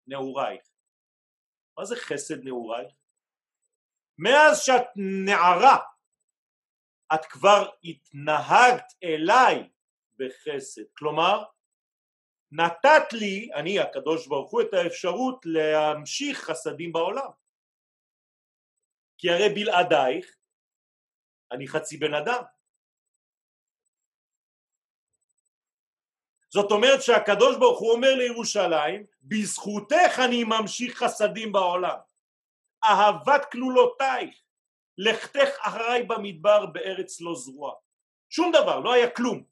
נעורייך 0.08 0.72
מה 1.78 1.86
זה 1.86 1.96
חסד 1.96 2.44
נעורייך? 2.44 2.94
מאז 4.18 4.60
שאת 4.60 4.86
נערה 5.26 5.78
את 7.14 7.26
כבר 7.26 7.70
התנהגת 7.84 8.94
אליי 9.04 9.70
בחסד. 10.18 10.82
כלומר 10.98 11.44
נתת 12.52 13.14
לי, 13.14 13.50
אני 13.54 13.80
הקדוש 13.80 14.28
ברוך 14.28 14.52
הוא, 14.52 14.62
את 14.62 14.74
האפשרות 14.74 15.46
להמשיך 15.46 16.40
חסדים 16.40 16.92
בעולם. 16.92 17.30
כי 19.18 19.30
הרי 19.30 19.50
בלעדייך 19.50 20.36
אני 21.52 21.68
חצי 21.68 21.98
בן 21.98 22.14
אדם. 22.14 22.44
זאת 26.50 26.72
אומרת 26.72 27.02
שהקדוש 27.02 27.58
ברוך 27.58 27.80
הוא 27.80 27.92
אומר 27.92 28.16
לירושלים 28.16 29.06
בזכותך 29.22 30.20
אני 30.26 30.44
ממשיך 30.44 31.04
חסדים 31.04 31.52
בעולם. 31.52 31.98
אהבת 32.84 33.52
כלולותייך 33.52 34.42
לכתך 35.06 35.50
אחריי 35.60 36.04
במדבר 36.04 36.66
בארץ 36.66 37.22
לא 37.22 37.36
זרוע. 37.36 37.74
שום 38.30 38.52
דבר 38.52 38.80
לא 38.80 38.94
היה 38.94 39.10
כלום. 39.10 39.44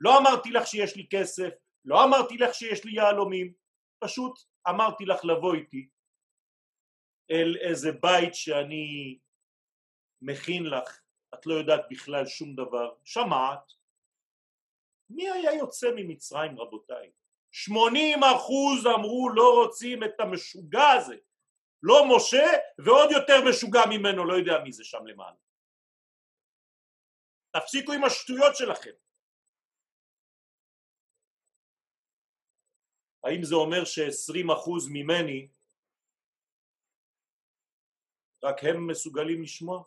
לא 0.00 0.18
אמרתי 0.18 0.50
לך 0.50 0.66
שיש 0.66 0.96
לי 0.96 1.06
כסף 1.10 1.50
לא 1.84 2.04
אמרתי 2.04 2.36
לך 2.36 2.54
שיש 2.54 2.84
לי 2.84 2.92
יהלומים 2.94 3.52
פשוט 3.98 4.38
אמרתי 4.68 5.04
לך 5.04 5.24
לבוא 5.24 5.54
איתי 5.54 5.88
אל 7.30 7.56
איזה 7.60 7.92
בית 7.92 8.34
שאני 8.34 9.18
מכין 10.22 10.64
לך 10.66 11.00
את 11.34 11.46
לא 11.46 11.54
יודעת 11.54 11.80
בכלל 11.90 12.26
שום 12.26 12.54
דבר. 12.54 12.94
שמעת? 13.04 13.72
מי 15.10 15.30
היה 15.30 15.52
יוצא 15.54 15.90
ממצרים 15.96 16.60
רבותיי? 16.60 17.10
80 17.50 18.20
אחוז 18.24 18.86
אמרו 18.86 19.30
לא 19.34 19.62
רוצים 19.62 20.04
את 20.04 20.20
המשוגע 20.20 20.88
הזה 20.88 21.16
לא 21.82 22.16
משה 22.16 22.46
ועוד 22.78 23.10
יותר 23.10 23.48
משוגע 23.48 23.80
ממנו 23.90 24.24
לא 24.24 24.34
יודע 24.34 24.52
מי 24.64 24.72
זה 24.72 24.84
שם 24.84 25.06
למעלה 25.06 25.36
תפסיקו 27.50 27.92
עם 27.92 28.04
השטויות 28.04 28.56
שלכם 28.56 28.90
האם 33.24 33.44
זה 33.44 33.54
אומר 33.54 33.84
ש-20 33.84 34.52
אחוז 34.52 34.88
ממני 34.88 35.48
רק 38.44 38.64
הם 38.64 38.86
מסוגלים 38.86 39.42
לשמוע? 39.42 39.82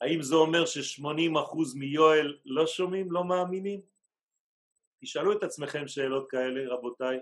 האם 0.00 0.22
זה 0.22 0.34
אומר 0.34 0.66
ש-80% 0.66 1.78
מיואל 1.78 2.38
לא 2.44 2.66
שומעים, 2.66 3.12
לא 3.12 3.24
מאמינים? 3.24 3.80
תשאלו 5.00 5.38
את 5.38 5.42
עצמכם 5.42 5.88
שאלות 5.88 6.30
כאלה 6.30 6.74
רבותיי. 6.74 7.18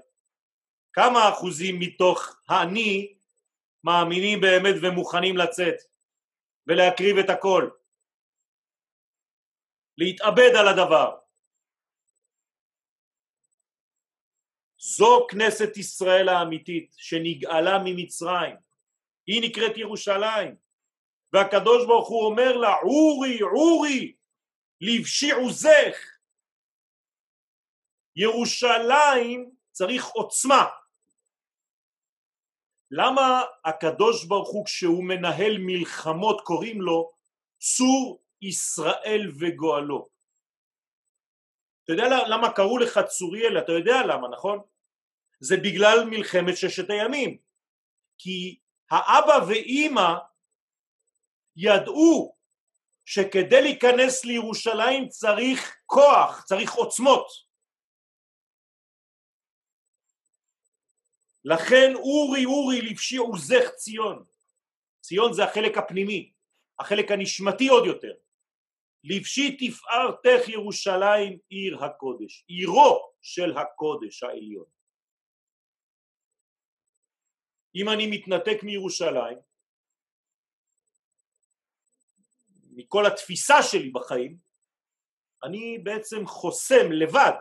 כמה 0.92 1.28
אחוזים 1.28 1.80
מתוך 1.80 2.40
האני 2.48 3.17
מאמינים 3.84 4.40
באמת 4.40 4.74
ומוכנים 4.82 5.36
לצאת 5.36 5.74
ולהקריב 6.66 7.16
את 7.18 7.30
הכל? 7.30 7.70
להתאבד 9.98 10.52
על 10.60 10.68
הדבר. 10.68 11.18
זו 14.78 15.26
כנסת 15.30 15.76
ישראל 15.76 16.28
האמיתית 16.28 16.94
שנגאלה 16.96 17.78
ממצרים, 17.84 18.56
היא 19.26 19.42
נקראת 19.50 19.76
ירושלים. 19.76 20.56
והקדוש 21.32 21.86
ברוך 21.86 22.08
הוא 22.08 22.26
אומר 22.26 22.56
לה 22.56 22.74
עורי 22.74 23.40
עורי 23.40 24.16
לבשי 24.80 25.30
עוזך 25.30 25.96
ירושלים 28.16 29.50
צריך 29.70 30.06
עוצמה 30.06 30.64
למה 32.91 33.43
הקדוש 33.64 34.24
ברוך 34.24 34.49
הוא 34.49 34.64
כשהוא 34.64 35.05
מנהל 35.05 35.59
מלחמות 35.59 36.41
קוראים 36.41 36.80
לו 36.80 37.11
צור 37.59 38.22
ישראל 38.43 39.32
וגואלו 39.41 40.09
אתה 41.84 41.93
יודע 41.93 42.28
למה 42.28 42.53
קראו 42.53 42.78
לך 42.78 43.01
צוריאל 43.09 43.59
אתה 43.59 43.72
יודע 43.72 44.07
למה 44.07 44.28
נכון? 44.28 44.61
זה 45.41 45.57
בגלל 45.57 46.05
מלחמת 46.11 46.57
ששת 46.57 46.91
הימים 46.91 47.39
כי 48.18 48.59
האבא 48.91 49.45
ואימא 49.49 50.14
ידעו 51.57 52.34
שכדי 53.05 53.62
להיכנס 53.62 54.24
לירושלים 54.24 55.09
צריך 55.09 55.76
כוח, 55.86 56.45
צריך 56.45 56.72
עוצמות. 56.72 57.47
לכן 61.45 61.95
אורי 61.95 62.45
אורי 62.45 62.80
לבשי 62.82 63.16
עוזך 63.16 63.70
ציון. 63.76 64.24
ציון 65.01 65.32
זה 65.32 65.45
החלק 65.45 65.78
הפנימי, 65.78 66.32
החלק 66.78 67.11
הנשמתי 67.11 67.68
עוד 67.68 67.86
יותר. 67.86 68.14
לבשי 69.05 69.57
תפארתך 69.57 70.49
ירושלים 70.49 71.39
עיר 71.49 71.84
הקודש, 71.84 72.45
עירו 72.49 73.12
של 73.22 73.59
הקודש 73.59 74.22
העליון. 74.22 74.66
אם 77.74 77.89
אני 77.89 78.07
מתנתק 78.11 78.62
מירושלים, 78.62 79.39
מכל 82.70 83.07
התפיסה 83.07 83.62
שלי 83.62 83.91
בחיים, 83.91 84.39
אני 85.45 85.78
בעצם 85.78 86.26
חוסם 86.26 86.93
לבד 86.93 87.32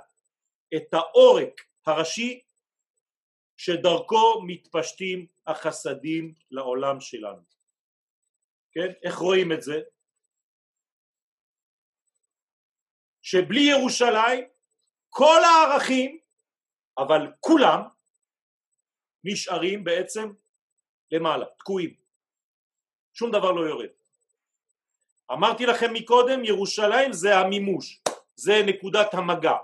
את 0.75 0.93
העורק 0.93 1.61
הראשי 1.85 2.41
שדרכו 3.57 4.41
מתפשטים 4.47 5.27
החסדים 5.47 6.33
לעולם 6.51 7.01
שלנו. 7.01 7.41
כן? 8.71 8.87
איך 9.03 9.15
רואים 9.15 9.51
את 9.51 9.61
זה? 9.61 9.79
שבלי 13.21 13.61
ירושלים 13.61 14.45
כל 15.09 15.41
הערכים, 15.43 16.19
אבל 16.97 17.33
כולם, 17.39 17.81
נשארים 19.23 19.83
בעצם 19.83 20.33
למעלה, 21.11 21.45
תקועים. 21.59 21.95
שום 23.13 23.31
דבר 23.31 23.51
לא 23.51 23.61
יורד. 23.61 23.89
אמרתי 25.31 25.65
לכם 25.65 25.93
מקודם, 25.93 26.45
ירושלים 26.45 27.13
זה 27.13 27.35
המימוש, 27.35 28.01
זה 28.35 28.53
נקודת 28.67 29.13
המגע. 29.13 29.57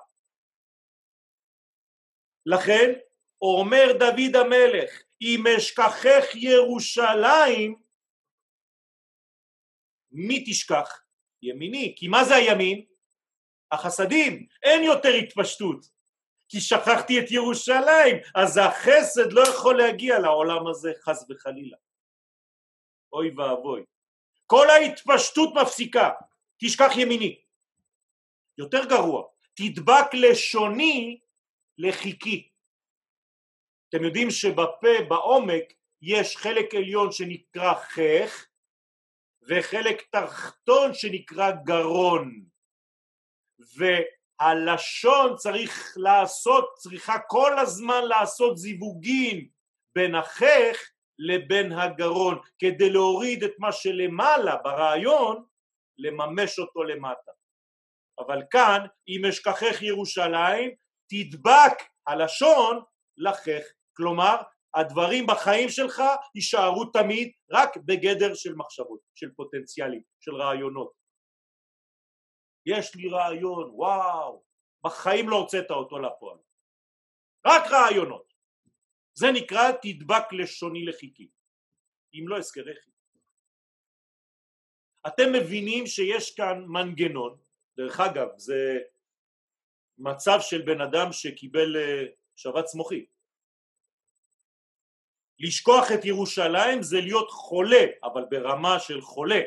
לכן 2.46 2.92
אומר 3.44 3.86
דוד 4.00 4.36
המלך 4.36 5.02
אם 5.22 5.44
אשכחך 5.58 6.36
ירושלים 6.36 7.84
מי 10.14 10.44
תשכח? 10.48 11.02
ימיני. 11.42 11.94
כי 11.98 12.08
מה 12.08 12.24
זה 12.24 12.36
הימין? 12.36 12.86
החסדים. 13.72 14.48
אין 14.64 14.84
יותר 14.84 15.10
התפשטות. 15.10 15.86
כי 16.50 16.62
שכחתי 16.62 17.20
את 17.20 17.32
ירושלים 17.32 18.16
אז 18.36 18.58
החסד 18.58 19.34
לא 19.34 19.42
יכול 19.50 19.78
להגיע 19.78 20.20
לעולם 20.20 20.68
הזה 20.68 20.92
חס 21.02 21.26
וחלילה. 21.30 21.78
אוי 23.14 23.32
ואבוי. 23.38 23.84
כל 24.48 24.70
ההתפשטות 24.70 25.50
מפסיקה. 25.62 26.10
תשכח 26.58 26.92
ימיני. 26.98 27.42
יותר 28.58 28.86
גרוע. 28.90 29.24
תדבק 29.54 30.14
לשוני 30.14 31.20
לחיקי 31.78 32.53
אתם 33.96 34.04
יודעים 34.04 34.32
שבפה 34.32 35.04
בעומק 35.10 35.74
יש 36.02 36.38
חלק 36.38 36.76
עליון 36.76 37.12
שנקרא 37.12 37.74
חך 37.74 38.46
וחלק 39.50 40.02
תחתון 40.12 40.94
שנקרא 40.94 41.52
גרון. 41.52 42.46
והלשון 43.78 45.36
צריך 45.36 45.94
לעשות, 45.98 46.74
צריכה 46.78 47.20
כל 47.28 47.60
הזמן 47.60 48.04
לעשות 48.04 48.58
זיווגים 48.58 49.48
בין 49.96 50.16
החך 50.16 50.90
לבין 51.20 51.72
הגרון 51.72 52.40
כדי 52.60 52.90
להוריד 52.90 53.44
את 53.44 53.54
מה 53.60 53.72
שלמעלה 53.72 54.56
ברעיון 54.56 55.46
לממש 55.98 56.60
אותו 56.60 56.84
למטה. 56.84 57.32
אבל 58.20 58.42
כאן 58.52 58.86
אם 59.08 59.26
אשכחך 59.26 59.82
ירושלים 59.82 60.72
תדבק 61.10 61.84
הלשון 62.08 62.82
לחך 63.18 63.64
כלומר 63.98 64.36
הדברים 64.76 65.26
בחיים 65.28 65.70
שלך 65.70 66.02
יישארו 66.36 66.86
תמיד 66.86 67.32
רק 67.52 67.78
בגדר 67.78 68.34
של 68.34 68.56
מחשבות, 68.56 69.00
של 69.16 69.32
פוטנציאלים, 69.36 70.02
של 70.20 70.36
רעיונות. 70.36 70.94
יש 72.66 72.96
לי 72.96 73.10
רעיון, 73.10 73.70
וואו, 73.74 74.44
בחיים 74.84 75.30
לא 75.30 75.36
הוצאת 75.36 75.72
אותו 75.72 76.00
לפועל. 76.00 76.38
רק 77.48 77.64
רעיונות. 77.72 78.34
זה 79.14 79.28
נקרא 79.34 79.72
תדבק 79.82 80.34
לשוני 80.34 80.86
לחיקי, 80.86 81.30
אם 82.14 82.28
לא 82.28 82.38
אזכרכי. 82.38 82.92
אתם 85.08 85.34
מבינים 85.34 85.88
שיש 85.88 86.36
כאן 86.36 86.66
מנגנון, 86.68 87.38
דרך 87.78 88.00
אגב 88.00 88.28
זה 88.38 88.80
מצב 89.98 90.38
של 90.42 90.62
בן 90.62 90.82
אדם 90.82 91.12
שקיבל 91.12 91.78
אה, 91.78 92.06
שבץ 92.36 92.76
מוחי, 92.76 93.06
לשכוח 95.40 95.84
את 95.94 96.06
ירושלים 96.06 96.82
זה 96.82 96.98
להיות 97.02 97.32
חולה, 97.32 97.86
אבל 98.04 98.26
ברמה 98.30 98.80
של 98.80 99.02
חולה, 99.02 99.42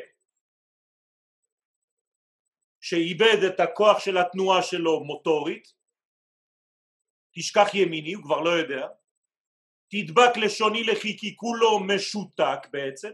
שאיבד 2.81 3.43
את 3.47 3.59
הכוח 3.59 3.99
של 3.99 4.17
התנועה 4.17 4.63
שלו 4.63 5.03
מוטורית, 5.03 5.73
תשכח 7.35 7.73
ימיני, 7.73 8.13
הוא 8.13 8.23
כבר 8.23 8.41
לא 8.41 8.49
יודע, 8.49 8.87
תדבק 9.91 10.37
לשוני 10.37 10.83
לחי 10.83 11.17
כי 11.19 11.35
כולו 11.35 11.79
משותק 11.79 12.67
בעצם, 12.71 13.11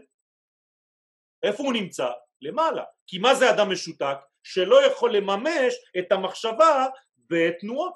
איפה 1.42 1.62
הוא 1.62 1.72
נמצא? 1.72 2.10
למעלה, 2.40 2.84
כי 3.06 3.18
מה 3.18 3.34
זה 3.34 3.50
אדם 3.50 3.72
משותק? 3.72 4.16
שלא 4.42 4.86
יכול 4.86 5.16
לממש 5.16 5.74
את 5.98 6.12
המחשבה 6.12 6.86
בתנועות. 7.16 7.94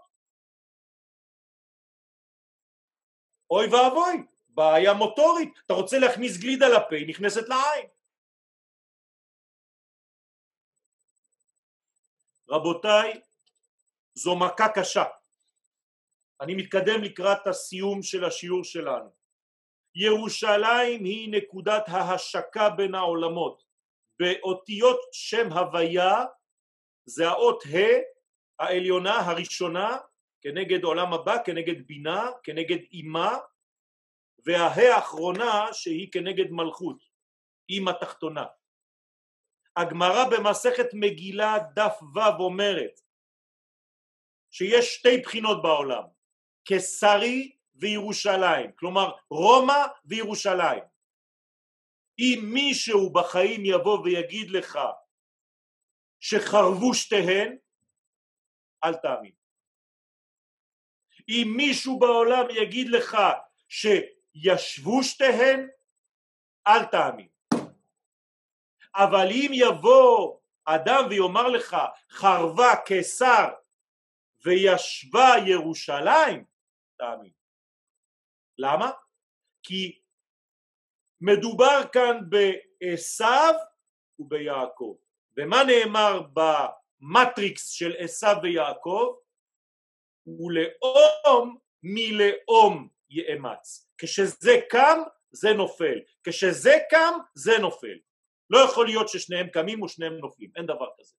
אוי 3.50 3.66
ואבוי, 3.66 4.16
בעיה 4.58 4.94
מוטורית, 4.94 5.58
אתה 5.66 5.74
רוצה 5.74 5.98
להכניס 5.98 6.36
גלידה 6.36 6.68
לפה, 6.68 6.96
היא 6.96 7.08
נכנסת 7.08 7.48
לעין. 7.48 7.86
רבותיי, 12.50 13.20
זו 14.14 14.36
מכה 14.36 14.68
קשה. 14.74 15.04
אני 16.40 16.54
מתקדם 16.54 17.02
לקראת 17.02 17.46
הסיום 17.46 18.02
של 18.02 18.24
השיעור 18.24 18.64
שלנו. 18.64 19.10
ירושלים 19.94 21.04
היא 21.04 21.32
נקודת 21.32 21.84
ההשקה 21.88 22.70
בין 22.70 22.94
העולמות. 22.94 23.64
באותיות 24.18 25.00
שם 25.12 25.52
הוויה 25.52 26.14
זה 27.06 27.28
האות 27.28 27.62
ה' 27.62 28.02
העליונה 28.62 29.18
הראשונה 29.18 29.98
כנגד 30.40 30.84
עולם 30.84 31.12
הבא, 31.12 31.36
כנגד 31.44 31.86
בינה, 31.86 32.30
כנגד 32.42 32.78
אימה, 32.92 33.38
והה 34.48 34.94
האחרונה 34.94 35.72
שהיא 35.72 36.12
כנגד 36.12 36.50
מלכות, 36.50 37.04
עם 37.68 37.88
התחתונה. 37.88 38.46
הגמרא 39.76 40.24
במסכת 40.30 40.86
מגילה 40.92 41.58
דף 41.74 41.98
ו' 42.14 42.42
אומרת 42.42 43.00
שיש 44.50 44.94
שתי 44.94 45.18
בחינות 45.22 45.62
בעולם, 45.62 46.02
קיסרי 46.64 47.56
וירושלים, 47.74 48.72
כלומר 48.72 49.12
רומא 49.30 49.86
וירושלים. 50.04 50.82
אם 52.18 52.40
מישהו 52.52 53.12
בחיים 53.12 53.60
יבוא 53.64 53.98
ויגיד 53.98 54.50
לך 54.50 54.78
שחרבו 56.20 56.94
שתיהן, 56.94 57.56
אל 58.84 58.94
תאמין. 58.94 59.32
אם 61.28 61.54
מישהו 61.56 61.98
בעולם 61.98 62.46
יגיד 62.50 62.88
לך 62.88 63.16
ש... 63.68 63.86
ישבו 64.34 65.02
שתיהן, 65.02 65.68
אל 66.66 66.84
תאמין. 66.84 67.28
אבל 68.94 69.26
אם 69.30 69.50
יבוא 69.52 70.38
אדם 70.64 71.04
ויאמר 71.10 71.48
לך 71.48 71.76
חרבה 72.10 72.72
קיסר 72.86 73.48
וישבה 74.44 75.28
ירושלים, 75.46 76.44
תאמין. 76.98 77.32
למה? 78.58 78.90
כי 79.62 80.00
מדובר 81.20 81.80
כאן 81.92 82.20
בעשו 82.28 83.58
וביעקב. 84.18 84.96
ומה 85.36 85.56
נאמר 85.64 86.20
במטריקס 86.32 87.70
של 87.70 87.92
עשו 87.98 88.42
ויעקב? 88.42 89.14
ולאום 90.26 91.58
מלאום 91.82 92.88
יאמץ. 93.10 93.90
כשזה 93.98 94.52
קם 94.70 94.98
זה 95.30 95.48
נופל, 95.56 95.98
כשזה 96.24 96.72
קם 96.90 97.18
זה 97.34 97.52
נופל. 97.60 97.98
לא 98.50 98.58
יכול 98.58 98.86
להיות 98.86 99.08
ששניהם 99.08 99.48
קמים 99.48 99.82
ושניהם 99.82 100.12
נופלים, 100.12 100.52
אין 100.56 100.66
דבר 100.66 100.88
כזה. 100.98 101.14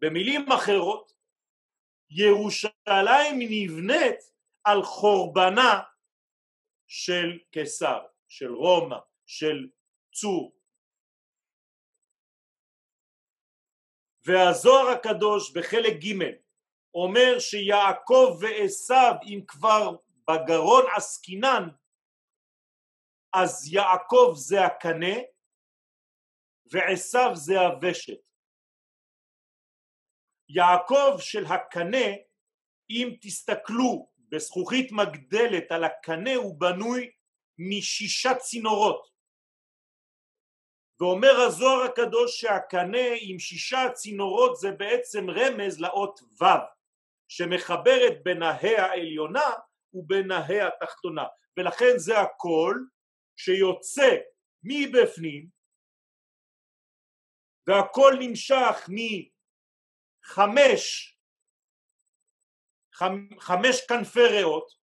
במילים 0.00 0.52
אחרות, 0.52 1.12
ירושלים 2.10 3.38
נבנית 3.38 4.20
על 4.64 4.82
חורבנה 4.82 5.82
של 6.86 7.38
קיסר, 7.50 8.06
של 8.28 8.52
רומא, 8.54 8.98
של 9.26 9.68
צור. 10.14 10.58
והזוהר 14.24 14.88
הקדוש 14.88 15.52
בחלק 15.56 15.92
ג' 15.92 16.47
אומר 16.94 17.38
שיעקב 17.38 18.38
ועשו 18.40 18.94
אם 19.26 19.40
כבר 19.48 19.96
בגרון 20.30 20.84
עסקינן 20.96 21.68
אז 23.34 23.72
יעקב 23.72 24.32
זה 24.36 24.64
הקנה 24.64 25.16
ועשו 26.72 27.34
זה 27.34 27.60
הוושת. 27.60 28.18
יעקב 30.48 31.18
של 31.18 31.44
הקנה 31.46 32.06
אם 32.90 33.16
תסתכלו 33.20 34.08
בזכוכית 34.18 34.92
מגדלת 34.92 35.72
על 35.72 35.84
הקנה 35.84 36.34
הוא 36.34 36.60
בנוי 36.60 37.10
משישה 37.58 38.34
צינורות 38.34 39.08
ואומר 41.00 41.40
הזוהר 41.46 41.82
הקדוש 41.90 42.40
שהקנה 42.40 43.06
עם 43.20 43.38
שישה 43.38 43.92
צינורות 43.94 44.56
זה 44.56 44.70
בעצם 44.70 45.30
רמז 45.30 45.80
לאות 45.80 46.20
ו' 46.42 46.77
שמחברת 47.28 48.22
בין 48.22 48.42
ההא 48.42 48.80
העליונה 48.80 49.50
ובין 49.92 50.30
ההא 50.30 50.68
התחתונה. 50.68 51.24
ולכן 51.56 51.92
זה 51.96 52.20
הכל 52.20 52.74
שיוצא 53.36 54.16
מבפנים 54.62 55.48
והכל 57.66 58.14
נמשך 58.20 58.88
מחמש 60.24 61.14
חמש 63.38 63.86
כנפי 63.88 64.20
ריאות 64.20 64.78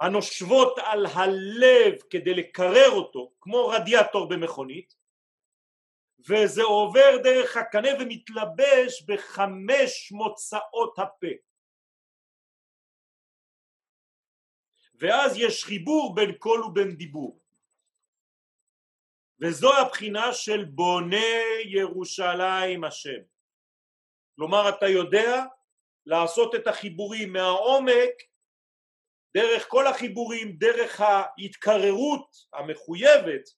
הנושבות 0.00 0.78
על 0.78 1.06
הלב 1.06 2.02
כדי 2.10 2.34
לקרר 2.34 2.90
אותו 2.90 3.32
כמו 3.40 3.68
רדיאטור 3.68 4.28
במכונית 4.28 4.99
וזה 6.28 6.62
עובר 6.62 7.16
דרך 7.22 7.56
הקנה 7.56 7.88
ומתלבש 8.00 9.02
בחמש 9.06 10.12
מוצאות 10.12 10.98
הפה. 10.98 11.34
ואז 14.94 15.36
יש 15.36 15.64
חיבור 15.64 16.14
בין 16.14 16.32
קול 16.38 16.64
ובין 16.64 16.96
דיבור. 16.96 17.40
וזו 19.40 19.78
הבחינה 19.78 20.32
של 20.32 20.64
בונה 20.64 21.26
ירושלים 21.64 22.84
השם. 22.84 23.20
כלומר 24.36 24.68
אתה 24.68 24.86
יודע 24.86 25.44
לעשות 26.06 26.54
את 26.54 26.66
החיבורים 26.66 27.32
מהעומק 27.32 28.12
דרך 29.36 29.68
כל 29.68 29.86
החיבורים, 29.86 30.56
דרך 30.56 31.00
ההתקררות 31.00 32.36
המחויבת, 32.52 33.48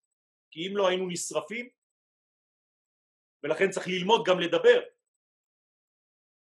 כי 0.51 0.69
אם 0.69 0.77
לא 0.77 0.89
היינו 0.89 1.09
נשרפים, 1.09 1.69
ולכן 3.43 3.71
צריך 3.71 3.87
ללמוד 3.87 4.25
גם 4.27 4.41
לדבר 4.41 4.81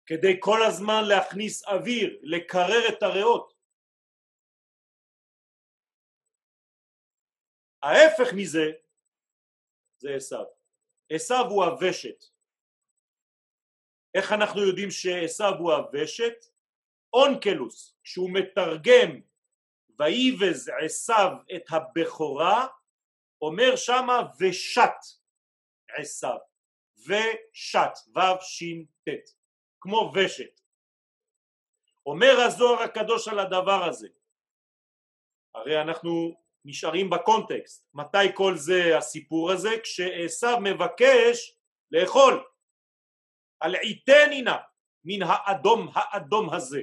כדי 0.06 0.36
כל 0.40 0.62
הזמן 0.62 1.02
להכניס 1.08 1.64
אוויר, 1.64 2.20
לקרר 2.22 2.88
את 2.88 3.02
הריאות 3.02 3.56
ההפך 7.82 8.32
מזה 8.36 8.66
זה 9.98 10.14
עשיו. 10.16 10.44
עשיו 11.12 11.44
הוא 11.50 11.64
הוושת. 11.64 12.24
איך 14.14 14.32
אנחנו 14.32 14.60
יודעים 14.68 14.90
שעשיו 14.90 15.52
הוא 15.58 15.72
הוושת? 15.72 16.34
אונקלוס, 17.12 17.96
כשהוא 18.04 18.30
מתרגם 18.32 19.20
ויבז 19.98 20.70
עשיו 20.84 21.30
את 21.56 21.62
הבכורה, 21.70 22.66
אומר 23.42 23.76
שמה 23.76 24.22
ושת 24.40 25.00
עשיו, 25.88 26.38
ושת, 27.06 27.92
ו' 28.16 28.40
ש 28.40 28.62
ט', 29.04 29.30
כמו 29.80 30.12
ושת. 30.14 30.60
אומר 32.06 32.40
הזוהר 32.46 32.82
הקדוש 32.82 33.28
על 33.28 33.38
הדבר 33.38 33.84
הזה, 33.88 34.08
הרי 35.54 35.82
אנחנו 35.82 36.40
נשארים 36.64 37.10
בקונטקסט. 37.10 37.88
מתי 37.94 38.34
כל 38.34 38.52
זה 38.56 38.98
הסיפור 38.98 39.50
הזה? 39.50 39.70
כשעשו 39.82 40.60
מבקש 40.64 41.58
לאכול 41.90 42.44
על 43.60 43.74
עיתנינה 43.74 44.56
מן 45.04 45.22
האדום 45.22 45.88
האדום 45.94 46.54
הזה. 46.54 46.82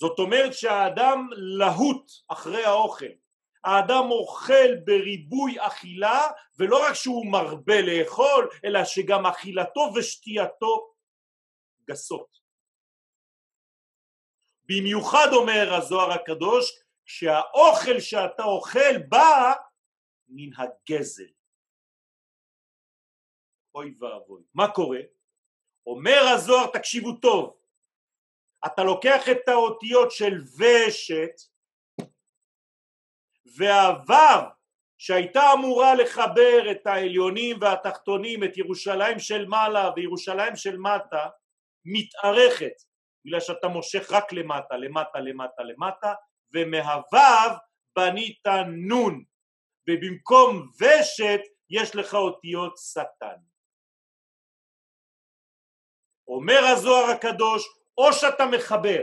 זאת 0.00 0.18
אומרת 0.18 0.54
שהאדם 0.54 1.28
להוט 1.58 2.10
אחרי 2.28 2.64
האוכל. 2.64 3.21
האדם 3.64 4.10
אוכל 4.10 4.74
בריבוי 4.84 5.56
אכילה 5.58 6.20
ולא 6.58 6.86
רק 6.88 6.94
שהוא 6.94 7.32
מרבה 7.32 7.80
לאכול 7.80 8.48
אלא 8.64 8.84
שגם 8.84 9.26
אכילתו 9.26 9.92
ושתייתו 9.96 10.94
גסות. 11.84 12.38
במיוחד 14.64 15.28
אומר 15.32 15.74
הזוהר 15.74 16.12
הקדוש 16.12 16.82
שהאוכל 17.04 18.00
שאתה 18.00 18.44
אוכל 18.44 18.98
בא 19.08 19.52
מן 20.28 20.50
הגזל. 20.56 21.32
אוי 23.74 23.94
ואבוי. 24.00 24.42
מה 24.54 24.72
קורה? 24.74 25.00
אומר 25.86 26.20
הזוהר, 26.34 26.66
תקשיבו 26.66 27.12
טוב, 27.12 27.56
אתה 28.66 28.84
לוקח 28.84 29.28
את 29.30 29.48
האותיות 29.48 30.10
של 30.10 30.34
ושת 30.58 31.51
והוו 33.58 34.48
שהייתה 34.98 35.52
אמורה 35.52 35.94
לחבר 35.94 36.70
את 36.70 36.86
העליונים 36.86 37.56
והתחתונים, 37.60 38.44
את 38.44 38.56
ירושלים 38.56 39.18
של 39.18 39.46
מעלה 39.46 39.90
וירושלים 39.96 40.56
של 40.56 40.76
מטה, 40.78 41.28
מתארכת 41.84 42.72
בגלל 43.26 43.40
שאתה 43.40 43.68
מושך 43.68 44.12
רק 44.12 44.32
למטה, 44.32 44.76
למטה, 44.76 45.18
למטה, 45.20 45.62
למטה, 45.62 46.14
ומהוו 46.54 47.56
בנית 47.96 48.46
נון, 48.88 49.24
ובמקום 49.90 50.68
ושת 50.80 51.40
יש 51.70 51.96
לך 51.96 52.14
אותיות 52.14 52.74
שטן. 52.76 53.40
אומר 56.28 56.64
הזוהר 56.72 57.10
הקדוש, 57.10 57.62
או 57.98 58.12
שאתה 58.12 58.46
מחבר 58.46 59.02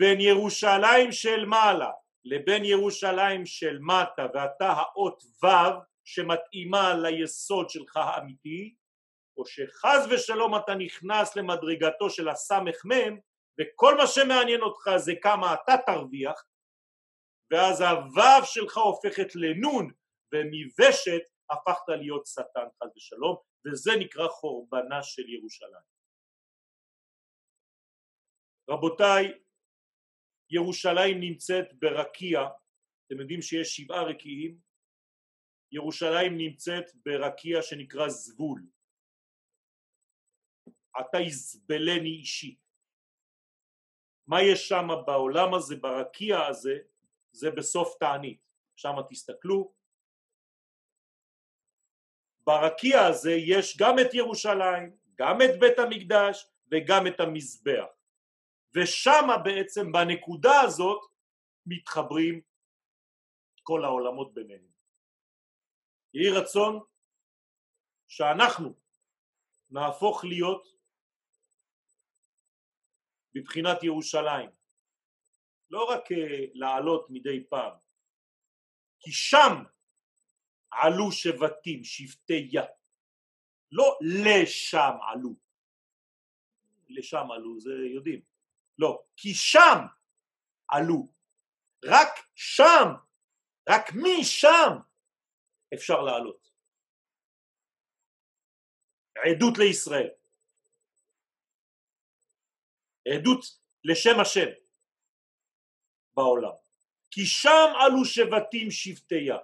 בין 0.00 0.20
ירושלים 0.20 1.12
של 1.12 1.44
מעלה 1.46 1.90
לבין 2.24 2.64
ירושלים 2.64 3.46
של 3.46 3.78
מטה 3.78 4.26
ואתה 4.34 4.72
האות 4.72 5.22
ו' 5.42 5.46
שמתאימה 6.04 6.94
ליסוד 6.94 7.70
שלך 7.70 7.96
האמיתי 7.96 8.74
או 9.36 9.46
שחז 9.46 10.08
ושלום 10.10 10.56
אתה 10.56 10.74
נכנס 10.74 11.36
למדרגתו 11.36 12.10
של 12.10 12.28
הסמך 12.28 12.84
מם 12.84 13.18
וכל 13.60 13.96
מה 13.96 14.06
שמעניין 14.06 14.60
אותך 14.60 14.90
זה 14.96 15.12
כמה 15.22 15.54
אתה 15.54 15.74
תרוויח 15.86 16.44
ואז 17.50 17.80
הוו 17.80 18.44
שלך 18.44 18.76
הופכת 18.76 19.34
לנון 19.34 19.90
ומוושת 20.32 21.22
הפכת 21.50 21.88
להיות 21.88 22.26
שטן 22.26 22.66
חס 22.82 22.96
ושלום 22.96 23.36
וזה 23.66 23.90
נקרא 23.98 24.28
חורבנה 24.28 25.02
של 25.02 25.28
ירושלים. 25.28 25.92
רבותיי 28.70 29.38
ירושלים 30.52 31.20
נמצאת 31.20 31.74
ברקיע 31.74 32.40
אתם 33.06 33.20
יודעים 33.20 33.42
שיש 33.42 33.76
שבעה 33.76 34.02
רקיעים 34.02 34.58
ירושלים 35.72 36.38
נמצאת 36.38 36.90
ברקיע 37.06 37.62
שנקרא 37.62 38.08
זבול 38.08 38.62
אתה 41.00 41.20
יזבלני 41.20 42.10
אישי 42.10 42.56
מה 44.26 44.42
יש 44.42 44.68
שם 44.68 44.88
בעולם 45.06 45.54
הזה, 45.54 45.76
ברקיע 45.76 46.46
הזה, 46.46 46.78
זה 47.32 47.50
בסוף 47.50 47.98
תענית, 48.00 48.40
שם 48.76 48.94
תסתכלו. 49.10 49.74
ברקיע 52.46 53.00
הזה 53.00 53.32
יש 53.32 53.76
גם 53.80 53.98
את 53.98 54.14
ירושלים, 54.14 54.96
גם 55.14 55.38
את 55.42 55.60
בית 55.60 55.78
המקדש 55.78 56.46
וגם 56.70 57.06
את 57.06 57.20
המזבח. 57.20 58.01
ושם 58.76 59.26
בעצם 59.44 59.92
בנקודה 59.92 60.60
הזאת 60.60 61.00
מתחברים 61.66 62.40
כל 63.62 63.84
העולמות 63.84 64.34
ביניהם. 64.34 64.66
יהי 66.14 66.30
רצון 66.30 66.80
שאנחנו 68.08 68.74
נהפוך 69.70 70.24
להיות 70.24 70.76
בבחינת 73.34 73.82
ירושלים 73.82 74.50
לא 75.70 75.84
רק 75.90 76.12
אה, 76.12 76.44
לעלות 76.54 77.06
מדי 77.10 77.44
פעם 77.48 77.72
כי 79.00 79.12
שם 79.12 79.64
עלו 80.70 81.12
שבטים 81.12 81.84
שבטי 81.84 82.48
יה. 82.52 82.64
לא 83.72 83.98
לשם 84.22 84.96
עלו. 85.08 85.34
לשם 86.88 87.30
עלו 87.30 87.60
זה 87.60 87.70
יודעים 87.94 88.31
לא 88.82 89.04
כי 89.16 89.34
שם 89.34 89.78
עלו. 90.68 91.12
רק 91.84 92.08
שם 92.34 92.86
רק 93.68 93.84
משם 93.94 94.72
אפשר 95.74 96.00
לעלות. 96.00 96.52
עדות 99.16 99.58
לישראל. 99.58 100.10
עדות 103.08 103.44
לשם 103.84 104.20
השם 104.20 104.50
בעולם. 106.14 106.56
כי 107.10 107.20
שם 107.26 107.68
עלו 107.82 108.04
שבטים 108.04 108.70
שבטיה 108.70 109.36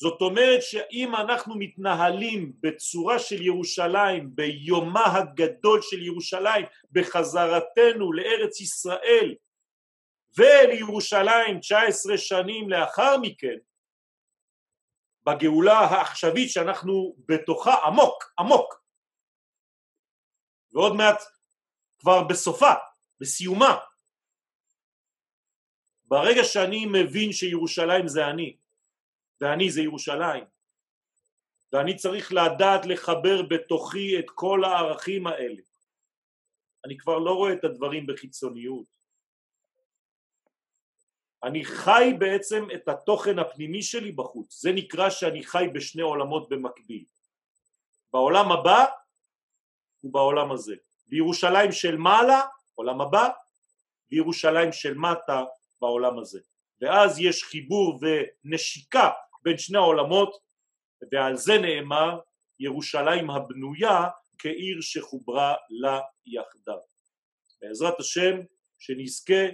זאת 0.00 0.20
אומרת 0.20 0.62
שאם 0.62 1.14
אנחנו 1.14 1.54
מתנהלים 1.58 2.52
בצורה 2.60 3.18
של 3.18 3.42
ירושלים 3.42 4.30
ביומה 4.34 5.04
הגדול 5.16 5.82
של 5.82 6.02
ירושלים 6.02 6.66
בחזרתנו 6.92 8.12
לארץ 8.12 8.60
ישראל 8.60 9.34
ולירושלים 10.38 11.60
19 11.60 12.18
שנים 12.18 12.70
לאחר 12.70 13.16
מכן 13.22 13.56
בגאולה 15.26 15.78
העכשווית 15.78 16.50
שאנחנו 16.50 17.16
בתוכה 17.28 17.74
עמוק 17.86 18.34
עמוק 18.38 18.84
ועוד 20.72 20.94
מעט 20.94 21.22
כבר 21.98 22.22
בסופה, 22.22 22.72
בסיומה. 23.20 23.78
ברגע 26.04 26.44
שאני 26.44 26.86
מבין 26.86 27.32
שירושלים 27.32 28.08
זה 28.08 28.26
אני, 28.26 28.59
ואני 29.40 29.70
זה 29.70 29.82
ירושלים, 29.82 30.44
ואני 31.72 31.96
צריך 31.96 32.32
לדעת 32.32 32.86
לחבר 32.86 33.42
בתוכי 33.42 34.18
את 34.18 34.30
כל 34.34 34.64
הערכים 34.64 35.26
האלה, 35.26 35.62
אני 36.84 36.98
כבר 36.98 37.18
לא 37.18 37.34
רואה 37.34 37.52
את 37.52 37.64
הדברים 37.64 38.06
בחיצוניות. 38.06 38.86
אני 41.44 41.64
חי 41.64 42.12
בעצם 42.18 42.66
את 42.74 42.88
התוכן 42.88 43.38
הפנימי 43.38 43.82
שלי 43.82 44.12
בחוץ, 44.12 44.60
זה 44.60 44.72
נקרא 44.72 45.10
שאני 45.10 45.42
חי 45.42 45.66
בשני 45.72 46.02
עולמות 46.02 46.48
במקביל, 46.48 47.04
בעולם 48.12 48.52
הבא 48.52 48.84
ובעולם 50.04 50.52
הזה. 50.52 50.74
בירושלים 51.08 51.72
של 51.72 51.96
מעלה 51.96 52.40
עולם 52.74 53.00
הבא, 53.00 53.28
וירושלים 54.10 54.72
של 54.72 54.94
מטה 54.94 55.44
בעולם 55.80 56.18
הזה. 56.18 56.40
ואז 56.80 57.18
יש 57.18 57.44
חיבור 57.44 58.00
ונשיקה 58.00 59.10
בין 59.42 59.58
שני 59.58 59.78
העולמות, 59.78 60.36
ועל 61.12 61.36
זה 61.36 61.58
נאמר 61.58 62.20
ירושלים 62.58 63.30
הבנויה 63.30 64.08
כעיר 64.38 64.80
שחוברה 64.80 65.54
לה 65.70 66.00
יחדיו. 66.26 66.78
בעזרת 67.62 68.00
השם 68.00 68.40
שנזכה 68.78 69.46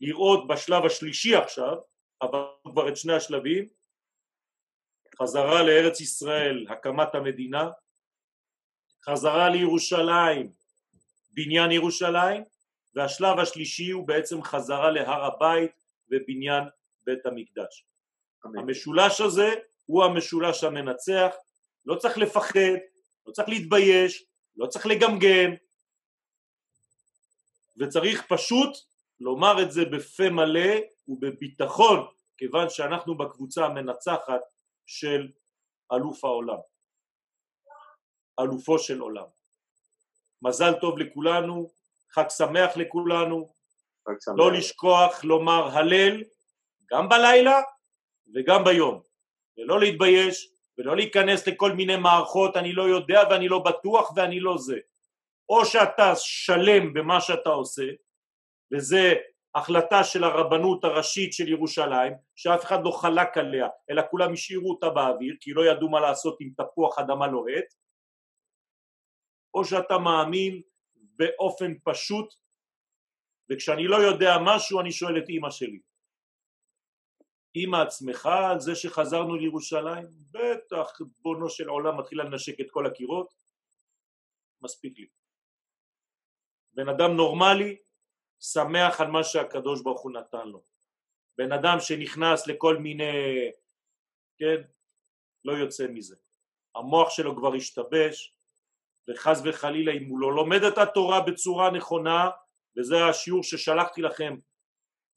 לראות 0.00 0.48
בשלב 0.48 0.84
השלישי 0.84 1.34
עכשיו, 1.34 1.76
אבל 2.22 2.44
כבר 2.64 2.88
את 2.88 2.96
שני 2.96 3.12
השלבים, 3.12 3.68
חזרה 5.22 5.62
לארץ 5.62 6.00
ישראל, 6.00 6.66
הקמת 6.70 7.14
המדינה, 7.14 7.70
חזרה 9.08 9.48
לירושלים, 9.48 10.52
בניין 11.30 11.72
ירושלים, 11.72 12.44
והשלב 12.94 13.38
השלישי 13.38 13.90
הוא 13.90 14.08
בעצם 14.08 14.42
חזרה 14.42 14.90
להר 14.90 15.24
הבית 15.24 15.70
ובניין 16.10 16.64
בית 17.00 17.26
המקדש. 17.26 17.86
אמן. 18.46 18.58
המשולש 18.58 19.20
הזה 19.20 19.54
הוא 19.86 20.04
המשולש 20.04 20.64
המנצח, 20.64 21.34
לא 21.86 21.94
צריך 21.94 22.18
לפחד, 22.18 22.78
לא 23.26 23.32
צריך 23.32 23.48
להתבייש, 23.48 24.24
לא 24.56 24.66
צריך 24.66 24.86
לגמגם, 24.86 25.54
וצריך 27.80 28.26
פשוט 28.28 28.76
לומר 29.20 29.62
את 29.62 29.72
זה 29.72 29.84
בפה 29.84 30.30
מלא 30.30 30.70
ובביטחון, 31.08 32.06
כיוון 32.36 32.70
שאנחנו 32.70 33.18
בקבוצה 33.18 33.64
המנצחת 33.64 34.40
של 34.86 35.28
אלוף 35.92 36.24
העולם, 36.24 36.58
אלופו 38.40 38.78
של 38.78 39.00
עולם. 39.00 39.26
מזל 40.42 40.72
טוב 40.80 40.98
לכולנו, 40.98 41.70
חג 42.10 42.28
שמח 42.28 42.76
לכולנו, 42.76 43.52
חג 44.08 44.14
שמח. 44.20 44.34
לא 44.38 44.52
לשכוח 44.52 45.24
לומר 45.24 45.78
הלל 45.78 46.22
גם 46.90 47.08
בלילה 47.08 47.60
וגם 48.34 48.64
ביום, 48.64 49.00
ולא 49.58 49.80
להתבייש 49.80 50.48
ולא 50.78 50.96
להיכנס 50.96 51.46
לכל 51.46 51.72
מיני 51.72 51.96
מערכות 51.96 52.56
אני 52.56 52.72
לא 52.72 52.82
יודע 52.82 53.22
ואני 53.30 53.48
לא 53.48 53.58
בטוח 53.58 54.12
ואני 54.16 54.40
לא 54.40 54.58
זה. 54.58 54.78
או 55.48 55.64
שאתה 55.64 56.12
שלם 56.16 56.94
במה 56.94 57.20
שאתה 57.20 57.50
עושה, 57.50 57.82
וזה 58.72 59.14
החלטה 59.54 60.04
של 60.04 60.24
הרבנות 60.24 60.84
הראשית 60.84 61.32
של 61.32 61.48
ירושלים, 61.48 62.12
שאף 62.36 62.64
אחד 62.64 62.84
לא 62.84 62.90
חלק 62.90 63.38
עליה, 63.38 63.68
אלא 63.90 64.02
כולם 64.10 64.32
השאירו 64.32 64.70
אותה 64.70 64.90
באוויר, 64.90 65.36
כי 65.40 65.52
לא 65.52 65.66
ידעו 65.66 65.88
מה 65.88 66.00
לעשות 66.00 66.36
עם 66.40 66.50
תפוח 66.56 66.98
אדמה 66.98 67.26
לוהט, 67.26 67.64
או 69.54 69.64
שאתה 69.64 69.98
מאמין 69.98 70.62
באופן 70.94 71.72
פשוט, 71.84 72.34
וכשאני 73.50 73.86
לא 73.86 73.96
יודע 73.96 74.36
משהו 74.44 74.80
אני 74.80 74.92
שואל 74.92 75.18
את 75.18 75.28
אימא 75.28 75.50
שלי. 75.50 75.80
אימא 77.54 77.76
עצמך 77.76 78.26
על 78.50 78.60
זה 78.60 78.74
שחזרנו 78.74 79.36
לירושלים? 79.36 80.06
בטח, 80.30 81.00
בונו 81.22 81.50
של 81.50 81.68
עולם 81.68 81.98
מתחילה 81.98 82.24
לנשק 82.24 82.60
את 82.60 82.70
כל 82.70 82.86
הקירות, 82.86 83.34
מספיק 84.62 84.98
לי. 84.98 85.06
בן 86.72 86.88
אדם 86.88 87.16
נורמלי 87.16 87.76
שמח 88.40 89.00
על 89.00 89.10
מה 89.10 89.24
שהקדוש 89.24 89.82
ברוך 89.82 90.00
הוא 90.00 90.12
נתן 90.12 90.48
לו. 90.48 90.62
בן 91.38 91.52
אדם 91.52 91.76
שנכנס 91.80 92.46
לכל 92.46 92.76
מיני, 92.76 93.50
כן, 94.38 94.62
לא 95.44 95.52
יוצא 95.52 95.86
מזה. 95.88 96.16
המוח 96.74 97.10
שלו 97.10 97.36
כבר 97.36 97.54
השתבש, 97.54 98.34
וחס 99.08 99.40
וחלילה 99.44 99.92
אם 99.92 100.08
הוא 100.08 100.20
לא 100.20 100.34
לומד 100.34 100.62
את 100.62 100.78
התורה 100.78 101.20
בצורה 101.20 101.70
נכונה, 101.70 102.30
וזה 102.78 103.06
השיעור 103.06 103.42
ששלחתי 103.42 104.02
לכם 104.02 104.36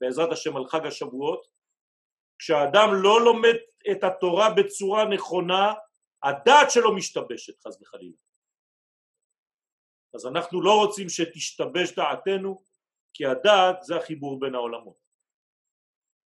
בעזרת 0.01 0.31
השם 0.31 0.57
על 0.57 0.67
חג 0.67 0.85
השבועות, 0.85 1.56
כשאדם 2.39 2.89
לא 3.03 3.25
לומד 3.25 3.55
את 3.91 4.03
התורה 4.03 4.49
בצורה 4.53 5.05
נכונה, 5.05 5.73
הדעת 6.23 6.71
שלו 6.71 6.95
משתבשת 6.95 7.59
חס 7.67 7.81
וחלילה. 7.81 8.17
אז 10.15 10.25
אנחנו 10.25 10.61
לא 10.61 10.71
רוצים 10.85 11.09
שתשתבש 11.09 11.95
דעתנו, 11.95 12.63
כי 13.13 13.25
הדעת 13.25 13.81
זה 13.81 13.95
החיבור 13.95 14.39
בין 14.39 14.55
העולמות. 14.55 14.97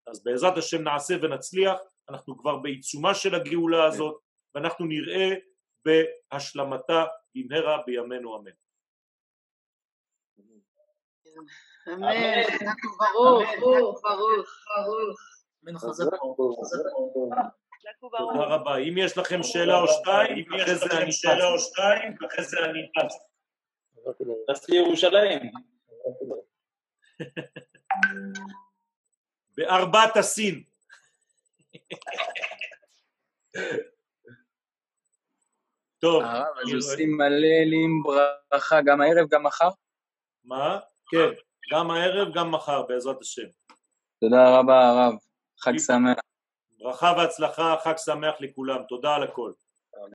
אז 0.08 0.24
בעזרת 0.24 0.58
השם 0.58 0.84
נעשה 0.84 1.14
ונצליח, 1.22 1.80
אנחנו 2.10 2.38
כבר 2.38 2.58
בעיצומה 2.58 3.14
של 3.16 3.36
הגאולה 3.36 3.86
הזאת, 3.88 4.22
ואנחנו 4.56 4.86
נראה 4.86 5.30
בהשלמתה 5.86 7.06
במהרה 7.36 7.84
בימינו 7.86 8.38
אמן. 8.38 8.52
אמן, 11.88 12.42
ברוך, 12.98 13.50
ברוך, 13.60 14.02
ברוך, 14.04 15.20
תודה 18.00 18.46
רבה. 18.46 18.78
אם 18.78 18.98
יש 18.98 19.18
לכם 19.18 19.44
שאלה 19.44 19.80
או 19.80 19.88
שתיים, 19.88 20.54
אחרי 20.54 20.76
זה 20.76 20.86
אני 21.02 21.12
שאלה 21.12 21.48
או 21.48 21.60
שתיים, 21.60 22.16
אחרי 22.28 22.44
זה 22.44 22.58
אני 22.66 22.92
טס. 22.92 23.18
טס 24.48 24.70
לירושלים. 24.70 25.52
בארבעת 29.58 30.18
הסין. 30.18 30.64
טוב. 36.02 36.24
הרב, 36.24 36.58
אז 36.58 36.74
עושים 36.74 37.18
מלא 37.18 37.76
עם 37.84 38.04
ברכה 38.04 38.82
גם 38.86 39.02
הערב, 39.02 39.28
גם 39.30 39.44
מחר? 39.44 39.70
מה? 40.44 40.80
כן, 41.12 41.30
גם 41.72 41.92
הערב, 41.92 42.34
גם 42.34 42.52
מחר, 42.52 42.82
בעזרת 42.82 43.22
השם. 43.22 43.48
תודה 44.20 44.60
רבה 44.60 44.90
הרב, 44.90 45.14
חג 45.64 45.78
שמח. 45.78 46.18
ברכה 46.80 47.14
והצלחה, 47.18 47.76
חג 47.84 47.98
שמח 47.98 48.36
לכולם, 48.40 48.78
תודה 48.90 49.16
על 49.16 49.24
הכל. 49.24 49.52